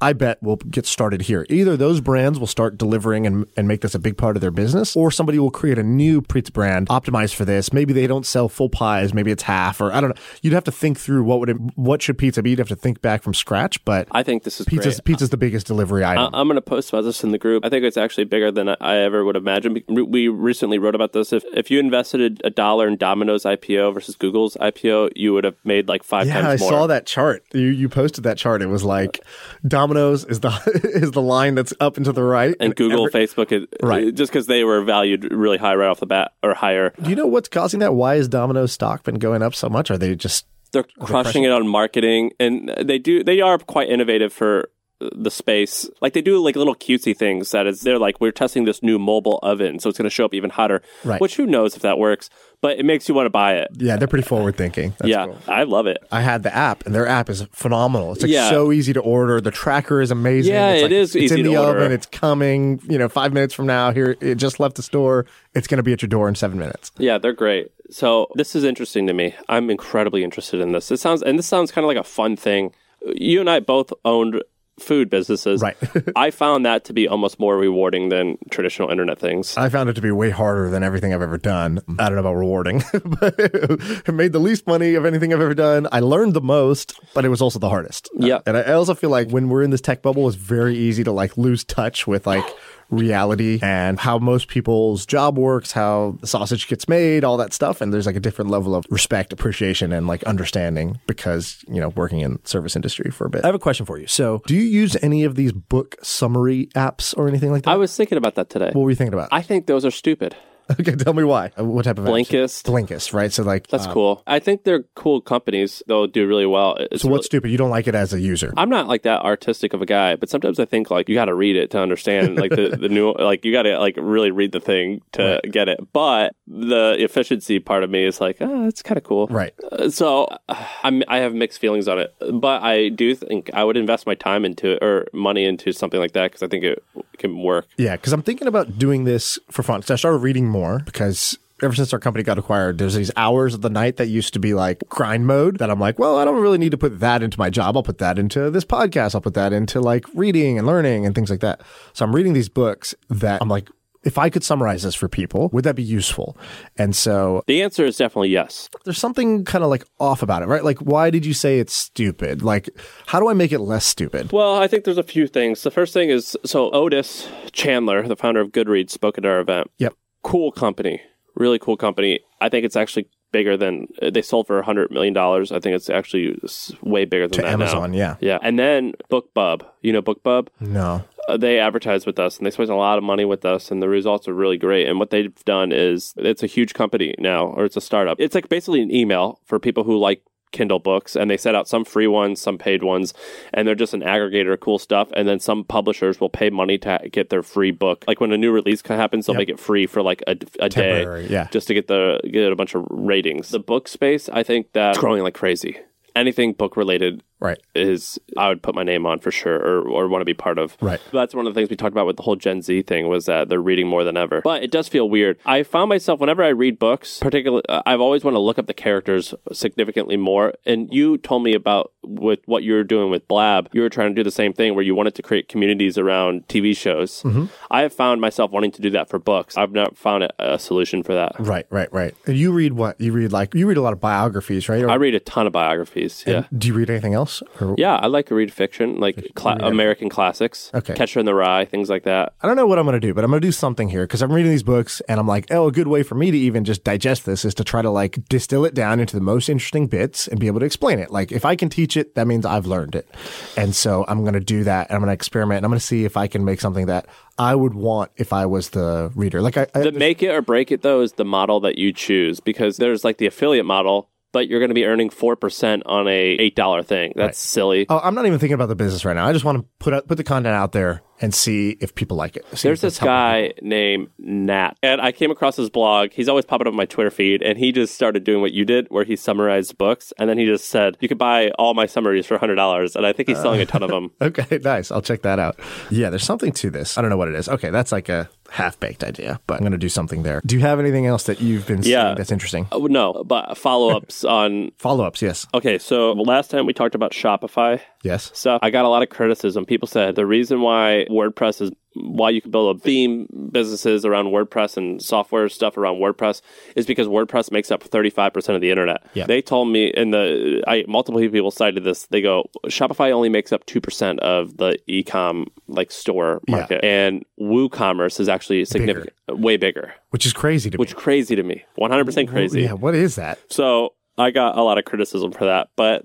I 0.00 0.12
bet 0.12 0.42
will 0.42 0.56
get 0.56 0.84
started 0.84 1.22
here. 1.22 1.46
Either 1.48 1.76
those 1.76 2.00
brands 2.02 2.38
will 2.38 2.46
start 2.46 2.76
delivering 2.76 3.26
and, 3.26 3.46
and 3.56 3.66
make 3.66 3.80
this 3.80 3.94
a 3.94 3.98
big 3.98 4.18
part 4.18 4.36
of 4.36 4.42
their 4.42 4.50
business, 4.50 4.94
or 4.94 5.10
somebody 5.10 5.38
will 5.38 5.50
create 5.50 5.78
a 5.78 5.82
new 5.82 6.20
pizza 6.20 6.52
brand 6.52 6.88
optimized 6.88 7.34
for 7.34 7.46
this. 7.46 7.72
Maybe 7.72 7.94
they 7.94 8.06
don't 8.06 8.26
sell 8.26 8.48
full 8.50 8.68
pies, 8.68 9.14
maybe 9.14 9.30
it's 9.30 9.44
half, 9.44 9.80
or 9.80 9.92
I 9.92 10.02
don't 10.02 10.10
know. 10.10 10.22
You'd 10.42 10.52
have 10.52 10.64
to 10.64 10.72
think 10.72 10.98
through 10.98 11.22
what 11.24 11.40
would 11.40 11.48
it, 11.48 11.56
what 11.76 12.02
should 12.02 12.18
pizza 12.18 12.42
be. 12.42 12.50
You'd 12.50 12.58
have 12.58 12.68
to 12.68 12.76
think 12.76 13.00
back 13.00 13.22
from 13.22 13.32
scratch. 13.32 13.82
But 13.86 14.06
I 14.12 14.22
think 14.22 14.42
this 14.42 14.60
is 14.60 14.66
pizza's 14.66 14.96
great. 14.96 15.04
pizza's 15.06 15.30
the 15.30 15.38
biggest 15.38 15.66
delivery 15.66 16.04
item. 16.04 16.28
I- 16.34 16.40
I'm 16.40 16.46
going 16.46 16.56
to 16.56 16.60
post 16.60 16.90
about 16.90 17.04
this 17.04 17.24
in 17.24 17.30
the 17.32 17.38
group. 17.38 17.64
I 17.64 17.70
think 17.70 17.82
it's 17.84 17.96
actually 17.96 18.24
bigger 18.24 18.50
than 18.52 18.68
I- 18.68 18.76
I 18.80 18.96
ever 18.98 19.24
would 19.24 19.36
imagine. 19.36 19.82
We 19.88 20.28
recently 20.28 20.78
wrote 20.78 20.94
about 20.94 21.14
this. 21.14 21.32
If 21.32 21.42
if 21.54 21.70
you 21.70 21.80
invested 21.80 22.42
a 22.44 22.50
dollar 22.50 22.86
in 22.86 22.96
Domino's 22.98 23.44
IPO 23.44 23.94
versus 23.94 24.14
Google's 24.14 24.56
IPO, 24.60 25.12
you 25.16 25.32
would 25.32 25.44
have 25.44 25.56
made 25.64 25.88
like 25.88 26.02
five 26.02 26.26
Yeah, 26.26 26.38
I 26.40 26.42
times 26.42 26.60
more. 26.60 26.70
saw 26.70 26.86
that 26.88 27.06
chart. 27.06 27.44
You 27.54 27.68
you 27.68 27.88
posted 27.88 28.24
that 28.24 28.36
chart. 28.36 28.60
It 28.60 28.66
was 28.66 28.84
like 28.84 29.20
Domino's 29.66 29.85
is 29.94 30.40
the 30.40 30.50
is 31.02 31.10
the 31.12 31.22
line 31.22 31.54
that's 31.54 31.72
up 31.80 31.96
and 31.96 32.04
to 32.06 32.12
the 32.12 32.22
right, 32.22 32.54
And 32.60 32.74
Google, 32.74 33.06
every- 33.06 33.26
Facebook, 33.26 33.52
it, 33.52 33.68
Right. 33.82 34.14
just 34.14 34.32
because 34.32 34.46
they 34.46 34.64
were 34.64 34.82
valued 34.82 35.32
really 35.32 35.58
high 35.58 35.74
right 35.74 35.88
off 35.88 36.00
the 36.00 36.06
bat 36.06 36.32
or 36.42 36.54
higher. 36.54 36.92
Do 37.02 37.10
you 37.10 37.16
know 37.16 37.26
what's 37.26 37.48
causing 37.48 37.80
that? 37.80 37.94
Why 37.94 38.14
is 38.16 38.28
Domino's 38.28 38.72
stock 38.72 39.02
been 39.04 39.16
going 39.18 39.42
up 39.42 39.54
so 39.54 39.68
much? 39.68 39.90
Are 39.90 39.98
they 39.98 40.14
just 40.14 40.46
They're 40.72 40.84
crushing 41.00 41.44
it 41.44 41.52
on 41.52 41.68
marketing, 41.68 42.32
and 42.40 42.74
they 42.82 42.98
do. 42.98 43.22
They 43.22 43.40
are 43.40 43.58
quite 43.58 43.88
innovative 43.88 44.32
for 44.32 44.70
the 44.98 45.30
space. 45.30 45.88
Like 46.00 46.14
they 46.14 46.22
do 46.22 46.42
like 46.42 46.56
little 46.56 46.74
cutesy 46.74 47.16
things. 47.16 47.50
That 47.50 47.66
is, 47.66 47.82
they're 47.82 47.98
like 47.98 48.20
we're 48.20 48.32
testing 48.32 48.64
this 48.64 48.82
new 48.82 48.98
mobile 48.98 49.38
oven, 49.42 49.78
so 49.78 49.88
it's 49.90 49.98
going 49.98 50.08
to 50.08 50.14
show 50.14 50.24
up 50.24 50.32
even 50.34 50.50
hotter. 50.50 50.82
Right. 51.04 51.20
Which 51.20 51.36
who 51.36 51.46
knows 51.46 51.76
if 51.76 51.82
that 51.82 51.98
works, 51.98 52.30
but 52.62 52.78
it 52.78 52.84
makes 52.86 53.08
you 53.08 53.14
want 53.14 53.26
to 53.26 53.30
buy 53.30 53.56
it. 53.56 53.68
yeah? 53.76 53.96
They're 53.96 54.08
pretty 54.08 54.26
forward 54.26 54.56
thinking. 54.56 54.94
That's 54.98 55.08
yeah, 55.10 55.26
cool. 55.26 55.38
I 55.48 55.64
love 55.64 55.86
it. 55.86 55.98
I 56.10 56.22
had 56.22 56.42
the 56.42 56.54
app, 56.54 56.86
and 56.86 56.94
their 56.94 57.06
app 57.06 57.28
is 57.28 57.42
phenomenal. 57.52 58.12
It's 58.12 58.22
like 58.22 58.30
Yeah. 58.30 58.48
so 58.48 58.72
easy 58.72 58.92
to 58.94 59.00
order. 59.00 59.40
The 59.40 59.50
tracker 59.50 60.00
is 60.00 60.10
amazing. 60.10 60.54
Yeah, 60.54 60.70
it's 60.70 60.82
like, 60.84 60.92
is 60.92 61.14
It's 61.14 61.24
easy 61.24 61.40
in 61.40 61.44
to 61.44 61.50
the 61.50 61.56
order. 61.58 61.78
oven. 61.80 61.92
It's 61.92 62.06
coming. 62.06 62.80
You 62.88 62.96
know, 62.98 63.08
five 63.10 63.32
minutes 63.34 63.52
from 63.52 63.66
now. 63.66 63.92
Here, 63.92 64.16
it 64.20 64.36
just 64.36 64.58
left 64.60 64.76
the 64.76 64.82
store. 64.82 65.26
It's 65.54 65.66
going 65.66 65.76
to 65.78 65.82
be 65.82 65.92
at 65.92 66.00
your 66.00 66.08
door 66.08 66.28
in 66.28 66.34
seven 66.34 66.58
minutes. 66.58 66.90
Yeah, 66.98 67.18
they're 67.18 67.32
great. 67.34 67.70
So 67.90 68.28
this 68.34 68.56
is 68.56 68.64
interesting 68.64 69.06
to 69.08 69.12
me. 69.12 69.34
I'm 69.48 69.68
incredibly 69.70 70.24
interested 70.24 70.58
in 70.60 70.72
this. 70.72 70.90
It 70.90 70.96
sounds 70.98 71.22
and 71.22 71.38
this 71.38 71.46
sounds 71.46 71.70
kind 71.70 71.84
of 71.84 71.88
like 71.88 71.96
a 71.98 72.02
fun 72.02 72.34
thing. 72.36 72.72
You 73.14 73.40
and 73.40 73.48
I 73.48 73.60
both 73.60 73.92
owned 74.04 74.42
food 74.78 75.10
businesses. 75.10 75.62
Right. 75.62 75.76
I 76.16 76.30
found 76.30 76.66
that 76.66 76.84
to 76.84 76.92
be 76.92 77.08
almost 77.08 77.40
more 77.40 77.56
rewarding 77.56 78.08
than 78.08 78.38
traditional 78.50 78.90
internet 78.90 79.18
things. 79.18 79.56
I 79.56 79.68
found 79.68 79.88
it 79.88 79.94
to 79.94 80.02
be 80.02 80.10
way 80.10 80.30
harder 80.30 80.68
than 80.70 80.82
everything 80.82 81.14
I've 81.14 81.22
ever 81.22 81.38
done. 81.38 81.76
Mm-hmm. 81.78 82.00
I 82.00 82.04
don't 82.04 82.14
know 82.14 82.20
about 82.20 82.34
rewarding, 82.34 82.82
but 82.92 83.34
it 83.38 84.14
made 84.14 84.32
the 84.32 84.38
least 84.38 84.66
money 84.66 84.94
of 84.94 85.04
anything 85.04 85.32
I've 85.32 85.40
ever 85.40 85.54
done. 85.54 85.88
I 85.92 86.00
learned 86.00 86.34
the 86.34 86.40
most, 86.40 86.98
but 87.14 87.24
it 87.24 87.28
was 87.28 87.40
also 87.40 87.58
the 87.58 87.68
hardest. 87.68 88.10
Yeah. 88.14 88.40
And 88.46 88.56
I 88.56 88.72
also 88.72 88.94
feel 88.94 89.10
like 89.10 89.30
when 89.30 89.48
we're 89.48 89.62
in 89.62 89.70
this 89.70 89.80
tech 89.80 90.02
bubble, 90.02 90.28
it's 90.28 90.36
very 90.36 90.76
easy 90.76 91.04
to 91.04 91.12
like 91.12 91.36
lose 91.36 91.64
touch 91.64 92.06
with 92.06 92.26
like 92.26 92.44
reality 92.90 93.58
and 93.62 93.98
how 93.98 94.18
most 94.18 94.48
people's 94.48 95.06
job 95.06 95.38
works, 95.38 95.72
how 95.72 96.16
the 96.20 96.26
sausage 96.26 96.68
gets 96.68 96.88
made, 96.88 97.24
all 97.24 97.36
that 97.36 97.52
stuff. 97.52 97.80
And 97.80 97.92
there's 97.92 98.06
like 98.06 98.16
a 98.16 98.20
different 98.20 98.50
level 98.50 98.74
of 98.74 98.84
respect, 98.90 99.32
appreciation, 99.32 99.92
and 99.92 100.06
like 100.06 100.22
understanding 100.24 101.00
because, 101.06 101.64
you 101.68 101.80
know, 101.80 101.90
working 101.90 102.20
in 102.20 102.44
service 102.44 102.76
industry 102.76 103.10
for 103.10 103.26
a 103.26 103.30
bit. 103.30 103.44
I 103.44 103.48
have 103.48 103.54
a 103.54 103.60
question 103.60 103.86
for 103.86 103.98
you. 103.98 104.06
So 104.06 104.42
do 104.46 104.54
you 104.54 104.62
use 104.62 104.96
any 105.02 105.24
of 105.24 105.34
these 105.34 105.52
book 105.52 105.96
summary 106.02 106.66
apps 106.74 107.16
or 107.16 107.28
anything 107.28 107.50
like 107.50 107.64
that? 107.64 107.70
I 107.70 107.76
was 107.76 107.96
thinking 107.96 108.18
about 108.18 108.34
that 108.36 108.50
today. 108.50 108.70
what 108.72 108.82
were 108.82 108.90
you 108.90 108.96
thinking 108.96 109.14
about? 109.14 109.28
I 109.32 109.42
think 109.42 109.66
those 109.66 109.84
are 109.84 109.90
stupid. 109.90 110.36
okay, 110.80 110.94
tell 110.96 111.12
me 111.14 111.24
why. 111.24 111.50
Uh, 111.58 111.64
What 111.64 111.84
type 111.84 111.98
of 111.98 112.04
apps? 112.04 112.08
Blinkist. 112.10 112.62
Blinkist, 112.64 113.12
right? 113.12 113.32
So 113.32 113.42
like 113.42 113.66
That's 113.68 113.86
cool. 113.86 114.22
I 114.26 114.38
think 114.38 114.64
they're 114.64 114.82
cool 114.94 115.20
companies. 115.20 115.82
They'll 115.86 116.06
do 116.06 116.26
really 116.26 116.46
well. 116.46 116.76
It's 116.90 117.02
So 117.02 117.08
really- 117.08 117.18
what's 117.18 117.26
stupid? 117.26 117.50
You 117.50 117.58
don't 117.58 117.70
like 117.70 117.86
it 117.86 117.94
as 117.94 118.12
a 118.12 118.20
user. 118.20 118.52
I'm 118.56 118.68
not 118.70 118.88
like 118.88 119.02
that 119.02 119.22
artistic 119.22 119.72
of 119.74 119.82
a 119.82 119.86
guy, 119.86 120.16
but 120.16 120.28
sometimes 120.28 120.58
I 120.58 120.64
think 120.64 120.90
like 120.90 121.08
you 121.08 121.14
got 121.14 121.26
to 121.26 121.34
read 121.34 121.56
it 121.56 121.70
to 121.72 121.78
understand 121.80 122.36
like 122.36 122.50
the, 122.50 122.76
the 122.78 122.88
new 122.96 123.12
like 123.12 123.44
you 123.44 123.52
got 123.52 123.62
to 123.62 123.78
like 123.78 123.96
really 123.98 124.30
read 124.30 124.52
the 124.52 124.60
thing 124.60 125.02
to 125.12 125.40
get 125.50 125.68
it. 125.68 125.78
But 125.92 126.34
the 126.46 126.96
efficiency 126.98 127.58
part 127.58 127.84
of 127.84 127.90
me 127.90 128.04
is 128.04 128.20
like, 128.20 128.38
oh, 128.40 128.66
it's 128.66 128.82
kind 128.82 128.98
of 128.98 129.04
cool. 129.04 129.26
Right. 129.28 129.54
Uh, 129.72 129.88
So 129.90 130.24
uh, 130.48 130.66
I'm 130.82 131.02
I 131.08 131.18
have 131.18 131.34
mixed 131.34 131.58
feelings 131.60 131.86
on 131.88 131.98
it, 131.98 132.12
but 132.32 132.62
I 132.62 132.88
do 132.88 133.14
think 133.14 133.50
I 133.54 133.62
would 133.64 133.76
invest 133.76 134.06
my 134.06 134.14
time 134.14 134.44
into 134.44 134.72
it 134.72 134.82
or 134.82 135.06
money 135.12 135.44
into 135.44 135.72
something 135.72 136.00
like 136.00 136.12
that 136.12 136.30
because 136.32 136.42
I 136.42 136.48
think 136.48 136.64
it 136.64 136.82
can 137.18 137.42
work. 137.42 137.66
Yeah, 137.78 137.96
because 137.96 138.12
I'm 138.12 138.22
thinking 138.22 138.48
about 138.48 138.78
doing 138.78 139.04
this 139.04 139.38
for 139.50 139.62
fun. 139.62 139.82
So 139.82 139.94
I 139.94 139.96
started 139.96 140.18
reading 140.18 140.48
more 140.56 140.80
because 140.84 141.38
ever 141.62 141.74
since 141.74 141.92
our 141.92 141.98
company 141.98 142.22
got 142.22 142.38
acquired, 142.38 142.78
there's 142.78 142.94
these 142.94 143.10
hours 143.16 143.54
of 143.54 143.62
the 143.62 143.70
night 143.70 143.96
that 143.96 144.06
used 144.06 144.32
to 144.34 144.38
be 144.38 144.54
like 144.54 144.82
grind 144.88 145.26
mode 145.26 145.58
that 145.58 145.70
I'm 145.70 145.80
like, 145.80 145.98
well, 145.98 146.18
I 146.18 146.24
don't 146.24 146.40
really 146.40 146.58
need 146.58 146.72
to 146.72 146.78
put 146.78 147.00
that 147.00 147.22
into 147.22 147.38
my 147.38 147.50
job. 147.50 147.76
I'll 147.76 147.82
put 147.82 147.98
that 147.98 148.18
into 148.18 148.50
this 148.50 148.64
podcast. 148.64 149.14
I'll 149.14 149.20
put 149.20 149.34
that 149.34 149.52
into 149.52 149.80
like 149.80 150.04
reading 150.14 150.58
and 150.58 150.66
learning 150.66 151.06
and 151.06 151.14
things 151.14 151.30
like 151.30 151.40
that. 151.40 151.60
So 151.92 152.04
I'm 152.04 152.14
reading 152.14 152.32
these 152.32 152.48
books 152.48 152.94
that 153.08 153.40
I'm 153.40 153.48
like, 153.48 153.68
if 154.04 154.18
I 154.18 154.30
could 154.30 154.44
summarize 154.44 154.84
this 154.84 154.94
for 154.94 155.08
people, 155.08 155.48
would 155.52 155.64
that 155.64 155.74
be 155.74 155.82
useful? 155.82 156.36
And 156.78 156.94
so 156.94 157.42
The 157.48 157.60
answer 157.62 157.84
is 157.84 157.96
definitely 157.96 158.28
yes. 158.28 158.68
there's 158.84 158.98
something 158.98 159.44
kind 159.44 159.64
of 159.64 159.70
like 159.70 159.84
off 159.98 160.22
about 160.22 160.42
it, 160.42 160.46
right? 160.46 160.62
Like, 160.62 160.78
why 160.78 161.10
did 161.10 161.26
you 161.26 161.34
say 161.34 161.58
it's 161.58 161.72
stupid? 161.72 162.40
Like, 162.40 162.70
how 163.06 163.18
do 163.18 163.28
I 163.28 163.32
make 163.32 163.50
it 163.50 163.58
less 163.58 163.84
stupid? 163.84 164.30
Well, 164.30 164.54
I 164.54 164.68
think 164.68 164.84
there's 164.84 164.96
a 164.96 165.02
few 165.02 165.26
things. 165.26 165.64
The 165.64 165.72
first 165.72 165.92
thing 165.92 166.08
is 166.08 166.36
so 166.44 166.70
Otis 166.70 167.28
Chandler, 167.50 168.06
the 168.06 168.14
founder 168.14 168.40
of 168.40 168.52
Goodreads, 168.52 168.90
spoke 168.90 169.18
at 169.18 169.26
our 169.26 169.40
event. 169.40 169.72
Yep. 169.78 169.94
Cool 170.26 170.50
company, 170.52 171.00
really 171.34 171.58
cool 171.58 171.76
company. 171.76 172.20
I 172.40 172.48
think 172.48 172.64
it's 172.66 172.76
actually 172.76 173.08
bigger 173.32 173.56
than 173.56 173.86
they 174.02 174.22
sold 174.22 174.46
for 174.46 174.58
a 174.58 174.64
hundred 174.64 174.90
million 174.90 175.14
dollars. 175.14 175.52
I 175.52 175.60
think 175.60 175.74
it's 175.76 175.88
actually 175.90 176.38
way 176.82 177.04
bigger 177.04 177.26
than 177.28 177.36
To 177.38 177.42
that 177.42 177.52
Amazon, 177.52 177.92
now. 177.92 177.98
yeah. 177.98 178.16
Yeah, 178.20 178.38
and 178.42 178.58
then 178.58 178.92
BookBub. 179.10 179.62
You 179.82 179.92
know 179.92 180.02
BookBub. 180.02 180.48
No. 180.60 181.04
Uh, 181.28 181.36
they 181.36 181.58
advertise 181.58 182.06
with 182.06 182.18
us 182.20 182.38
and 182.38 182.46
they 182.46 182.50
spend 182.50 182.70
a 182.70 182.74
lot 182.76 182.98
of 182.98 183.04
money 183.04 183.24
with 183.24 183.44
us 183.44 183.70
and 183.72 183.82
the 183.82 183.88
results 183.88 184.28
are 184.28 184.34
really 184.34 184.56
great 184.56 184.86
and 184.88 185.00
what 185.00 185.10
they've 185.10 185.44
done 185.44 185.72
is 185.72 186.14
it's 186.16 186.44
a 186.44 186.46
huge 186.46 186.72
company 186.72 187.16
now 187.18 187.46
or 187.46 187.64
it's 187.64 187.76
a 187.76 187.80
startup 187.80 188.16
it's 188.20 188.32
like 188.36 188.48
basically 188.48 188.80
an 188.80 188.94
email 188.94 189.40
for 189.44 189.58
people 189.58 189.82
who 189.82 189.98
like 189.98 190.22
kindle 190.52 190.78
books 190.78 191.16
and 191.16 191.30
they 191.30 191.36
set 191.36 191.54
out 191.54 191.68
some 191.68 191.84
free 191.84 192.06
ones 192.06 192.40
some 192.40 192.56
paid 192.56 192.82
ones 192.82 193.12
and 193.52 193.66
they're 193.66 193.74
just 193.74 193.92
an 193.94 194.00
aggregator 194.00 194.54
of 194.54 194.60
cool 194.60 194.78
stuff 194.78 195.08
and 195.14 195.28
then 195.28 195.38
some 195.40 195.64
publishers 195.64 196.20
will 196.20 196.28
pay 196.30 196.48
money 196.50 196.78
to 196.78 196.98
get 197.12 197.28
their 197.28 197.42
free 197.42 197.70
book 197.70 198.04
like 198.06 198.20
when 198.20 198.32
a 198.32 198.38
new 198.38 198.50
release 198.52 198.80
happens 198.86 199.26
they'll 199.26 199.34
Yep. 199.34 199.38
make 199.40 199.48
it 199.48 199.60
free 199.60 199.86
for 199.86 200.02
like 200.02 200.22
a, 200.26 200.36
a 200.60 200.68
day 200.68 201.26
yeah. 201.28 201.48
just 201.50 201.66
to 201.68 201.74
get 201.74 201.88
the 201.88 202.20
get 202.30 202.50
a 202.50 202.56
bunch 202.56 202.74
of 202.74 202.86
ratings 202.90 203.50
the 203.50 203.58
book 203.58 203.88
space 203.88 204.28
i 204.30 204.42
think 204.42 204.72
that's 204.72 204.98
growing 204.98 205.22
like 205.22 205.34
crazy 205.34 205.76
anything 206.14 206.52
book 206.52 206.76
related 206.76 207.22
Right. 207.38 207.58
is 207.74 208.18
I 208.36 208.48
would 208.48 208.62
put 208.62 208.74
my 208.74 208.82
name 208.82 209.04
on 209.04 209.18
for 209.18 209.30
sure 209.30 209.56
or, 209.56 209.88
or 209.88 210.08
want 210.08 210.22
to 210.22 210.24
be 210.24 210.34
part 210.34 210.58
of. 210.58 210.76
Right. 210.80 211.00
That's 211.12 211.34
one 211.34 211.46
of 211.46 211.54
the 211.54 211.58
things 211.58 211.68
we 211.68 211.76
talked 211.76 211.92
about 211.92 212.06
with 212.06 212.16
the 212.16 212.22
whole 212.22 212.36
Gen 212.36 212.62
Z 212.62 212.82
thing 212.82 213.08
was 213.08 213.26
that 213.26 213.48
they're 213.48 213.60
reading 213.60 213.86
more 213.86 214.04
than 214.04 214.16
ever. 214.16 214.40
But 214.40 214.62
it 214.62 214.70
does 214.70 214.88
feel 214.88 215.08
weird. 215.08 215.38
I 215.44 215.62
found 215.62 215.90
myself 215.90 216.18
whenever 216.18 216.42
I 216.42 216.48
read 216.48 216.78
books, 216.78 217.18
particularly 217.20 217.62
uh, 217.68 217.82
I've 217.84 218.00
always 218.00 218.24
want 218.24 218.36
to 218.36 218.38
look 218.38 218.58
up 218.58 218.66
the 218.66 218.74
characters 218.74 219.34
significantly 219.52 220.16
more. 220.16 220.54
And 220.64 220.92
you 220.92 221.18
told 221.18 221.42
me 221.42 221.54
about 221.54 221.92
with 222.02 222.40
what 222.46 222.62
you 222.62 222.72
were 222.72 222.84
doing 222.84 223.10
with 223.10 223.28
Blab, 223.28 223.68
you 223.72 223.82
were 223.82 223.90
trying 223.90 224.10
to 224.10 224.14
do 224.14 224.24
the 224.24 224.30
same 224.30 224.52
thing 224.52 224.74
where 224.74 224.84
you 224.84 224.94
wanted 224.94 225.14
to 225.16 225.22
create 225.22 225.48
communities 225.48 225.98
around 225.98 226.48
TV 226.48 226.74
shows. 226.76 227.22
I 227.70 227.82
have 227.82 227.92
found 227.92 228.20
myself 228.20 228.50
wanting 228.50 228.72
to 228.72 228.80
do 228.82 228.90
that 228.90 229.10
for 229.10 229.18
books. 229.18 229.56
I've 229.58 229.72
not 229.72 229.96
found 229.98 230.24
a, 230.24 230.54
a 230.54 230.58
solution 230.58 231.02
for 231.02 231.14
that. 231.14 231.34
Right, 231.38 231.66
right, 231.70 231.92
right. 231.92 232.14
And 232.26 232.36
you 232.36 232.52
read 232.52 232.72
what? 232.72 232.98
You 233.00 233.12
read 233.12 233.32
like 233.32 233.54
you 233.54 233.66
read 233.66 233.76
a 233.76 233.82
lot 233.82 233.92
of 233.92 234.00
biographies, 234.00 234.68
right? 234.68 234.82
Or, 234.82 234.90
I 234.90 234.94
read 234.94 235.14
a 235.14 235.20
ton 235.20 235.46
of 235.46 235.52
biographies. 235.52 236.24
Yeah. 236.26 236.44
Do 236.56 236.68
you 236.68 236.74
read 236.74 236.88
anything 236.88 237.12
else? 237.14 237.25
Or, 237.60 237.74
Yeah, 237.78 237.96
I 237.96 238.06
like 238.06 238.26
to 238.26 238.34
read 238.34 238.52
fiction, 238.52 238.98
like 239.00 239.32
cla- 239.34 239.58
American 239.60 240.08
classics, 240.08 240.70
Okay. 240.74 240.94
Catcher 240.94 241.20
in 241.20 241.26
the 241.26 241.34
Rye, 241.34 241.64
things 241.64 241.88
like 241.88 242.04
that. 242.04 242.34
I 242.42 242.46
don't 242.46 242.56
know 242.56 242.66
what 242.66 242.78
I'm 242.78 242.84
going 242.84 243.00
to 243.00 243.06
do, 243.06 243.14
but 243.14 243.24
I'm 243.24 243.30
going 243.30 243.40
to 243.40 243.46
do 243.46 243.52
something 243.52 243.88
here 243.88 244.04
because 244.06 244.22
I'm 244.22 244.32
reading 244.32 244.50
these 244.50 244.62
books 244.62 245.00
and 245.08 245.18
I'm 245.20 245.26
like, 245.26 245.46
oh, 245.50 245.66
a 245.68 245.72
good 245.72 245.88
way 245.88 246.02
for 246.02 246.14
me 246.14 246.30
to 246.30 246.38
even 246.38 246.64
just 246.64 246.84
digest 246.84 247.24
this 247.26 247.44
is 247.44 247.54
to 247.54 247.64
try 247.64 247.82
to 247.82 247.90
like 247.90 248.18
distill 248.28 248.64
it 248.64 248.74
down 248.74 249.00
into 249.00 249.16
the 249.16 249.22
most 249.22 249.48
interesting 249.48 249.86
bits 249.86 250.28
and 250.28 250.38
be 250.40 250.46
able 250.46 250.60
to 250.60 250.66
explain 250.66 250.98
it. 250.98 251.10
Like 251.10 251.32
if 251.32 251.44
I 251.44 251.56
can 251.56 251.68
teach 251.68 251.96
it, 251.96 252.14
that 252.14 252.26
means 252.26 252.44
I've 252.46 252.66
learned 252.66 252.94
it. 252.94 253.08
And 253.56 253.74
so 253.74 254.04
I'm 254.08 254.22
going 254.22 254.34
to 254.34 254.40
do 254.40 254.64
that 254.64 254.88
and 254.88 254.96
I'm 254.96 255.00
going 255.00 255.08
to 255.08 255.14
experiment 255.14 255.58
and 255.58 255.66
I'm 255.66 255.70
going 255.70 255.80
to 255.80 255.86
see 255.86 256.04
if 256.04 256.16
I 256.16 256.26
can 256.26 256.44
make 256.44 256.60
something 256.60 256.86
that 256.86 257.06
I 257.38 257.54
would 257.54 257.74
want 257.74 258.10
if 258.16 258.32
I 258.32 258.46
was 258.46 258.70
the 258.70 259.10
reader. 259.14 259.42
Like 259.42 259.56
I, 259.56 259.66
I 259.74 259.80
The 259.80 259.92
make 259.92 260.22
it 260.22 260.30
or 260.30 260.40
break 260.42 260.70
it 260.72 260.82
though 260.82 261.02
is 261.02 261.12
the 261.12 261.24
model 261.24 261.60
that 261.60 261.76
you 261.78 261.92
choose 261.92 262.40
because 262.40 262.78
there's 262.78 263.04
like 263.04 263.18
the 263.18 263.26
affiliate 263.26 263.66
model, 263.66 264.08
but 264.36 264.48
you're 264.48 264.60
going 264.60 264.68
to 264.68 264.74
be 264.74 264.84
earning 264.84 265.08
four 265.08 265.34
percent 265.34 265.82
on 265.86 266.06
a 266.06 266.10
eight 266.12 266.54
dollar 266.54 266.82
thing. 266.82 267.14
That's 267.16 267.38
silly. 267.38 267.86
Oh, 267.88 267.98
I'm 268.04 268.14
not 268.14 268.26
even 268.26 268.38
thinking 268.38 268.52
about 268.52 268.68
the 268.68 268.74
business 268.74 269.02
right 269.02 269.16
now. 269.16 269.26
I 269.26 269.32
just 269.32 269.46
want 269.46 269.56
to 269.56 269.64
put 269.78 269.94
out, 269.94 270.06
put 270.06 270.18
the 270.18 270.24
content 270.24 270.54
out 270.54 270.72
there 270.72 271.00
and 271.22 271.34
see 271.34 271.78
if 271.80 271.94
people 271.94 272.18
like 272.18 272.36
it. 272.36 272.44
See 272.52 272.68
There's 272.68 272.82
this 272.82 272.98
guy 272.98 273.54
named 273.62 274.08
Nat, 274.18 274.74
and 274.82 275.00
I 275.00 275.12
came 275.12 275.30
across 275.30 275.56
his 275.56 275.70
blog. 275.70 276.10
He's 276.12 276.28
always 276.28 276.44
popping 276.44 276.66
up 276.66 276.72
on 276.72 276.76
my 276.76 276.84
Twitter 276.84 277.10
feed, 277.10 277.40
and 277.40 277.58
he 277.58 277.72
just 277.72 277.94
started 277.94 278.24
doing 278.24 278.42
what 278.42 278.52
you 278.52 278.66
did, 278.66 278.88
where 278.90 279.04
he 279.04 279.16
summarized 279.16 279.78
books, 279.78 280.12
and 280.18 280.28
then 280.28 280.36
he 280.36 280.44
just 280.44 280.66
said, 280.68 280.98
"You 281.00 281.08
could 281.08 281.16
buy 281.16 281.48
all 281.58 281.72
my 281.72 281.86
summaries 281.86 282.26
for 282.26 282.36
hundred 282.36 282.56
dollars," 282.56 282.94
and 282.94 283.06
I 283.06 283.14
think 283.14 283.30
he's 283.30 283.40
selling 283.40 283.62
a 283.62 283.64
ton 283.64 283.82
of 283.82 283.88
them. 283.96 284.10
Okay, 284.20 284.58
nice. 284.58 284.92
I'll 284.92 285.00
check 285.00 285.22
that 285.22 285.38
out. 285.38 285.58
Yeah, 285.90 286.10
there's 286.10 286.24
something 286.24 286.52
to 286.52 286.68
this. 286.68 286.98
I 286.98 287.00
don't 287.00 287.08
know 287.08 287.16
what 287.16 287.28
it 287.28 287.34
is. 287.36 287.48
Okay, 287.48 287.70
that's 287.70 287.90
like 287.90 288.10
a 288.10 288.28
half 288.50 288.78
baked 288.80 289.02
idea, 289.04 289.40
but 289.46 289.54
I'm 289.54 289.60
going 289.60 289.72
to 289.72 289.78
do 289.78 289.88
something 289.88 290.22
there. 290.22 290.40
Do 290.46 290.54
you 290.54 290.60
have 290.62 290.78
anything 290.80 291.06
else 291.06 291.24
that 291.24 291.40
you've 291.40 291.66
been 291.66 291.82
seeing 291.82 291.92
Yeah. 291.92 292.14
that's 292.14 292.32
interesting? 292.32 292.66
Oh, 292.72 292.86
no, 292.86 293.24
but 293.24 293.56
follow 293.58 293.96
ups 293.96 294.24
on. 294.40 294.70
Follow 294.78 295.04
ups, 295.04 295.22
yes. 295.22 295.46
Okay, 295.54 295.78
so 295.78 296.12
last 296.12 296.50
time 296.50 296.66
we 296.66 296.72
talked 296.72 296.94
about 296.94 297.12
Shopify. 297.12 297.80
Yes. 298.02 298.30
stuff, 298.34 298.60
I 298.62 298.70
got 298.70 298.84
a 298.84 298.88
lot 298.88 299.02
of 299.02 299.08
criticism. 299.08 299.64
People 299.64 299.88
said 299.88 300.14
the 300.14 300.26
reason 300.26 300.60
why 300.60 301.06
WordPress 301.10 301.60
is 301.60 301.70
why 301.96 302.30
you 302.30 302.40
can 302.40 302.50
build 302.50 302.76
a 302.76 302.78
theme 302.80 303.26
businesses 303.52 304.04
around 304.04 304.26
WordPress 304.26 304.76
and 304.76 305.00
software 305.02 305.48
stuff 305.48 305.76
around 305.76 305.96
WordPress 305.96 306.40
is 306.76 306.86
because 306.86 307.06
WordPress 307.08 307.50
makes 307.50 307.70
up 307.70 307.82
35% 307.82 308.54
of 308.54 308.60
the 308.60 308.70
internet. 308.70 309.02
Yeah. 309.14 309.26
They 309.26 309.40
told 309.42 309.68
me 309.68 309.86
in 309.88 310.10
the 310.10 310.62
I 310.66 310.84
multiple 310.86 311.20
people 311.20 311.50
cited 311.50 311.84
this. 311.84 312.06
They 312.06 312.20
go 312.20 312.50
Shopify 312.66 313.10
only 313.12 313.28
makes 313.28 313.52
up 313.52 313.66
2% 313.66 314.18
of 314.20 314.56
the 314.58 314.78
e-com 314.86 315.46
like 315.68 315.90
store 315.90 316.40
Yeah. 316.48 316.56
market 316.56 316.84
and 316.84 317.24
WooCommerce 317.40 318.20
is 318.20 318.28
actually 318.28 318.64
significant 318.64 319.12
way 319.28 319.56
bigger, 319.56 319.94
Which 320.10 320.26
is 320.26 320.32
crazy 320.32 320.70
to 320.70 320.76
which 320.78 320.90
me. 320.90 320.96
is 320.96 321.02
crazy 321.02 321.36
to 321.36 321.42
me. 321.42 321.64
100% 321.78 322.28
crazy. 322.28 322.62
Yeah, 322.62 322.72
what 322.74 322.94
is 322.94 323.16
that? 323.16 323.38
So 323.50 323.94
I 324.18 324.30
got 324.30 324.56
a 324.56 324.62
lot 324.62 324.78
of 324.78 324.84
criticism 324.84 325.30
for 325.32 325.44
that, 325.44 325.68
but 325.76 326.04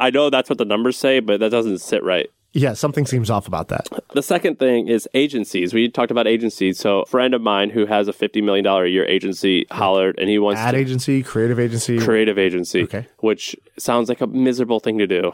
I 0.00 0.10
know 0.10 0.30
that's 0.30 0.48
what 0.48 0.58
the 0.58 0.64
numbers 0.64 0.96
say, 0.96 1.20
but 1.20 1.40
that 1.40 1.50
doesn't 1.50 1.78
sit 1.78 2.02
right. 2.02 2.28
Yeah, 2.56 2.72
something 2.72 3.04
seems 3.04 3.28
off 3.28 3.46
about 3.46 3.68
that. 3.68 3.86
The 4.14 4.22
second 4.22 4.58
thing 4.58 4.88
is 4.88 5.06
agencies. 5.12 5.74
We 5.74 5.90
talked 5.90 6.10
about 6.10 6.26
agencies. 6.26 6.78
So, 6.78 7.00
a 7.02 7.06
friend 7.06 7.34
of 7.34 7.42
mine 7.42 7.68
who 7.68 7.84
has 7.84 8.08
a 8.08 8.14
$50 8.14 8.42
million 8.42 8.64
a 8.66 8.86
year 8.86 9.04
agency 9.04 9.66
hollered 9.70 10.18
and 10.18 10.30
he 10.30 10.38
wants 10.38 10.58
Ad 10.60 10.72
to 10.74 10.80
agency, 10.80 11.22
creative 11.22 11.58
agency. 11.60 11.98
creative 11.98 12.38
agency, 12.38 12.82
Okay. 12.84 13.06
which 13.18 13.54
sounds 13.78 14.08
like 14.08 14.22
a 14.22 14.26
miserable 14.26 14.80
thing 14.80 14.96
to 14.98 15.06
do. 15.06 15.32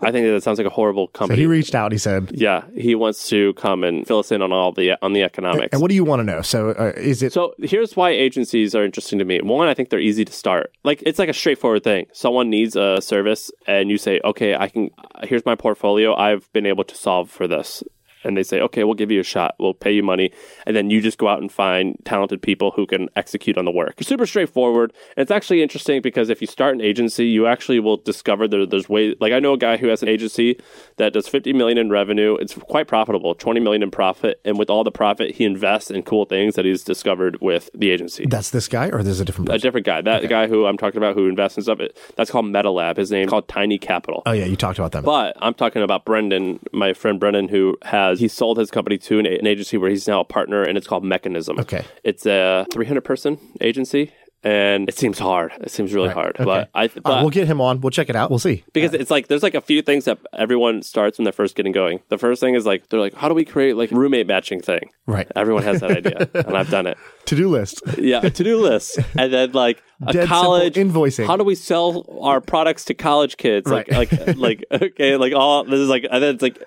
I 0.00 0.12
think 0.12 0.26
that 0.26 0.42
sounds 0.42 0.58
like 0.58 0.66
a 0.66 0.70
horrible 0.70 1.08
company. 1.08 1.36
So 1.36 1.40
he 1.40 1.46
reached 1.46 1.74
out. 1.74 1.92
He 1.92 1.98
said, 1.98 2.30
yeah, 2.32 2.64
he 2.76 2.94
wants 2.94 3.28
to 3.28 3.52
come 3.54 3.84
and 3.84 4.06
fill 4.06 4.18
us 4.18 4.32
in 4.32 4.42
on 4.42 4.52
all 4.52 4.72
the 4.72 4.92
on 5.02 5.12
the 5.12 5.22
economics. 5.22 5.70
"And 5.72 5.80
what 5.82 5.88
do 5.88 5.94
you 5.94 6.04
want 6.04 6.20
to 6.20 6.24
know? 6.24 6.42
So 6.42 6.70
uh, 6.70 6.92
is 6.96 7.22
it? 7.22 7.32
So 7.32 7.54
here's 7.58 7.96
why 7.96 8.10
agencies 8.10 8.74
are 8.74 8.84
interesting 8.84 9.18
to 9.18 9.24
me. 9.24 9.40
One, 9.40 9.68
I 9.68 9.74
think 9.74 9.90
they're 9.90 10.00
easy 10.00 10.24
to 10.24 10.32
start. 10.32 10.72
Like 10.84 11.02
it's 11.06 11.18
like 11.18 11.28
a 11.28 11.34
straightforward 11.34 11.84
thing. 11.84 12.06
Someone 12.12 12.50
needs 12.50 12.76
a 12.76 13.00
service, 13.00 13.50
and 13.66 13.90
you 13.90 13.98
say, 13.98 14.20
"Okay, 14.24 14.54
I 14.54 14.68
can. 14.68 14.90
Here's 15.22 15.44
my 15.44 15.54
portfolio. 15.54 16.14
I've 16.14 16.52
been 16.52 16.66
able 16.66 16.84
to 16.84 16.94
solve 16.94 17.30
for 17.30 17.46
this." 17.46 17.82
And 18.24 18.36
they 18.36 18.42
say, 18.42 18.60
okay, 18.60 18.84
we'll 18.84 18.94
give 18.94 19.10
you 19.10 19.20
a 19.20 19.24
shot, 19.24 19.54
we'll 19.58 19.74
pay 19.74 19.92
you 19.92 20.02
money, 20.02 20.32
and 20.66 20.74
then 20.76 20.90
you 20.90 21.00
just 21.00 21.18
go 21.18 21.28
out 21.28 21.40
and 21.40 21.50
find 21.52 21.96
talented 22.04 22.40
people 22.42 22.70
who 22.72 22.86
can 22.86 23.08
execute 23.16 23.56
on 23.58 23.64
the 23.64 23.70
work. 23.70 23.94
It's 23.98 24.08
super 24.08 24.26
straightforward. 24.26 24.92
And 25.16 25.22
it's 25.22 25.30
actually 25.30 25.62
interesting 25.62 26.02
because 26.02 26.30
if 26.30 26.40
you 26.40 26.46
start 26.46 26.74
an 26.74 26.80
agency, 26.80 27.26
you 27.26 27.46
actually 27.46 27.80
will 27.80 27.96
discover 27.98 28.48
that 28.48 28.70
there's 28.70 28.88
ways. 28.88 29.14
Like 29.20 29.32
I 29.32 29.38
know 29.40 29.52
a 29.54 29.58
guy 29.58 29.76
who 29.76 29.88
has 29.88 30.02
an 30.02 30.08
agency 30.08 30.58
that 30.96 31.12
does 31.12 31.28
50 31.28 31.52
million 31.52 31.78
in 31.78 31.90
revenue. 31.90 32.36
It's 32.36 32.54
quite 32.54 32.86
profitable, 32.88 33.34
20 33.34 33.60
million 33.60 33.82
in 33.82 33.90
profit, 33.90 34.40
and 34.44 34.58
with 34.58 34.70
all 34.70 34.84
the 34.84 34.90
profit, 34.92 35.34
he 35.34 35.44
invests 35.44 35.90
in 35.90 36.02
cool 36.02 36.24
things 36.24 36.54
that 36.54 36.64
he's 36.64 36.82
discovered 36.84 37.40
with 37.40 37.70
the 37.74 37.90
agency. 37.90 38.26
That's 38.26 38.50
this 38.50 38.68
guy, 38.68 38.88
or 38.90 39.02
there's 39.02 39.20
a 39.20 39.24
different 39.24 39.50
a 39.50 39.58
different 39.58 39.86
guy. 39.86 40.00
That 40.02 40.28
guy 40.28 40.46
who 40.46 40.66
I'm 40.66 40.76
talking 40.76 40.98
about 40.98 41.14
who 41.14 41.28
invests 41.28 41.58
in 41.58 41.64
stuff, 41.64 41.80
it- 41.80 41.96
that's 42.16 42.30
called 42.30 42.46
MetaLab. 42.46 42.96
His 42.96 43.10
name 43.10 43.28
called 43.28 43.48
Tiny 43.48 43.78
Capital. 43.78 44.22
oh 44.26 44.32
yeah, 44.32 44.44
you 44.44 44.56
talked 44.56 44.78
about 44.78 44.92
that. 44.92 45.04
But 45.04 45.36
I'm 45.40 45.54
talking 45.54 45.82
about 45.82 46.04
Brendan, 46.04 46.60
my 46.72 46.92
friend 46.92 47.18
Brendan, 47.20 47.48
who 47.48 47.76
has 47.82 48.13
he 48.20 48.28
sold 48.28 48.58
his 48.58 48.70
company 48.70 48.98
to 48.98 49.18
an, 49.18 49.26
an 49.26 49.46
agency 49.46 49.76
where 49.76 49.90
he's 49.90 50.06
now 50.08 50.20
a 50.20 50.24
partner, 50.24 50.62
and 50.62 50.76
it's 50.78 50.86
called 50.86 51.04
Mechanism. 51.04 51.58
Okay. 51.60 51.84
it's 52.02 52.26
a 52.26 52.66
300 52.72 53.00
person 53.02 53.38
agency, 53.60 54.12
and 54.42 54.88
it 54.88 54.94
seems 54.96 55.18
hard. 55.18 55.52
It 55.62 55.70
seems 55.70 55.94
really 55.94 56.10
hard, 56.10 56.36
Okay. 56.36 56.44
but 56.44 56.68
I 56.74 56.88
but 56.88 57.00
Uh, 57.10 57.18
we'll 57.22 57.30
get 57.30 57.46
him 57.46 57.60
on. 57.62 57.80
We'll 57.80 57.90
check 57.90 58.10
it 58.10 58.16
out. 58.16 58.28
We'll 58.30 58.38
see. 58.38 58.62
because 58.74 58.92
it's 58.92 59.10
like 59.10 59.28
there's 59.28 59.42
like 59.42 59.54
a 59.54 59.60
few 59.62 59.80
things 59.80 60.04
that 60.04 60.18
everyone 60.34 60.82
starts 60.82 61.16
when 61.18 61.24
they're 61.24 61.32
first 61.32 61.54
getting 61.56 61.72
going. 61.72 62.00
The 62.10 62.18
first 62.18 62.40
thing 62.40 62.54
is 62.54 62.66
like 62.66 62.88
they're 62.90 63.00
like, 63.00 63.14
how 63.14 63.28
do 63.28 63.34
we 63.34 63.44
create 63.46 63.76
like 63.76 63.90
roommate 63.90 64.26
matching 64.26 64.60
thing? 64.60 64.90
Right. 65.06 65.26
Everyone 65.34 65.62
has 65.62 65.80
that 65.80 65.90
idea, 65.98 66.28
and 66.34 66.56
I've 66.56 66.68
done 66.70 66.86
it. 66.86 66.98
To 67.26 67.36
do 67.36 67.48
list. 67.48 67.80
Yeah, 67.98 68.20
to 68.20 68.44
do 68.44 68.60
list, 68.60 68.98
and 69.16 69.32
then 69.32 69.52
like 69.52 69.82
a 70.06 70.12
Dead 70.12 70.28
college 70.28 70.74
invoicing. 70.74 71.26
How 71.26 71.38
do 71.38 71.44
we 71.44 71.54
sell 71.54 72.04
our 72.20 72.42
products 72.42 72.84
to 72.86 72.94
college 72.94 73.38
kids? 73.38 73.70
Like, 73.70 73.90
like, 73.90 74.36
like, 74.36 74.64
okay, 74.70 75.16
like 75.16 75.32
all 75.32 75.64
this 75.64 75.80
is 75.80 75.88
like, 75.88 76.04
and 76.10 76.22
then 76.22 76.34
it's 76.34 76.42
like 76.42 76.58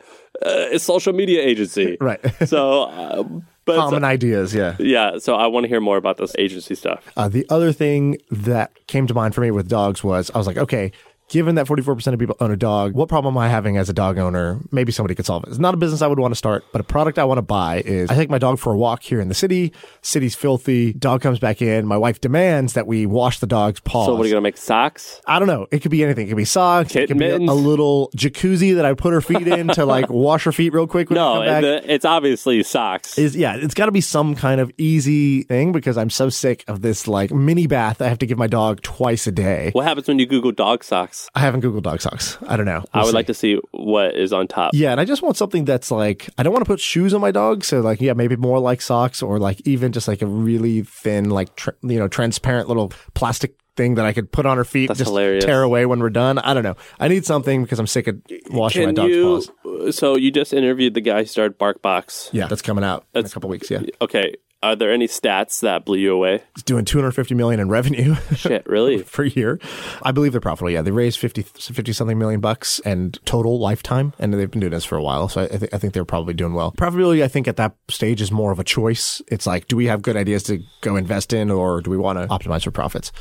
uh, 0.45 0.67
a 0.71 0.79
social 0.79 1.13
media 1.13 1.41
agency, 1.41 1.97
Right. 2.01 2.19
So, 2.47 2.83
uh, 2.83 3.23
but 3.65 3.75
Common 3.75 4.05
ideas. 4.05 4.53
Yeah. 4.53 4.77
yeah, 4.79 5.17
so 5.17 5.35
I 5.35 5.47
want 5.47 5.65
to 5.65 5.67
hear 5.67 5.81
more 5.81 5.97
about 5.97 6.17
this 6.17 6.33
agency 6.39 6.73
stuff. 6.73 7.03
Uh, 7.17 7.27
the 7.27 7.45
other 7.49 7.73
thing 7.73 8.17
that 8.31 8.71
came 8.87 9.07
to 9.07 9.13
mind 9.13 9.35
for 9.35 9.41
me 9.41 9.51
with 9.51 9.67
dogs 9.67 10.05
was 10.05 10.31
I 10.33 10.37
was 10.37 10.47
like, 10.47 10.57
okay, 10.57 10.93
given 11.29 11.55
that 11.55 11.65
44% 11.67 12.13
of 12.13 12.19
people 12.19 12.35
own 12.39 12.51
a 12.51 12.57
dog, 12.57 12.93
what 12.93 13.09
problem 13.09 13.33
am 13.35 13.37
I 13.37 13.49
having 13.49 13.77
as 13.77 13.89
a 13.89 13.93
dog 13.93 14.17
owner? 14.17 14.59
Maybe 14.71 14.91
somebody 14.91 15.13
could 15.15 15.25
solve 15.25 15.43
it. 15.43 15.49
It's 15.49 15.59
not 15.59 15.73
a 15.73 15.77
business 15.77 16.01
I 16.01 16.07
would 16.07 16.19
want 16.19 16.31
to 16.31 16.37
start, 16.37 16.63
but 16.71 16.79
a 16.81 16.83
product 16.83 17.19
I 17.19 17.23
want 17.25 17.37
to 17.37 17.41
buy 17.41 17.81
is 17.85 18.09
I 18.09 18.15
take 18.15 18.29
my 18.29 18.37
dog 18.37 18.59
for 18.59 18.71
a 18.73 18.77
walk 18.77 19.03
here 19.03 19.19
in 19.19 19.27
the 19.27 19.33
city. 19.35 19.73
City's 20.01 20.35
filthy. 20.35 20.93
Dog 20.93 21.21
comes 21.21 21.39
back 21.39 21.61
in. 21.61 21.85
My 21.85 21.97
wife 21.97 22.21
demands 22.21 22.73
that 22.73 22.87
we 22.87 23.05
wash 23.05 23.39
the 23.39 23.47
dog's 23.47 23.79
paws. 23.81 24.05
So, 24.07 24.15
what 24.15 24.23
are 24.23 24.27
you 24.27 24.33
gonna 24.33 24.41
make 24.41 24.57
socks? 24.57 25.21
I 25.27 25.39
don't 25.39 25.47
know. 25.47 25.67
It 25.71 25.79
could 25.81 25.91
be 25.91 26.03
anything. 26.03 26.27
It 26.27 26.29
could 26.29 26.37
be 26.37 26.45
socks. 26.45 26.91
it 26.91 26.93
Kitten 26.93 27.17
could 27.17 27.19
be 27.19 27.29
a, 27.29 27.39
mittens? 27.39 27.61
little 27.61 28.09
jacuzzi 28.15 28.75
that 28.75 28.85
I 28.85 28.93
put 28.93 29.13
her 29.13 29.21
feet 29.21 29.47
in 29.47 29.67
to 29.69 29.85
like 29.85 30.09
wash 30.09 30.43
her 30.45 30.51
feet 30.51 30.73
real 30.73 30.87
quick 30.87 31.09
when 31.09 31.15
No, 31.15 31.35
come 31.35 31.45
back. 31.45 31.61
the, 31.61 31.93
it's 31.93 32.05
obviously 32.05 32.63
socks. 32.63 33.17
is 33.17 33.35
yeah, 33.35 33.55
it's 33.57 33.73
got 33.73 33.87
to 33.87 33.91
be 33.91 34.01
some 34.01 34.35
kind 34.35 34.61
of 34.61 34.71
easy 34.77 35.43
thing 35.43 35.71
because 35.71 35.97
I'm 35.97 36.09
so 36.09 36.29
sick 36.29 36.63
of 36.67 36.81
this 36.81 37.07
like 37.07 37.31
mini 37.31 37.67
bath 37.67 38.01
I 38.01 38.07
have 38.07 38.19
to 38.19 38.25
give 38.25 38.37
my 38.37 38.47
dog 38.47 38.81
twice 38.81 39.27
a 39.27 39.31
day. 39.31 39.71
what 39.73 39.83
happens 39.85 40.07
when 40.07 40.19
you 40.19 40.25
Google 40.25 40.51
dog 40.51 40.83
socks? 40.83 41.16
I 41.35 41.39
haven't 41.41 41.61
Googled 41.63 41.83
dog 41.83 42.01
socks. 42.01 42.37
I 42.47 42.57
don't 42.57 42.65
know. 42.65 42.83
I 42.93 43.03
would 43.03 43.13
like 43.13 43.27
to 43.27 43.33
see 43.33 43.59
what 43.71 44.15
is 44.15 44.33
on 44.33 44.47
top. 44.47 44.71
Yeah, 44.73 44.91
and 44.91 44.99
I 44.99 45.05
just 45.05 45.21
want 45.21 45.37
something 45.37 45.65
that's 45.65 45.91
like 45.91 46.29
I 46.37 46.43
don't 46.43 46.53
want 46.53 46.65
to 46.65 46.69
put 46.69 46.79
shoes 46.79 47.13
on 47.13 47.21
my 47.21 47.31
dog, 47.31 47.63
so 47.63 47.79
like 47.81 48.01
yeah, 48.01 48.13
maybe 48.13 48.35
more 48.35 48.59
like 48.59 48.81
socks 48.81 49.21
or 49.21 49.39
like 49.39 49.61
even 49.67 49.91
just 49.91 50.07
like 50.07 50.21
a 50.21 50.25
really 50.27 50.81
thin 50.83 51.29
like 51.29 51.55
tr- 51.55 51.71
you 51.83 51.99
know 51.99 52.07
transparent 52.07 52.67
little 52.67 52.91
plastic 53.13 53.55
thing 53.75 53.93
that 53.95 54.05
I 54.05 54.11
could 54.13 54.31
put 54.31 54.45
on 54.47 54.57
her 54.57 54.63
feet, 54.65 54.87
That's 54.87 54.97
just 54.97 55.09
hilarious. 55.09 55.45
tear 55.45 55.61
away 55.61 55.85
when 55.85 55.99
we're 55.99 56.09
done. 56.09 56.39
I 56.39 56.55
don't 56.55 56.63
know. 56.63 56.75
I 56.99 57.07
need 57.07 57.25
something 57.25 57.61
because 57.61 57.79
I'm 57.79 57.85
sick 57.85 58.07
of 58.07 58.19
washing 58.49 58.85
my 58.87 58.91
dog's 58.91 59.13
you? 59.13 59.23
paws. 59.63 59.95
So 59.95 60.17
you 60.17 60.31
just 60.31 60.51
interviewed 60.51 60.95
the 60.95 61.01
guy 61.01 61.19
who 61.19 61.25
started 61.25 61.59
BarkBox. 61.59 62.29
Yeah, 62.33 62.47
that's 62.47 62.63
coming 62.63 62.83
out 62.83 63.05
in 63.13 63.23
a 63.25 63.29
couple 63.29 63.49
weeks. 63.49 63.69
Yeah, 63.69 63.81
Okay, 64.01 64.33
are 64.63 64.75
there 64.75 64.91
any 64.91 65.07
stats 65.07 65.61
that 65.61 65.85
blew 65.85 65.97
you 65.97 66.13
away? 66.13 66.41
it's 66.53 66.63
doing 66.63 66.83
250 66.83 67.35
million 67.35 67.59
in 67.59 67.69
revenue. 67.69 68.15
Shit, 68.35 68.65
really? 68.65 69.03
per 69.11 69.23
year. 69.23 69.59
I 70.01 70.11
believe 70.11 70.31
they're 70.31 70.41
profitable. 70.41 70.71
Yeah, 70.71 70.81
they 70.81 70.91
raised 70.91 71.19
50, 71.19 71.43
50 71.43 71.93
something 71.93 72.17
million 72.17 72.39
bucks 72.39 72.79
and 72.79 73.19
total 73.25 73.59
lifetime, 73.59 74.13
and 74.19 74.33
they've 74.33 74.49
been 74.49 74.61
doing 74.61 74.71
this 74.71 74.85
for 74.85 74.97
a 74.97 75.03
while. 75.03 75.29
So 75.29 75.43
I, 75.43 75.47
th- 75.47 75.73
I 75.73 75.77
think 75.77 75.93
they're 75.93 76.05
probably 76.05 76.33
doing 76.33 76.53
well. 76.53 76.71
Profitability, 76.71 77.23
I 77.23 77.27
think, 77.27 77.47
at 77.47 77.57
that 77.57 77.75
stage 77.89 78.21
is 78.21 78.31
more 78.31 78.51
of 78.51 78.59
a 78.59 78.63
choice. 78.63 79.21
It's 79.27 79.45
like, 79.45 79.67
do 79.67 79.75
we 79.75 79.85
have 79.85 80.01
good 80.01 80.17
ideas 80.17 80.43
to 80.43 80.63
go 80.81 80.95
invest 80.95 81.33
in, 81.33 81.51
or 81.51 81.81
do 81.81 81.91
we 81.91 81.97
want 81.97 82.19
to 82.19 82.27
optimize 82.27 82.63
for 82.63 82.71
profits? 82.71 83.11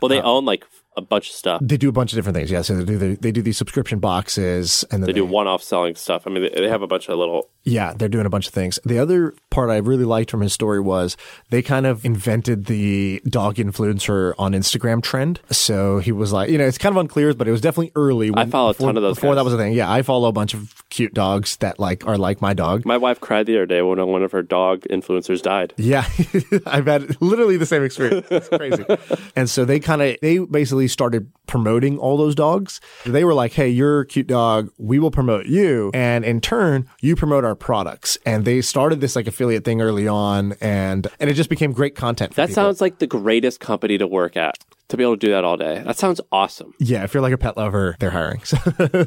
Well, 0.00 0.08
they 0.08 0.20
uh, 0.20 0.24
own 0.24 0.44
like 0.44 0.64
a 0.96 1.02
bunch 1.02 1.28
of 1.28 1.34
stuff. 1.34 1.60
They 1.62 1.76
do 1.76 1.88
a 1.88 1.92
bunch 1.92 2.12
of 2.12 2.16
different 2.16 2.36
things. 2.36 2.50
Yeah, 2.50 2.62
so 2.62 2.76
they 2.76 2.84
do 2.84 2.96
the, 2.98 3.16
they 3.16 3.32
do 3.32 3.42
these 3.42 3.56
subscription 3.58 3.98
boxes, 3.98 4.84
and 4.90 5.02
then 5.02 5.06
They 5.06 5.12
do 5.12 5.24
one-off 5.24 5.62
selling 5.62 5.94
stuff. 5.94 6.26
I 6.26 6.30
mean, 6.30 6.42
they, 6.44 6.60
they 6.60 6.68
have 6.68 6.82
a 6.82 6.86
bunch 6.86 7.08
of 7.08 7.18
little. 7.18 7.48
Yeah, 7.64 7.92
they're 7.94 8.08
doing 8.08 8.26
a 8.26 8.30
bunch 8.30 8.46
of 8.46 8.54
things. 8.54 8.78
The 8.84 8.98
other 8.98 9.34
part 9.50 9.70
I 9.70 9.76
really 9.78 10.04
liked 10.04 10.30
from 10.30 10.40
his 10.40 10.52
story 10.52 10.80
was 10.80 11.16
they 11.50 11.62
kind 11.62 11.84
of 11.84 12.04
invented 12.04 12.66
the 12.66 13.20
dog 13.28 13.56
influencer 13.56 14.34
on 14.38 14.52
Instagram 14.52 15.02
trend. 15.02 15.40
So 15.50 15.98
he 15.98 16.12
was 16.12 16.32
like, 16.32 16.48
you 16.48 16.58
know, 16.58 16.64
it's 16.64 16.78
kind 16.78 16.94
of 16.94 17.00
unclear, 17.00 17.34
but 17.34 17.48
it 17.48 17.50
was 17.50 17.60
definitely 17.60 17.92
early. 17.96 18.30
When, 18.30 18.50
follow 18.50 18.70
a 18.70 18.72
before, 18.72 18.88
ton 18.88 18.96
of 18.96 19.02
those 19.02 19.16
before 19.16 19.30
guys. 19.30 19.36
that 19.36 19.44
was 19.44 19.54
a 19.54 19.58
thing. 19.58 19.72
Yeah, 19.72 19.90
I 19.90 20.02
follow 20.02 20.28
a 20.28 20.32
bunch 20.32 20.54
of 20.54 20.72
cute 20.96 21.12
dogs 21.12 21.56
that 21.58 21.78
like 21.78 22.06
are 22.06 22.16
like 22.16 22.40
my 22.40 22.54
dog. 22.54 22.86
My 22.86 22.96
wife 22.96 23.20
cried 23.20 23.44
the 23.46 23.56
other 23.56 23.66
day 23.66 23.82
when 23.82 24.04
one 24.06 24.22
of 24.22 24.32
her 24.32 24.42
dog 24.42 24.80
influencers 24.90 25.42
died. 25.42 25.74
Yeah, 25.76 26.06
I've 26.66 26.86
had 26.86 27.20
literally 27.20 27.58
the 27.58 27.66
same 27.66 27.84
experience. 27.84 28.26
It's 28.30 28.48
crazy. 28.48 28.84
and 29.36 29.50
so 29.50 29.64
they 29.66 29.78
kind 29.78 30.00
of 30.00 30.16
they 30.22 30.38
basically 30.38 30.88
started 30.88 31.30
promoting 31.46 31.98
all 31.98 32.16
those 32.16 32.34
dogs. 32.34 32.80
They 33.04 33.24
were 33.24 33.34
like, 33.34 33.52
"Hey, 33.52 33.68
you're 33.68 34.00
a 34.00 34.06
cute 34.06 34.26
dog. 34.26 34.70
We 34.78 34.98
will 34.98 35.10
promote 35.10 35.46
you, 35.46 35.90
and 35.92 36.24
in 36.24 36.40
turn, 36.40 36.88
you 37.00 37.14
promote 37.14 37.44
our 37.44 37.54
products." 37.54 38.16
And 38.24 38.44
they 38.46 38.62
started 38.62 39.00
this 39.02 39.14
like 39.16 39.26
affiliate 39.26 39.64
thing 39.64 39.82
early 39.82 40.08
on, 40.08 40.54
and 40.62 41.06
and 41.20 41.28
it 41.28 41.34
just 41.34 41.50
became 41.50 41.72
great 41.72 41.94
content. 41.94 42.32
For 42.32 42.36
That 42.40 42.48
people. 42.48 42.62
sounds 42.62 42.80
like 42.80 42.98
the 42.98 43.06
greatest 43.06 43.60
company 43.60 43.98
to 43.98 44.06
work 44.06 44.36
at. 44.36 44.56
To 44.90 44.96
be 44.96 45.02
able 45.02 45.16
to 45.16 45.26
do 45.26 45.32
that 45.32 45.42
all 45.44 45.56
day. 45.56 45.82
That 45.84 45.96
sounds 45.98 46.20
awesome. 46.30 46.72
yeah. 46.78 47.02
If 47.02 47.12
you're 47.12 47.22
like 47.22 47.32
a 47.32 47.38
pet 47.38 47.56
lover, 47.56 47.96
they're 47.98 48.10
hiring. 48.10 48.40
So, 48.44 48.56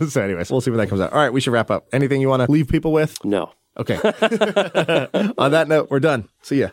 so 0.07 0.21
anyways, 0.21 0.51
we'll 0.51 0.59
see 0.61 0.71
when 0.71 0.77
that 0.79 0.87
comes 0.89 0.99
out. 1.01 1.13
All 1.13 1.19
right, 1.19 1.31
we 1.31 1.39
should 1.39 1.53
wrap 1.53 1.71
up. 1.71 1.87
Anything 1.93 2.19
you 2.19 2.27
want 2.27 2.43
to 2.45 2.51
leave 2.51 2.67
people 2.67 2.91
with? 2.91 3.17
No. 3.23 3.51
Okay. 3.77 3.95
On 5.37 5.51
that 5.51 5.67
note, 5.69 5.87
we're 5.89 5.99
done. 6.01 6.27
See 6.41 6.59
ya. 6.59 6.69